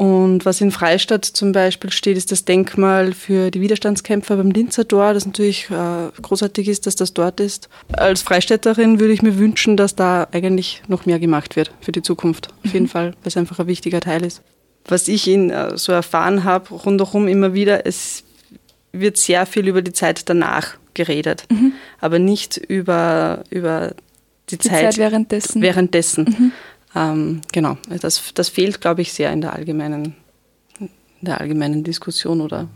Und 0.00 0.46
was 0.46 0.62
in 0.62 0.70
Freistadt 0.70 1.26
zum 1.26 1.52
Beispiel 1.52 1.92
steht, 1.92 2.16
ist 2.16 2.32
das 2.32 2.46
Denkmal 2.46 3.12
für 3.12 3.50
die 3.50 3.60
Widerstandskämpfer 3.60 4.34
beim 4.38 4.50
Linzer 4.50 4.88
Tor, 4.88 5.12
das 5.12 5.26
natürlich 5.26 5.68
äh, 5.70 6.08
großartig 6.22 6.68
ist, 6.68 6.86
dass 6.86 6.96
das 6.96 7.12
dort 7.12 7.38
ist. 7.38 7.68
Als 7.92 8.22
Freistädterin 8.22 8.98
würde 8.98 9.12
ich 9.12 9.20
mir 9.20 9.36
wünschen, 9.36 9.76
dass 9.76 9.96
da 9.96 10.26
eigentlich 10.32 10.80
noch 10.88 11.04
mehr 11.04 11.18
gemacht 11.18 11.54
wird 11.54 11.72
für 11.82 11.92
die 11.92 12.00
Zukunft. 12.00 12.48
Auf 12.64 12.72
jeden 12.72 12.86
mhm. 12.86 12.88
Fall, 12.88 13.06
weil 13.08 13.26
es 13.26 13.36
einfach 13.36 13.58
ein 13.58 13.66
wichtiger 13.66 14.00
Teil 14.00 14.24
ist. 14.24 14.40
Was 14.86 15.06
ich 15.06 15.28
in, 15.28 15.50
äh, 15.50 15.76
so 15.76 15.92
erfahren 15.92 16.44
habe, 16.44 16.72
rundherum 16.72 17.28
immer 17.28 17.52
wieder, 17.52 17.84
es 17.84 18.24
wird 18.92 19.18
sehr 19.18 19.44
viel 19.44 19.68
über 19.68 19.82
die 19.82 19.92
Zeit 19.92 20.30
danach 20.30 20.78
geredet, 20.94 21.44
mhm. 21.50 21.74
aber 22.00 22.18
nicht 22.18 22.56
über, 22.56 23.44
über 23.50 23.92
die, 24.48 24.56
die 24.56 24.66
Zeit, 24.66 24.94
Zeit, 24.94 24.96
währenddessen. 24.96 25.60
währenddessen. 25.60 26.24
Mhm. 26.24 26.52
Ähm, 26.94 27.40
genau, 27.52 27.78
das, 28.00 28.32
das 28.34 28.48
fehlt, 28.48 28.80
glaube 28.80 29.02
ich, 29.02 29.12
sehr 29.12 29.32
in 29.32 29.40
der 29.40 29.52
allgemeinen, 29.52 30.16
in 30.78 30.88
der 31.20 31.40
allgemeinen 31.40 31.84
Diskussion 31.84 32.40
oder 32.40 32.68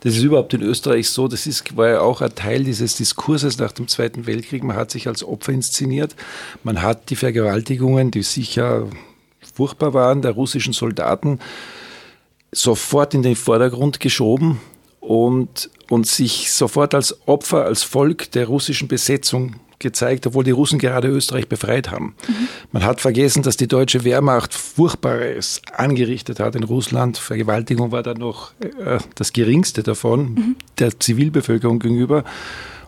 das 0.00 0.16
ist 0.16 0.22
überhaupt 0.22 0.52
in 0.54 0.62
Österreich 0.62 1.08
so, 1.08 1.28
das 1.28 1.46
ist, 1.46 1.76
war 1.76 1.88
ja 1.88 2.00
auch 2.00 2.20
ein 2.20 2.34
Teil 2.34 2.64
dieses 2.64 2.96
Diskurses 2.96 3.58
nach 3.58 3.72
dem 3.72 3.88
Zweiten 3.88 4.26
Weltkrieg. 4.26 4.62
Man 4.62 4.76
hat 4.76 4.90
sich 4.90 5.08
als 5.08 5.24
Opfer 5.24 5.52
inszeniert. 5.52 6.14
Man 6.62 6.82
hat 6.82 7.10
die 7.10 7.16
Vergewaltigungen, 7.16 8.10
die 8.10 8.22
sicher 8.22 8.88
furchtbar 9.54 9.94
waren, 9.94 10.22
der 10.22 10.32
russischen 10.32 10.72
Soldaten 10.72 11.38
sofort 12.52 13.14
in 13.14 13.22
den 13.22 13.36
Vordergrund 13.36 13.98
geschoben 13.98 14.60
und, 15.00 15.70
und 15.88 16.06
sich 16.06 16.52
sofort 16.52 16.94
als 16.94 17.26
Opfer, 17.26 17.64
als 17.64 17.82
Volk 17.82 18.30
der 18.32 18.46
russischen 18.46 18.88
Besetzung 18.88 19.56
gezeigt, 19.82 20.26
obwohl 20.26 20.44
die 20.44 20.50
Russen 20.50 20.78
gerade 20.78 21.08
Österreich 21.08 21.48
befreit 21.48 21.90
haben. 21.90 22.14
Mhm. 22.26 22.48
Man 22.72 22.84
hat 22.84 23.00
vergessen, 23.00 23.42
dass 23.42 23.56
die 23.56 23.68
deutsche 23.68 24.04
Wehrmacht 24.04 24.54
Furchtbares 24.54 25.60
angerichtet 25.76 26.40
hat 26.40 26.56
in 26.56 26.64
Russland. 26.64 27.18
Vergewaltigung 27.18 27.92
war 27.92 28.02
da 28.02 28.14
noch 28.14 28.52
äh, 28.60 28.98
das 29.14 29.32
geringste 29.32 29.82
davon, 29.82 30.34
mhm. 30.34 30.56
der 30.78 30.98
Zivilbevölkerung 30.98 31.78
gegenüber. 31.78 32.24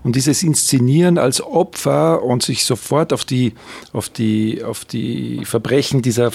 Und 0.02 0.16
dieses 0.16 0.42
Inszenieren 0.42 1.16
als 1.16 1.40
Opfer 1.40 2.22
und 2.22 2.42
sich 2.42 2.64
sofort 2.64 3.12
auf 3.12 3.24
die, 3.24 3.54
auf 3.92 4.10
die, 4.10 4.62
auf 4.62 4.84
die 4.84 5.44
Verbrechen 5.46 6.02
dieser 6.02 6.30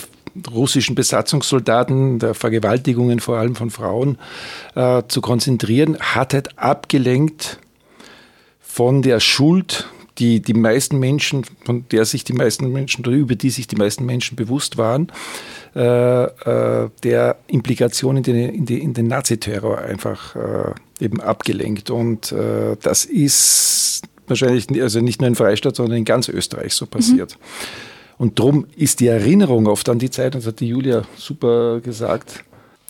russischen 0.51 0.95
Besatzungssoldaten, 0.95 2.20
der 2.20 2.34
Vergewaltigungen 2.34 3.20
vor 3.20 3.38
allem 3.38 3.55
von 3.55 3.70
Frauen 3.70 4.18
äh, 4.76 5.03
zu 5.07 5.22
konzentrieren, 5.22 5.97
hat 5.99 6.34
halt 6.34 6.57
abgelenkt 6.57 7.60
von 8.60 9.01
der 9.01 9.20
Schuld, 9.20 9.88
die 10.20 10.41
die 10.41 10.53
meisten 10.53 10.99
Menschen, 10.99 11.43
von 11.65 11.86
der 11.91 12.05
sich 12.05 12.24
die 12.24 12.34
meisten 12.34 12.72
Menschen 12.72 13.05
oder 13.05 13.15
über 13.15 13.36
die 13.36 13.49
sich 13.49 13.67
die 13.67 13.76
meisten 13.76 14.05
Menschen 14.05 14.36
bewusst 14.36 14.78
waren, 14.78 15.11
äh, 15.76 16.24
äh, 16.24 16.89
der 17.03 17.38
Implikation 17.47 18.17
in 18.17 18.24
den, 18.24 18.36
in, 18.36 18.65
die, 18.65 18.80
in 18.80 18.93
den 18.93 19.07
Naziterror 19.07 19.80
einfach 19.80 20.36
äh, 20.36 20.74
eben 20.99 21.22
abgelenkt. 21.22 21.89
Und 21.89 22.32
äh, 22.32 22.76
das 22.82 23.05
ist 23.05 24.03
wahrscheinlich 24.28 24.67
also 24.82 24.99
nicht 24.99 25.22
nur 25.22 25.28
in 25.28 25.36
Freistaat, 25.36 25.76
sondern 25.76 25.97
in 25.97 26.05
ganz 26.05 26.30
Österreich 26.30 26.74
so 26.74 26.86
passiert. 26.86 27.38
Mhm. 27.39 27.43
Und 28.20 28.39
darum 28.39 28.67
ist 28.76 28.99
die 28.99 29.07
Erinnerung 29.07 29.67
oft 29.67 29.88
an 29.88 29.97
die 29.97 30.09
Zeit, 30.09 30.36
und 30.36 30.43
das 30.43 30.47
hat 30.47 30.59
die 30.59 30.67
Julia 30.67 31.03
super 31.15 31.80
gesagt, 31.80 32.43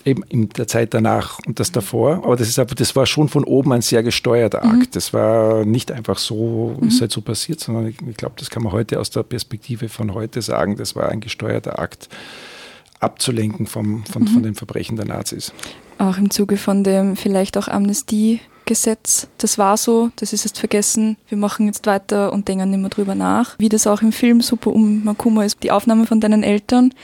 eben 0.04 0.22
in 0.28 0.48
der 0.50 0.66
Zeit 0.66 0.94
danach 0.94 1.38
und 1.46 1.60
das 1.60 1.72
davor. 1.72 2.22
Aber 2.24 2.36
das 2.36 2.48
ist 2.48 2.58
aber, 2.58 2.74
das 2.74 2.94
war 2.96 3.06
schon 3.06 3.28
von 3.28 3.44
oben 3.44 3.72
ein 3.72 3.82
sehr 3.82 4.02
gesteuerter 4.02 4.64
Akt. 4.64 4.74
Mhm. 4.74 4.90
Das 4.92 5.12
war 5.12 5.64
nicht 5.64 5.92
einfach 5.92 6.18
so, 6.18 6.76
mhm. 6.80 6.88
ist 6.88 7.00
halt 7.00 7.12
so 7.12 7.20
passiert, 7.20 7.60
sondern 7.60 7.86
ich, 7.86 7.96
ich 8.06 8.16
glaube, 8.16 8.34
das 8.38 8.50
kann 8.50 8.62
man 8.62 8.72
heute 8.72 9.00
aus 9.00 9.10
der 9.10 9.22
Perspektive 9.22 9.88
von 9.88 10.14
heute 10.14 10.42
sagen. 10.42 10.76
Das 10.76 10.96
war 10.96 11.08
ein 11.08 11.20
gesteuerter 11.20 11.78
Akt, 11.78 12.08
abzulenken 13.00 13.66
vom, 13.66 14.04
von, 14.04 14.22
mhm. 14.22 14.28
von 14.28 14.42
den 14.42 14.54
Verbrechen 14.54 14.96
der 14.96 15.06
Nazis. 15.06 15.52
Auch 15.98 16.16
im 16.16 16.30
Zuge 16.30 16.56
von 16.56 16.82
dem 16.84 17.16
vielleicht 17.16 17.58
auch 17.58 17.68
Amnestie 17.68 18.40
Gesetz. 18.70 19.26
Das 19.38 19.58
war 19.58 19.76
so, 19.76 20.10
das 20.14 20.32
ist 20.32 20.44
jetzt 20.44 20.60
vergessen. 20.60 21.16
Wir 21.28 21.36
machen 21.36 21.66
jetzt 21.66 21.86
weiter 21.86 22.32
und 22.32 22.46
denken 22.46 22.70
nicht 22.70 22.78
mehr 22.78 22.88
drüber 22.88 23.16
nach. 23.16 23.58
Wie 23.58 23.68
das 23.68 23.88
auch 23.88 24.00
im 24.00 24.12
Film 24.12 24.42
super 24.42 24.70
um 24.70 25.02
Makuma 25.02 25.44
ist, 25.44 25.64
die 25.64 25.72
Aufnahme 25.72 26.06
von 26.06 26.20
deinen 26.20 26.44
Eltern. 26.44 26.94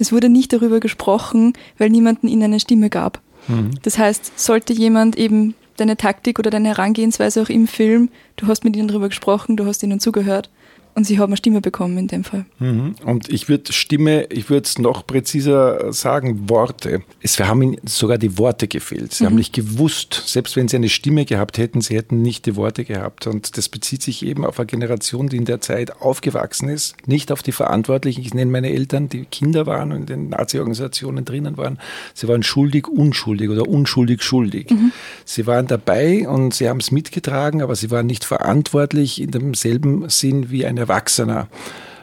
Es 0.00 0.12
wurde 0.12 0.30
nicht 0.30 0.52
darüber 0.52 0.80
gesprochen, 0.80 1.52
weil 1.76 1.90
niemanden 1.90 2.26
ihnen 2.26 2.44
eine 2.44 2.60
Stimme 2.60 2.88
gab. 2.88 3.20
Mhm. 3.48 3.72
Das 3.82 3.98
heißt, 3.98 4.38
sollte 4.38 4.72
jemand 4.72 5.16
eben 5.16 5.54
deine 5.76 5.96
Taktik 5.96 6.38
oder 6.38 6.50
deine 6.50 6.68
Herangehensweise 6.68 7.42
auch 7.42 7.48
im 7.48 7.66
Film, 7.66 8.08
du 8.36 8.46
hast 8.46 8.64
mit 8.64 8.76
ihnen 8.76 8.88
darüber 8.88 9.08
gesprochen, 9.08 9.56
du 9.56 9.66
hast 9.66 9.82
ihnen 9.82 10.00
zugehört, 10.00 10.50
und 10.94 11.04
sie 11.04 11.18
haben 11.18 11.30
eine 11.30 11.36
Stimme 11.36 11.60
bekommen 11.60 11.96
in 11.98 12.08
dem 12.08 12.24
Fall. 12.24 12.44
Mhm. 12.58 12.94
Und 13.04 13.28
ich 13.28 13.48
würde 13.48 13.72
Stimme, 13.72 14.24
ich 14.24 14.50
würde 14.50 14.66
es 14.66 14.78
noch 14.78 15.06
präziser 15.06 15.92
sagen, 15.92 16.48
Worte. 16.48 17.02
Es 17.20 17.38
haben 17.38 17.62
ihnen 17.62 17.76
sogar 17.84 18.18
die 18.18 18.38
Worte 18.38 18.68
gefehlt. 18.68 19.14
Sie 19.14 19.24
mhm. 19.24 19.28
haben 19.28 19.34
nicht 19.36 19.52
gewusst, 19.52 20.22
selbst 20.26 20.56
wenn 20.56 20.68
sie 20.68 20.76
eine 20.76 20.88
Stimme 20.88 21.24
gehabt 21.24 21.58
hätten, 21.58 21.80
sie 21.80 21.96
hätten 21.96 22.22
nicht 22.22 22.46
die 22.46 22.56
Worte 22.56 22.84
gehabt. 22.84 23.26
Und 23.26 23.56
das 23.56 23.68
bezieht 23.68 24.02
sich 24.02 24.24
eben 24.24 24.44
auf 24.44 24.58
eine 24.58 24.66
Generation, 24.66 25.28
die 25.28 25.36
in 25.36 25.44
der 25.44 25.60
Zeit 25.60 26.00
aufgewachsen 26.00 26.68
ist, 26.68 26.96
nicht 27.06 27.32
auf 27.32 27.42
die 27.42 27.52
Verantwortlichen. 27.52 28.22
Ich 28.22 28.34
nenne 28.34 28.50
meine 28.50 28.70
Eltern, 28.70 29.08
die 29.08 29.24
Kinder 29.24 29.66
waren 29.66 29.92
und 29.92 30.00
in 30.00 30.06
den 30.06 30.28
Nazi-Organisationen 30.30 31.24
drinnen 31.24 31.56
waren. 31.56 31.78
Sie 32.14 32.28
waren 32.28 32.42
schuldig, 32.42 32.88
unschuldig 32.88 33.48
oder 33.48 33.68
unschuldig, 33.68 34.22
schuldig. 34.22 34.70
Mhm. 34.70 34.92
Sie 35.24 35.46
waren 35.46 35.66
dabei 35.66 36.28
und 36.28 36.54
sie 36.54 36.68
haben 36.68 36.80
es 36.80 36.90
mitgetragen, 36.90 37.62
aber 37.62 37.76
sie 37.76 37.90
waren 37.90 38.06
nicht 38.06 38.24
verantwortlich 38.24 39.20
in 39.20 39.30
demselben 39.30 40.08
Sinn 40.08 40.50
wie 40.50 40.66
eine 40.66 40.79
Erwachsener. 40.80 41.48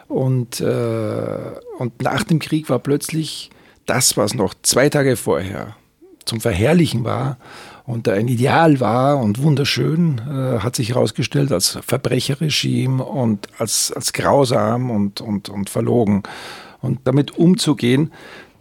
Und, 0.07 0.61
äh, 0.61 1.37
und 1.79 2.01
nach 2.01 2.23
dem 2.23 2.39
Krieg 2.39 2.69
war 2.69 2.79
plötzlich 2.79 3.49
das, 3.85 4.15
was 4.17 4.33
noch 4.33 4.53
zwei 4.61 4.89
Tage 4.89 5.15
vorher 5.17 5.75
zum 6.25 6.41
Verherrlichen 6.41 7.03
war 7.03 7.37
und 7.85 8.07
ein 8.09 8.27
Ideal 8.27 8.79
war 8.79 9.17
und 9.17 9.41
wunderschön, 9.41 10.19
äh, 10.19 10.59
hat 10.59 10.75
sich 10.75 10.89
herausgestellt 10.89 11.51
als 11.51 11.79
Verbrecherregime 11.85 13.03
und 13.03 13.47
als, 13.57 13.93
als 13.93 14.13
grausam 14.13 14.91
und, 14.91 15.21
und, 15.21 15.49
und 15.49 15.69
verlogen. 15.69 16.23
Und 16.81 16.99
damit 17.05 17.37
umzugehen, 17.37 18.11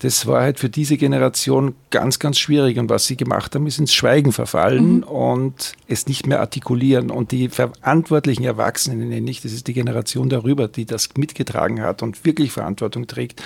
das 0.01 0.27
war 0.27 0.43
halt 0.43 0.59
für 0.61 0.69
diese 0.69 0.97
Generation 0.97 1.75
ganz, 1.91 2.19
ganz 2.19 2.39
schwierig. 2.39 2.79
Und 2.79 2.91
was 2.91 3.07
sie 3.07 3.17
gemacht 3.17 3.55
haben, 3.55 3.67
ist 3.67 3.79
ins 3.79 3.95
Schweigen 3.95 4.33
verfallen 4.33 4.99
mhm. 4.99 5.03
und 5.05 5.73
es 5.89 6.07
nicht 6.07 6.27
mehr 6.27 6.41
artikulieren. 6.41 7.11
Und 7.11 7.33
die 7.33 7.49
verantwortlichen 7.49 8.45
Erwachsenen, 8.45 9.09
nenne 9.09 9.31
ich, 9.31 9.41
das 9.41 9.53
ist 9.53 9.67
die 9.67 9.73
Generation 9.73 10.29
darüber, 10.29 10.69
die 10.69 10.85
das 10.85 11.09
mitgetragen 11.17 11.81
hat 11.83 12.03
und 12.03 12.25
wirklich 12.25 12.53
Verantwortung 12.53 13.07
trägt, 13.07 13.43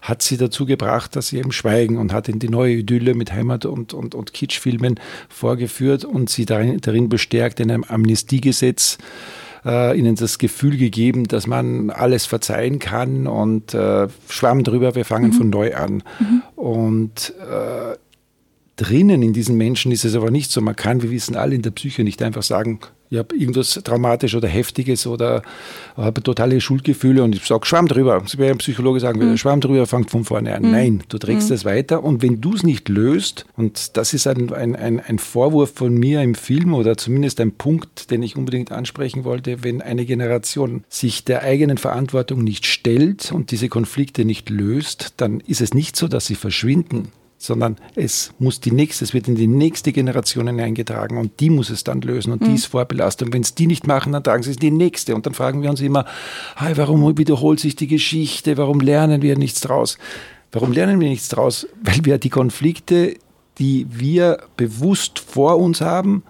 hat 0.00 0.22
sie 0.22 0.36
dazu 0.36 0.66
gebracht, 0.66 1.14
dass 1.14 1.28
sie 1.28 1.38
eben 1.38 1.52
schweigen 1.52 1.98
und 1.98 2.12
hat 2.12 2.28
in 2.28 2.40
die 2.40 2.48
neue 2.48 2.74
Idylle 2.74 3.14
mit 3.14 3.32
Heimat- 3.32 3.66
und, 3.66 3.94
und, 3.94 4.14
und 4.14 4.32
Kitschfilmen 4.32 4.98
vorgeführt 5.28 6.04
und 6.04 6.30
sie 6.30 6.46
darin, 6.46 6.80
darin 6.80 7.08
bestärkt 7.08 7.60
in 7.60 7.70
einem 7.70 7.84
Amnestiegesetz 7.84 8.98
äh, 9.64 9.98
ihnen 9.98 10.16
das 10.16 10.38
Gefühl 10.38 10.76
gegeben, 10.76 11.28
dass 11.28 11.46
man 11.46 11.90
alles 11.90 12.26
verzeihen 12.26 12.78
kann 12.78 13.26
und 13.26 13.74
äh, 13.74 14.08
schwamm 14.28 14.64
drüber, 14.64 14.94
wir 14.94 15.04
fangen 15.04 15.30
mhm. 15.30 15.34
von 15.34 15.50
neu 15.50 15.74
an. 15.74 16.02
Mhm. 16.18 16.42
Und 16.56 17.34
äh, 17.40 17.96
drinnen 18.76 19.22
in 19.22 19.32
diesen 19.32 19.56
Menschen 19.56 19.92
ist 19.92 20.04
es 20.04 20.14
aber 20.14 20.30
nicht 20.30 20.50
so. 20.50 20.60
Man 20.60 20.76
kann, 20.76 21.02
wir 21.02 21.10
wissen 21.10 21.36
alle 21.36 21.54
in 21.54 21.62
der 21.62 21.70
Psyche, 21.70 22.04
nicht 22.04 22.22
einfach 22.22 22.42
sagen, 22.42 22.80
ich 23.12 23.18
habe 23.18 23.36
irgendwas 23.36 23.78
Traumatisch 23.84 24.34
oder 24.34 24.48
Heftiges 24.48 25.06
oder 25.06 25.42
habe 25.98 26.22
totale 26.22 26.58
Schuldgefühle 26.62 27.22
und 27.22 27.34
ich 27.34 27.44
sage, 27.44 27.66
schwamm 27.66 27.86
drüber. 27.86 28.22
Sie 28.26 28.38
wäre 28.38 28.52
ein 28.52 28.58
Psychologe 28.58 29.00
sagen 29.00 29.20
würde, 29.20 29.32
mhm. 29.32 29.36
schwamm 29.36 29.60
drüber, 29.60 29.86
fangt 29.86 30.10
von 30.10 30.24
vorne 30.24 30.54
an. 30.54 30.62
Mhm. 30.62 30.70
Nein, 30.70 31.02
du 31.08 31.18
trägst 31.18 31.50
mhm. 31.50 31.52
das 31.52 31.66
weiter 31.66 32.02
und 32.02 32.22
wenn 32.22 32.40
du 32.40 32.54
es 32.54 32.62
nicht 32.62 32.88
löst, 32.88 33.44
und 33.54 33.98
das 33.98 34.14
ist 34.14 34.26
ein, 34.26 34.50
ein, 34.54 34.74
ein, 34.74 34.98
ein 34.98 35.18
Vorwurf 35.18 35.74
von 35.74 35.92
mir 35.92 36.22
im 36.22 36.34
Film 36.34 36.72
oder 36.72 36.96
zumindest 36.96 37.38
ein 37.40 37.52
Punkt, 37.52 38.10
den 38.10 38.22
ich 38.22 38.34
unbedingt 38.34 38.72
ansprechen 38.72 39.24
wollte, 39.24 39.62
wenn 39.62 39.82
eine 39.82 40.06
Generation 40.06 40.84
sich 40.88 41.22
der 41.22 41.42
eigenen 41.42 41.76
Verantwortung 41.76 42.42
nicht 42.42 42.64
stellt 42.64 43.30
und 43.30 43.50
diese 43.50 43.68
Konflikte 43.68 44.24
nicht 44.24 44.48
löst, 44.48 45.12
dann 45.18 45.40
ist 45.40 45.60
es 45.60 45.74
nicht 45.74 45.96
so, 45.96 46.08
dass 46.08 46.24
sie 46.24 46.34
verschwinden 46.34 47.08
sondern 47.42 47.76
es 47.96 48.32
muss 48.38 48.60
die 48.60 48.70
nächste, 48.70 49.04
es 49.04 49.14
wird 49.14 49.26
in 49.26 49.34
die 49.34 49.48
nächste 49.48 49.90
Generation 49.92 50.46
hineingetragen 50.46 51.18
und 51.18 51.40
die 51.40 51.50
muss 51.50 51.70
es 51.70 51.82
dann 51.82 52.00
lösen 52.00 52.32
und 52.32 52.40
mhm. 52.40 52.46
die 52.46 52.54
ist 52.54 52.66
vorbelastet. 52.66 53.26
Und 53.26 53.34
wenn 53.34 53.42
es 53.42 53.56
die 53.56 53.66
nicht 53.66 53.84
machen, 53.84 54.12
dann 54.12 54.22
tragen 54.22 54.44
sie 54.44 54.50
es 54.50 54.56
in 54.58 54.60
die 54.60 54.70
nächste. 54.70 55.16
Und 55.16 55.26
dann 55.26 55.34
fragen 55.34 55.60
wir 55.60 55.68
uns 55.68 55.80
immer, 55.80 56.06
hey, 56.54 56.76
warum 56.76 57.18
wiederholt 57.18 57.58
sich 57.58 57.74
die 57.74 57.88
Geschichte? 57.88 58.56
Warum 58.58 58.78
lernen 58.78 59.22
wir 59.22 59.36
nichts 59.36 59.60
draus? 59.60 59.98
Warum 60.52 60.70
lernen 60.70 61.00
wir 61.00 61.08
nichts 61.08 61.28
draus? 61.30 61.66
Weil 61.82 62.04
wir 62.04 62.18
die 62.18 62.30
Konflikte, 62.30 63.16
die 63.58 63.88
wir 63.90 64.38
bewusst 64.56 65.18
vor 65.18 65.58
uns 65.58 65.80
haben, 65.80 66.22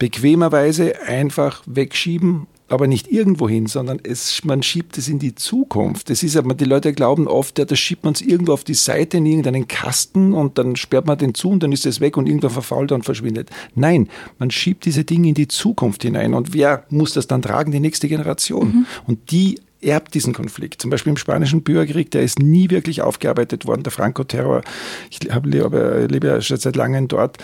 bequemerweise 0.00 1.00
einfach 1.02 1.62
wegschieben 1.66 2.48
aber 2.68 2.86
nicht 2.86 3.10
irgendwo 3.10 3.48
hin, 3.48 3.66
sondern 3.66 3.98
es, 4.02 4.44
man 4.44 4.62
schiebt 4.62 4.98
es 4.98 5.08
in 5.08 5.18
die 5.18 5.34
Zukunft. 5.34 6.10
Das 6.10 6.22
ist 6.22 6.36
aber, 6.36 6.54
die 6.54 6.64
Leute 6.64 6.92
glauben 6.92 7.26
oft, 7.26 7.58
ja, 7.58 7.64
das 7.64 7.78
schiebt 7.78 8.04
man 8.04 8.14
es 8.14 8.20
irgendwo 8.20 8.52
auf 8.52 8.64
die 8.64 8.74
Seite 8.74 9.18
in 9.18 9.26
irgendeinen 9.26 9.66
Kasten 9.68 10.34
und 10.34 10.58
dann 10.58 10.76
sperrt 10.76 11.06
man 11.06 11.18
den 11.18 11.34
zu 11.34 11.50
und 11.50 11.62
dann 11.62 11.72
ist 11.72 11.86
es 11.86 12.00
weg 12.00 12.16
und 12.16 12.26
irgendwann 12.26 12.50
verfault 12.50 12.90
er 12.90 12.96
und 12.96 13.04
verschwindet. 13.04 13.50
Nein, 13.74 14.08
man 14.38 14.50
schiebt 14.50 14.84
diese 14.84 15.04
Dinge 15.04 15.28
in 15.28 15.34
die 15.34 15.48
Zukunft 15.48 16.02
hinein 16.02 16.34
und 16.34 16.52
wer 16.52 16.84
muss 16.90 17.12
das 17.12 17.26
dann 17.26 17.42
tragen? 17.42 17.72
Die 17.72 17.80
nächste 17.80 18.08
Generation. 18.08 18.68
Mhm. 18.68 18.86
Und 19.06 19.30
die 19.30 19.60
erbt 19.80 20.14
diesen 20.14 20.32
Konflikt. 20.32 20.82
Zum 20.82 20.90
Beispiel 20.90 21.10
im 21.10 21.16
Spanischen 21.16 21.62
Bürgerkrieg, 21.62 22.10
der 22.10 22.22
ist 22.22 22.38
nie 22.38 22.70
wirklich 22.70 23.02
aufgearbeitet 23.02 23.66
worden, 23.66 23.82
der 23.82 23.92
Franco-Terror. 23.92 24.62
Ich 25.10 25.20
lebe, 25.22 26.06
lebe 26.10 26.26
ja 26.26 26.40
schon 26.40 26.56
seit 26.56 26.76
langem 26.76 27.08
dort 27.08 27.38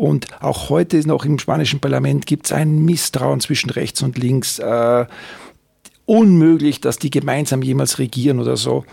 und 0.00 0.28
auch 0.42 0.70
heute 0.70 1.06
noch 1.06 1.26
im 1.26 1.38
spanischen 1.38 1.80
Parlament 1.80 2.24
gibt 2.24 2.46
es 2.46 2.52
ein 2.52 2.86
Misstrauen 2.86 3.40
zwischen 3.40 3.68
rechts 3.68 4.02
und 4.02 4.16
links. 4.16 4.58
Äh, 4.58 5.04
unmöglich, 6.06 6.80
dass 6.80 6.98
die 6.98 7.10
gemeinsam 7.10 7.62
jemals 7.62 7.98
regieren 7.98 8.40
oder 8.40 8.56
so, 8.56 8.84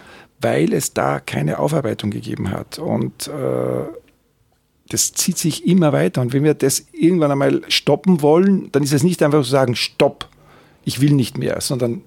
weil 0.41 0.73
es 0.73 0.93
da 0.93 1.19
keine 1.19 1.59
Aufarbeitung 1.59 2.11
gegeben 2.11 2.51
hat. 2.51 2.77
Und 2.77 3.27
äh, 3.27 3.85
das 4.89 5.13
zieht 5.13 5.37
sich 5.37 5.65
immer 5.65 5.93
weiter. 5.93 6.21
Und 6.21 6.33
wenn 6.33 6.43
wir 6.43 6.53
das 6.53 6.87
irgendwann 6.91 7.31
einmal 7.31 7.61
stoppen 7.69 8.21
wollen, 8.21 8.69
dann 8.73 8.83
ist 8.83 8.93
es 8.93 9.03
nicht 9.03 9.23
einfach 9.23 9.43
zu 9.43 9.49
sagen, 9.49 9.75
stopp, 9.75 10.27
ich 10.83 10.99
will 10.99 11.13
nicht 11.13 11.37
mehr, 11.37 11.61
sondern 11.61 12.01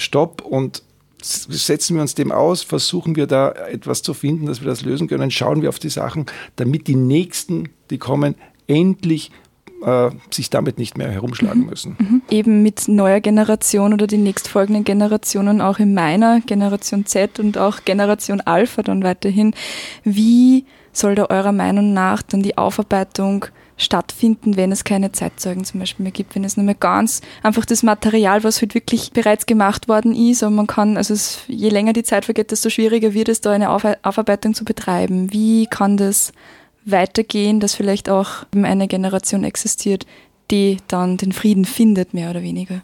stopp 0.00 0.42
und 0.42 0.82
setzen 1.22 1.96
wir 1.96 2.02
uns 2.02 2.14
dem 2.14 2.32
aus, 2.32 2.62
versuchen 2.62 3.16
wir 3.16 3.26
da 3.26 3.52
etwas 3.52 4.02
zu 4.02 4.14
finden, 4.14 4.46
dass 4.46 4.60
wir 4.60 4.68
das 4.68 4.82
lösen 4.82 5.08
können, 5.08 5.30
schauen 5.30 5.62
wir 5.62 5.68
auf 5.68 5.78
die 5.78 5.90
Sachen, 5.90 6.26
damit 6.56 6.86
die 6.86 6.96
Nächsten, 6.96 7.68
die 7.90 7.98
kommen, 7.98 8.36
endlich 8.66 9.30
äh, 9.82 10.10
sich 10.30 10.50
damit 10.50 10.78
nicht 10.78 10.96
mehr 10.96 11.10
herumschlagen 11.10 11.62
mhm. 11.62 11.68
müssen. 11.68 11.96
Mhm. 11.98 12.22
Eben 12.30 12.62
mit 12.62 12.88
neuer 12.88 13.20
Generation 13.20 13.92
oder 13.92 14.06
die 14.06 14.18
nächstfolgenden 14.18 14.84
Generationen, 14.84 15.60
auch 15.60 15.78
in 15.78 15.94
meiner 15.94 16.40
Generation 16.40 17.06
Z 17.06 17.38
und 17.38 17.58
auch 17.58 17.84
Generation 17.84 18.40
Alpha 18.40 18.82
dann 18.82 19.02
weiterhin. 19.02 19.54
Wie 20.04 20.64
soll 20.92 21.14
da 21.14 21.26
eurer 21.26 21.52
Meinung 21.52 21.92
nach 21.92 22.22
dann 22.22 22.42
die 22.42 22.58
Aufarbeitung 22.58 23.46
stattfinden, 23.80 24.56
wenn 24.56 24.72
es 24.72 24.84
keine 24.84 25.10
Zeitzeugen 25.12 25.64
zum 25.64 25.80
Beispiel 25.80 26.02
mehr 26.04 26.12
gibt, 26.12 26.34
wenn 26.34 26.44
es 26.44 26.56
nur 26.56 26.66
mehr 26.66 26.74
ganz 26.74 27.22
einfach 27.42 27.64
das 27.64 27.82
Material, 27.82 28.44
was 28.44 28.60
halt 28.60 28.74
wirklich 28.74 29.12
bereits 29.12 29.46
gemacht 29.46 29.88
worden 29.88 30.14
ist, 30.14 30.42
und 30.42 30.54
man 30.54 30.66
kann, 30.66 30.96
also 30.96 31.14
es, 31.14 31.40
je 31.48 31.70
länger 31.70 31.92
die 31.92 32.02
Zeit 32.02 32.26
vergeht, 32.26 32.50
desto 32.50 32.68
schwieriger 32.70 33.14
wird 33.14 33.28
es, 33.28 33.40
da 33.40 33.52
eine 33.52 33.70
Aufarbeitung 33.70 34.54
zu 34.54 34.64
betreiben. 34.64 35.32
Wie 35.32 35.66
kann 35.66 35.96
das 35.96 36.32
weitergehen, 36.84 37.60
dass 37.60 37.74
vielleicht 37.74 38.08
auch 38.10 38.46
eine 38.52 38.88
Generation 38.88 39.44
existiert, 39.44 40.06
die 40.50 40.78
dann 40.88 41.16
den 41.16 41.32
Frieden 41.32 41.64
findet, 41.64 42.12
mehr 42.14 42.30
oder 42.30 42.42
weniger? 42.42 42.82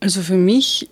Also 0.00 0.22
für 0.22 0.36
mich 0.36 0.88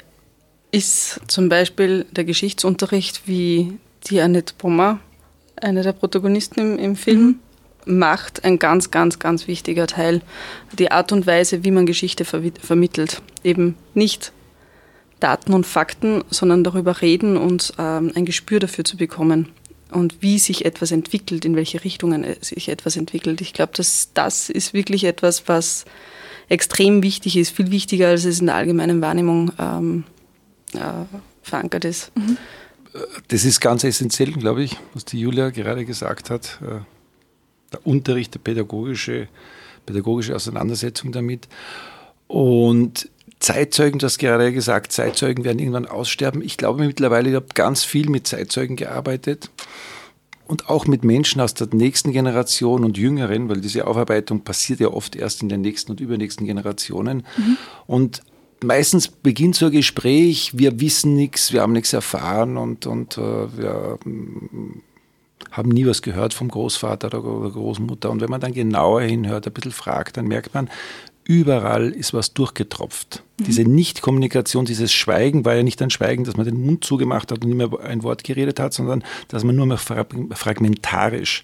ist 0.73 1.21
zum 1.27 1.49
Beispiel 1.49 2.07
der 2.13 2.25
Geschichtsunterricht, 2.25 3.23
wie 3.27 3.79
die 4.07 4.21
Annette 4.21 4.55
Brummer, 4.57 5.01
eine 5.57 5.83
der 5.83 5.93
Protagonisten 5.93 6.61
im, 6.61 6.79
im 6.79 6.97
Film, 6.97 7.21
mhm. 7.21 7.39
Macht, 7.91 8.45
ein 8.45 8.59
ganz, 8.59 8.91
ganz, 8.91 9.19
ganz 9.19 9.47
wichtiger 9.47 9.87
Teil. 9.87 10.23
Die 10.79 10.91
Art 10.91 11.13
und 11.13 11.27
Weise, 11.27 11.65
wie 11.65 11.71
man 11.71 11.87
Geschichte 11.87 12.25
ver 12.25 12.43
vermittelt. 12.61 13.23
Eben 13.45 13.77
nicht 13.95 14.33
Daten 15.21 15.53
und 15.53 15.67
Fakten, 15.67 16.25
sondern 16.31 16.65
darüber 16.65 17.03
reden 17.03 17.37
und 17.37 17.75
ähm, 17.79 18.13
ein 18.15 18.25
Gespür 18.25 18.59
dafür 18.59 18.85
zu 18.85 18.97
bekommen. 18.97 19.49
Und 19.91 20.23
wie 20.23 20.39
sich 20.39 20.65
etwas 20.65 20.93
entwickelt, 20.93 21.45
in 21.45 21.57
welche 21.57 21.83
Richtungen 21.83 22.25
sich 22.41 22.69
etwas 22.69 22.97
entwickelt. 22.97 23.41
Ich 23.41 23.53
glaube, 23.53 23.73
dass 23.75 24.11
das 24.15 24.49
ist 24.49 24.73
wirklich 24.73 25.05
etwas, 25.05 25.49
was 25.49 25.85
extrem 26.49 27.03
wichtig 27.03 27.37
ist, 27.37 27.55
viel 27.55 27.71
wichtiger, 27.71 28.09
als 28.09 28.25
es 28.25 28.41
in 28.41 28.47
der 28.47 28.55
allgemeinen 28.55 29.01
Wahrnehmung 29.01 29.53
ähm, 29.59 30.05
äh, 30.75 30.79
verankert 31.43 31.85
ist. 31.85 32.13
Mhm. 32.17 32.37
Das 33.29 33.45
ist 33.45 33.61
ganz 33.61 33.85
essentiell, 33.85 34.33
glaube 34.33 34.63
ich, 34.65 34.77
was 34.95 35.05
die 35.05 35.21
Julia 35.21 35.51
gerade 35.51 35.85
gesagt 35.85 36.31
hat. 36.31 36.59
Der 37.73 37.87
Unterricht, 37.87 38.35
der 38.35 38.41
pädagogische, 38.41 39.29
pädagogische 39.87 40.35
Auseinandersetzung 40.35 41.13
damit. 41.13 41.49
Und 42.27 43.09
Zeitzeugen, 43.41 43.99
du 43.99 44.07
hast 44.07 44.19
gerade 44.19 44.53
gesagt, 44.53 44.93
Zeitzeugen 44.93 45.45
werden 45.45 45.59
irgendwann 45.59 45.87
aussterben. 45.87 46.43
Ich 46.43 46.57
glaube 46.57 46.85
mittlerweile, 46.85 47.31
ich 47.31 47.35
habe 47.35 47.47
ganz 47.55 47.85
viel 47.85 48.11
mit 48.11 48.27
Zeitzeugen 48.27 48.77
gearbeitet 48.77 49.51
und 50.47 50.69
auch 50.69 50.87
mit 50.87 51.05
Menschen 51.05 51.41
aus 51.41 51.55
der 51.55 51.69
nächsten 51.73 52.13
Generation 52.13 52.85
und 52.85 52.99
jüngeren, 52.99 53.49
weil 53.49 53.61
diese 53.61 53.87
Aufarbeitung 53.87 54.43
passiert 54.43 54.81
ja 54.81 54.89
oft 54.89 55.17
erst 55.17 55.43
in 55.43 55.49
den 55.49 55.63
nächsten 55.63 55.93
und 55.93 56.01
übernächsten 56.01 56.45
Generationen. 56.45 57.25
Mhm. 57.37 57.57
Und 57.87 58.23
meistens 58.63 59.09
beginnt 59.09 59.55
so 59.55 59.67
ein 59.67 59.73
Gespräch, 59.73 60.51
wir 60.59 60.81
wissen 60.81 61.15
nichts, 61.15 61.53
wir 61.53 61.63
haben 61.63 61.73
nichts 61.73 61.93
erfahren 61.93 62.57
und, 62.57 62.87
und 62.87 63.17
äh, 63.17 63.21
wir 63.57 63.99
haben 65.51 65.71
nie 65.71 65.87
was 65.87 66.03
gehört 66.03 66.35
vom 66.35 66.49
Großvater 66.49 67.09
oder 67.09 67.51
Großmutter. 67.51 68.11
Und 68.11 68.21
wenn 68.21 68.31
man 68.31 68.41
dann 68.41 68.53
genauer 68.53 69.03
hinhört, 69.03 69.47
ein 69.47 69.53
bisschen 69.53 69.73
fragt, 69.73 70.17
dann 70.17 70.27
merkt 70.27 70.55
man, 70.55 70.69
überall 71.25 71.91
ist 71.91 72.13
was 72.15 72.35
durchgetropft. 72.35 73.23
Mhm. 73.39 73.45
Diese 73.45 73.63
Nichtkommunikation, 73.63 74.65
dieses 74.65 74.93
Schweigen 74.93 75.45
war 75.45 75.55
ja 75.55 75.63
nicht 75.63 75.81
ein 75.83 75.91
Schweigen, 75.91 76.25
dass 76.25 76.37
man 76.37 76.47
den 76.47 76.65
Mund 76.65 76.85
zugemacht 76.85 77.31
hat 77.31 77.45
und 77.45 77.49
nicht 77.49 77.57
mehr 77.57 77.81
ein 77.81 78.03
Wort 78.03 78.25
geredet 78.25 78.61
hat, 78.61 78.73
sondern 78.73 79.05
dass 79.29 79.45
man 79.45 79.57
nur 79.57 79.67
mehr 79.67 79.79
fragmentarisch 79.79 81.43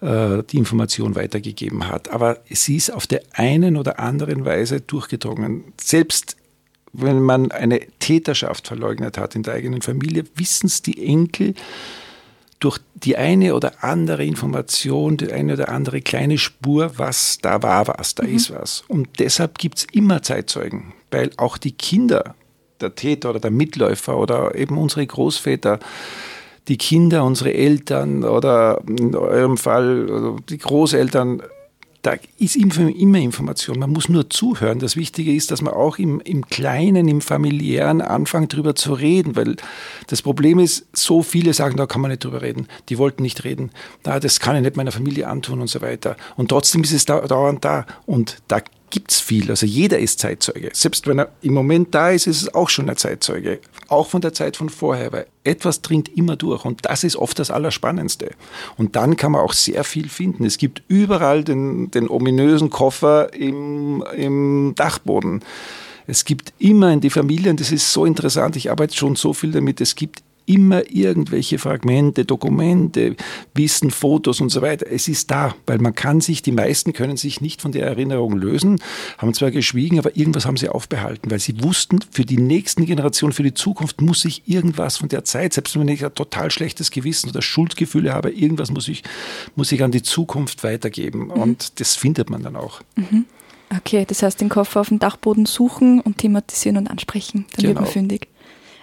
äh, 0.00 0.42
die 0.44 0.58
Information 0.58 1.14
weitergegeben 1.14 1.88
hat. 1.88 2.10
Aber 2.10 2.38
sie 2.48 2.76
ist 2.76 2.92
auf 2.92 3.06
der 3.06 3.22
einen 3.32 3.76
oder 3.76 3.98
anderen 4.00 4.44
Weise 4.44 4.80
durchgedrungen. 4.80 5.72
Selbst 5.80 6.36
wenn 6.92 7.20
man 7.20 7.52
eine 7.52 7.80
Täterschaft 8.00 8.66
verleugnet 8.66 9.16
hat 9.16 9.34
in 9.36 9.42
der 9.42 9.54
eigenen 9.54 9.82
Familie, 9.82 10.24
wissen 10.34 10.66
es 10.66 10.82
die 10.82 11.06
Enkel, 11.06 11.54
durch 12.60 12.78
die 12.94 13.16
eine 13.16 13.54
oder 13.54 13.82
andere 13.82 14.24
Information, 14.24 15.16
die 15.16 15.32
eine 15.32 15.54
oder 15.54 15.70
andere 15.70 16.02
kleine 16.02 16.36
Spur, 16.36 16.92
was 16.96 17.38
da 17.40 17.62
war 17.62 17.88
was, 17.88 18.14
da 18.14 18.24
mhm. 18.24 18.36
ist 18.36 18.52
was. 18.52 18.84
Und 18.86 19.08
deshalb 19.18 19.58
gibt 19.58 19.78
es 19.78 19.86
immer 19.92 20.22
Zeitzeugen, 20.22 20.92
weil 21.10 21.30
auch 21.38 21.56
die 21.56 21.72
Kinder 21.72 22.34
der 22.80 22.94
Täter 22.94 23.30
oder 23.30 23.40
der 23.40 23.50
Mitläufer 23.50 24.16
oder 24.18 24.54
eben 24.54 24.76
unsere 24.78 25.06
Großväter, 25.06 25.80
die 26.68 26.76
Kinder, 26.76 27.24
unsere 27.24 27.54
Eltern 27.54 28.24
oder 28.24 28.82
in 28.86 29.14
eurem 29.14 29.56
Fall 29.56 30.06
also 30.10 30.36
die 30.48 30.58
Großeltern 30.58 31.42
da 32.02 32.14
ist 32.38 32.56
immer 32.56 33.18
Information. 33.18 33.78
Man 33.78 33.90
muss 33.90 34.08
nur 34.08 34.30
zuhören. 34.30 34.78
Das 34.78 34.96
Wichtige 34.96 35.34
ist, 35.34 35.50
dass 35.50 35.60
man 35.60 35.74
auch 35.74 35.98
im, 35.98 36.20
im 36.20 36.46
Kleinen, 36.46 37.08
im 37.08 37.20
familiären 37.20 38.00
anfängt, 38.00 38.54
darüber 38.54 38.74
zu 38.74 38.94
reden, 38.94 39.36
weil 39.36 39.56
das 40.06 40.22
Problem 40.22 40.58
ist, 40.58 40.86
so 40.94 41.22
viele 41.22 41.52
sagen, 41.52 41.76
da 41.76 41.86
kann 41.86 42.00
man 42.00 42.10
nicht 42.10 42.24
drüber 42.24 42.40
reden. 42.40 42.68
Die 42.88 42.96
wollten 42.96 43.22
nicht 43.22 43.44
reden. 43.44 43.70
Na, 44.04 44.18
das 44.18 44.40
kann 44.40 44.56
ich 44.56 44.62
nicht 44.62 44.76
meiner 44.76 44.92
Familie 44.92 45.28
antun 45.28 45.60
und 45.60 45.68
so 45.68 45.82
weiter. 45.82 46.16
Und 46.36 46.48
trotzdem 46.48 46.82
ist 46.82 46.92
es 46.92 47.04
dauernd 47.04 47.64
da. 47.64 47.86
Und 48.06 48.38
da 48.48 48.62
gibt 48.90 49.12
es 49.12 49.20
viel. 49.20 49.50
Also 49.50 49.66
jeder 49.66 49.98
ist 49.98 50.18
Zeitzeuge. 50.18 50.70
Selbst 50.72 51.06
wenn 51.06 51.20
er 51.20 51.28
im 51.42 51.54
Moment 51.54 51.94
da 51.94 52.10
ist, 52.10 52.26
ist 52.26 52.42
es 52.42 52.54
auch 52.54 52.68
schon 52.68 52.90
ein 52.90 52.96
Zeitzeuge. 52.96 53.60
Auch 53.88 54.08
von 54.08 54.20
der 54.20 54.34
Zeit 54.34 54.56
von 54.56 54.68
vorher, 54.68 55.12
weil 55.12 55.26
etwas 55.44 55.82
dringt 55.82 56.16
immer 56.16 56.36
durch 56.36 56.64
und 56.64 56.84
das 56.84 57.04
ist 57.04 57.16
oft 57.16 57.38
das 57.38 57.50
Allerspannendste. 57.50 58.32
Und 58.76 58.96
dann 58.96 59.16
kann 59.16 59.32
man 59.32 59.40
auch 59.40 59.52
sehr 59.52 59.84
viel 59.84 60.08
finden. 60.08 60.44
Es 60.44 60.58
gibt 60.58 60.82
überall 60.88 61.44
den, 61.44 61.90
den 61.90 62.08
ominösen 62.08 62.70
Koffer 62.70 63.32
im, 63.32 64.04
im 64.14 64.74
Dachboden. 64.76 65.42
Es 66.06 66.24
gibt 66.24 66.52
immer 66.58 66.92
in 66.92 67.00
die 67.00 67.10
Familien, 67.10 67.56
das 67.56 67.70
ist 67.70 67.92
so 67.92 68.04
interessant, 68.04 68.56
ich 68.56 68.70
arbeite 68.70 68.96
schon 68.96 69.14
so 69.14 69.32
viel 69.32 69.52
damit, 69.52 69.80
es 69.80 69.94
gibt 69.94 70.22
immer 70.46 70.82
irgendwelche 70.90 71.58
Fragmente, 71.58 72.24
Dokumente, 72.24 73.16
Wissen, 73.54 73.90
Fotos 73.90 74.40
und 74.40 74.50
so 74.50 74.62
weiter. 74.62 74.86
Es 74.90 75.08
ist 75.08 75.30
da, 75.30 75.54
weil 75.66 75.78
man 75.78 75.94
kann 75.94 76.20
sich, 76.20 76.42
die 76.42 76.52
meisten 76.52 76.92
können 76.92 77.16
sich 77.16 77.40
nicht 77.40 77.62
von 77.62 77.72
der 77.72 77.86
Erinnerung 77.86 78.36
lösen, 78.36 78.80
haben 79.18 79.34
zwar 79.34 79.50
geschwiegen, 79.50 79.98
aber 79.98 80.16
irgendwas 80.16 80.46
haben 80.46 80.56
sie 80.56 80.68
aufbehalten, 80.68 81.30
weil 81.30 81.40
sie 81.40 81.62
wussten, 81.62 82.00
für 82.10 82.24
die 82.24 82.38
nächsten 82.38 82.86
Generationen, 82.86 83.32
für 83.32 83.42
die 83.42 83.54
Zukunft 83.54 84.00
muss 84.00 84.24
ich 84.24 84.42
irgendwas 84.46 84.96
von 84.96 85.08
der 85.08 85.24
Zeit, 85.24 85.54
selbst 85.54 85.78
wenn 85.78 85.88
ich 85.88 86.04
ein 86.04 86.14
total 86.14 86.50
schlechtes 86.50 86.90
Gewissen 86.90 87.30
oder 87.30 87.42
Schuldgefühle 87.42 88.12
habe, 88.12 88.30
irgendwas 88.30 88.70
muss 88.70 88.88
ich, 88.88 89.02
muss 89.56 89.72
ich 89.72 89.82
an 89.82 89.92
die 89.92 90.02
Zukunft 90.02 90.64
weitergeben. 90.64 91.24
Mhm. 91.24 91.30
Und 91.30 91.80
das 91.80 91.96
findet 91.96 92.30
man 92.30 92.42
dann 92.42 92.56
auch. 92.56 92.80
Mhm. 92.96 93.26
Okay, 93.76 94.04
das 94.06 94.22
heißt, 94.22 94.40
den 94.40 94.48
Koffer 94.48 94.80
auf 94.80 94.88
dem 94.88 94.98
Dachboden 94.98 95.46
suchen 95.46 96.00
und 96.00 96.18
thematisieren 96.18 96.76
und 96.76 96.90
ansprechen. 96.90 97.46
Dann 97.52 97.62
genau. 97.62 97.68
wird 97.68 97.74
man 97.76 97.84
genau. 97.84 97.92
fündig. 97.92 98.28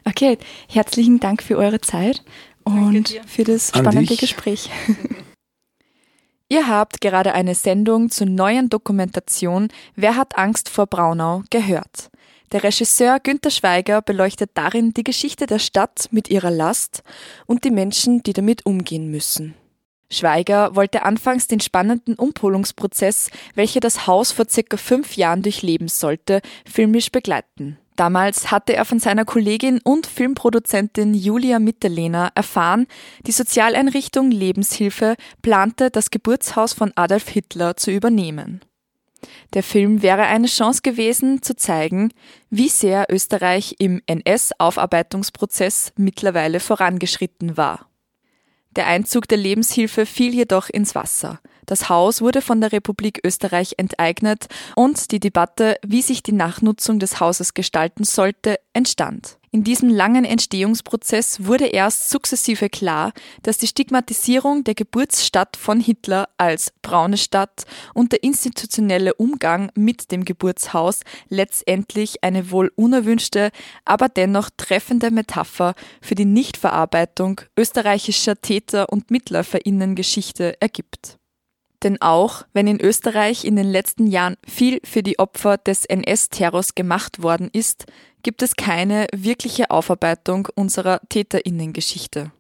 Okay, 0.08 0.38
herzlichen 0.70 1.20
Dank 1.20 1.44
für 1.44 1.58
eure 1.58 1.82
Zeit 1.82 2.24
und 2.64 3.20
für 3.28 3.44
das 3.44 3.70
spannende 3.76 4.16
Gespräch. 4.16 4.70
Ihr 6.50 6.70
habt 6.70 7.02
gerade 7.02 7.34
eine 7.34 7.56
Sendung 7.56 8.10
zur 8.10 8.28
neuen 8.28 8.70
Dokumentation 8.70 9.68
Wer 9.96 10.16
hat 10.16 10.38
Angst 10.38 10.70
vor 10.70 10.88
Braunau 10.88 11.44
gehört. 11.50 12.10
Der 12.54 12.64
Regisseur 12.64 13.20
Günter 13.20 13.52
Schweiger 13.52 14.02
beleuchtet 14.02 14.52
darin 14.54 14.94
die 14.94 15.04
Geschichte 15.04 15.46
der 15.46 15.60
Stadt 15.60 16.08
mit 16.12 16.30
ihrer 16.30 16.52
Last 16.52 17.04
und 17.46 17.66
die 17.66 17.72
Menschen, 17.72 18.24
die 18.24 18.32
damit 18.32 18.66
umgehen 18.66 19.12
müssen. 19.12 19.56
Schweiger 20.10 20.74
wollte 20.74 21.04
anfangs 21.04 21.48
den 21.48 21.60
spannenden 21.60 22.16
Umpolungsprozess, 22.16 23.30
welcher 23.56 23.82
das 23.82 24.08
Haus 24.08 24.32
vor 24.32 24.46
circa 24.50 24.78
fünf 24.78 25.18
Jahren 25.18 25.42
durchleben 25.42 25.90
sollte, 25.90 26.40
filmisch 26.66 27.12
begleiten. 27.12 27.78
Damals 27.98 28.52
hatte 28.52 28.76
er 28.76 28.86
von 28.86 29.00
seiner 29.00 29.26
Kollegin 29.26 29.82
und 29.84 30.06
Filmproduzentin 30.06 31.16
Julia 31.16 31.58
Mitterlehner 31.58 32.32
erfahren, 32.36 32.86
die 33.26 33.32
Sozialeinrichtung 33.32 34.30
Lebenshilfe 34.30 35.16
plante, 35.42 35.90
das 35.90 36.12
Geburtshaus 36.12 36.74
von 36.74 36.92
Adolf 36.96 37.28
Hitler 37.28 37.76
zu 37.76 37.92
übernehmen. 37.92 38.62
Der 39.56 39.64
Film 39.64 40.04
wäre 40.04 40.22
eine 40.24 40.46
Chance 40.46 40.84
gewesen, 40.84 41.42
zu 41.42 41.56
zeigen, 41.56 42.12
wie 42.52 42.70
sehr 42.70 43.08
Österreich 43.10 43.76
im 43.80 44.04
NS-Aufarbeitungsprozess 44.06 45.92
mittlerweile 45.98 46.60
vorangeschritten 46.60 47.58
war. 47.58 47.90
Der 48.78 48.86
Einzug 48.86 49.28
der 49.28 49.40
Lebenshilfe 49.40 50.06
fiel 50.06 50.36
jedoch 50.36 50.70
ins 50.70 50.94
Wasser. 50.94 51.40
Das 51.66 51.90
Haus 51.90 52.22
wurde 52.22 52.44
von 52.44 52.62
der 52.62 52.72
Republik 52.72 53.20
Österreich 53.26 53.74
enteignet 53.78 54.46
und 54.76 55.12
die 55.12 55.20
Debatte, 55.20 55.78
wie 55.84 56.04
sich 56.04 56.22
die 56.22 56.32
Nachnutzung 56.32 57.00
des 57.00 57.20
Hauses 57.20 57.56
gestalten 57.56 58.04
sollte, 58.04 58.60
entstand. 58.74 59.40
In 59.50 59.64
diesem 59.64 59.90
langen 59.90 60.26
Entstehungsprozess 60.26 61.46
wurde 61.46 61.68
erst 61.68 62.10
sukzessive 62.10 62.70
klar, 62.70 63.14
dass 63.44 63.58
die 63.58 63.68
Stigmatisierung 63.68 64.66
der 64.66 64.76
Geburtsstadt 64.76 65.56
von 65.56 65.80
Hitler 65.80 66.28
als 66.38 66.74
braune 66.82 67.18
Stadt 67.18 67.64
und 67.94 68.12
der 68.12 68.24
institutionelle 68.24 69.14
Umgang 69.14 69.72
mit 69.74 70.12
dem 70.12 70.26
Geburtshaus 70.26 71.00
letztendlich 71.30 72.24
eine 72.26 72.52
wohl 72.52 72.74
unerwünschte, 72.76 73.52
aber 73.86 74.10
dennoch 74.10 74.50
treffende 74.58 75.12
Metapher 75.12 75.76
für 76.02 76.16
die 76.16 76.26
Nichtverarbeitung 76.26 77.40
österreichischer 77.58 78.42
Täter- 78.42 78.92
und 78.92 79.12
Mitläuferinnengeschichte 79.12 80.60
ergibt. 80.62 81.18
Denn 81.84 82.02
auch 82.02 82.44
wenn 82.54 82.68
in 82.68 82.82
Österreich 82.82 83.46
in 83.46 83.56
den 83.56 83.70
letzten 83.70 84.08
Jahren 84.08 84.38
viel 84.48 84.80
für 84.84 85.04
die 85.04 85.20
Opfer 85.20 85.58
des 85.58 85.86
NS-Terrors 85.86 86.76
gemacht 86.76 87.22
worden 87.22 87.50
ist, 87.54 87.86
gibt 88.24 88.42
es 88.42 88.56
keine 88.56 89.08
wirkliche 89.14 89.70
Aufarbeitung 89.70 90.48
unserer 90.56 91.02
Täterinnengeschichte. 91.10 92.32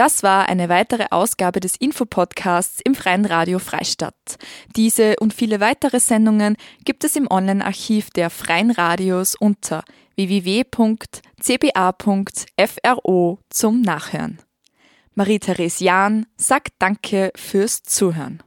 Das 0.00 0.22
war 0.22 0.48
eine 0.48 0.70
weitere 0.70 1.08
Ausgabe 1.10 1.60
des 1.60 1.76
Infopodcasts 1.76 2.80
im 2.82 2.94
Freien 2.94 3.26
Radio 3.26 3.58
Freistadt. 3.58 4.14
Diese 4.74 5.16
und 5.20 5.34
viele 5.34 5.60
weitere 5.60 6.00
Sendungen 6.00 6.56
gibt 6.86 7.04
es 7.04 7.16
im 7.16 7.30
Online-Archiv 7.30 8.08
der 8.08 8.30
Freien 8.30 8.70
Radios 8.70 9.34
unter 9.34 9.84
www.cba.fro 10.16 10.98
zum 13.50 13.82
Nachhören. 13.82 14.38
Marie-Therese 15.16 15.84
Jahn 15.84 16.24
sagt 16.34 16.72
Danke 16.78 17.30
fürs 17.36 17.82
Zuhören. 17.82 18.42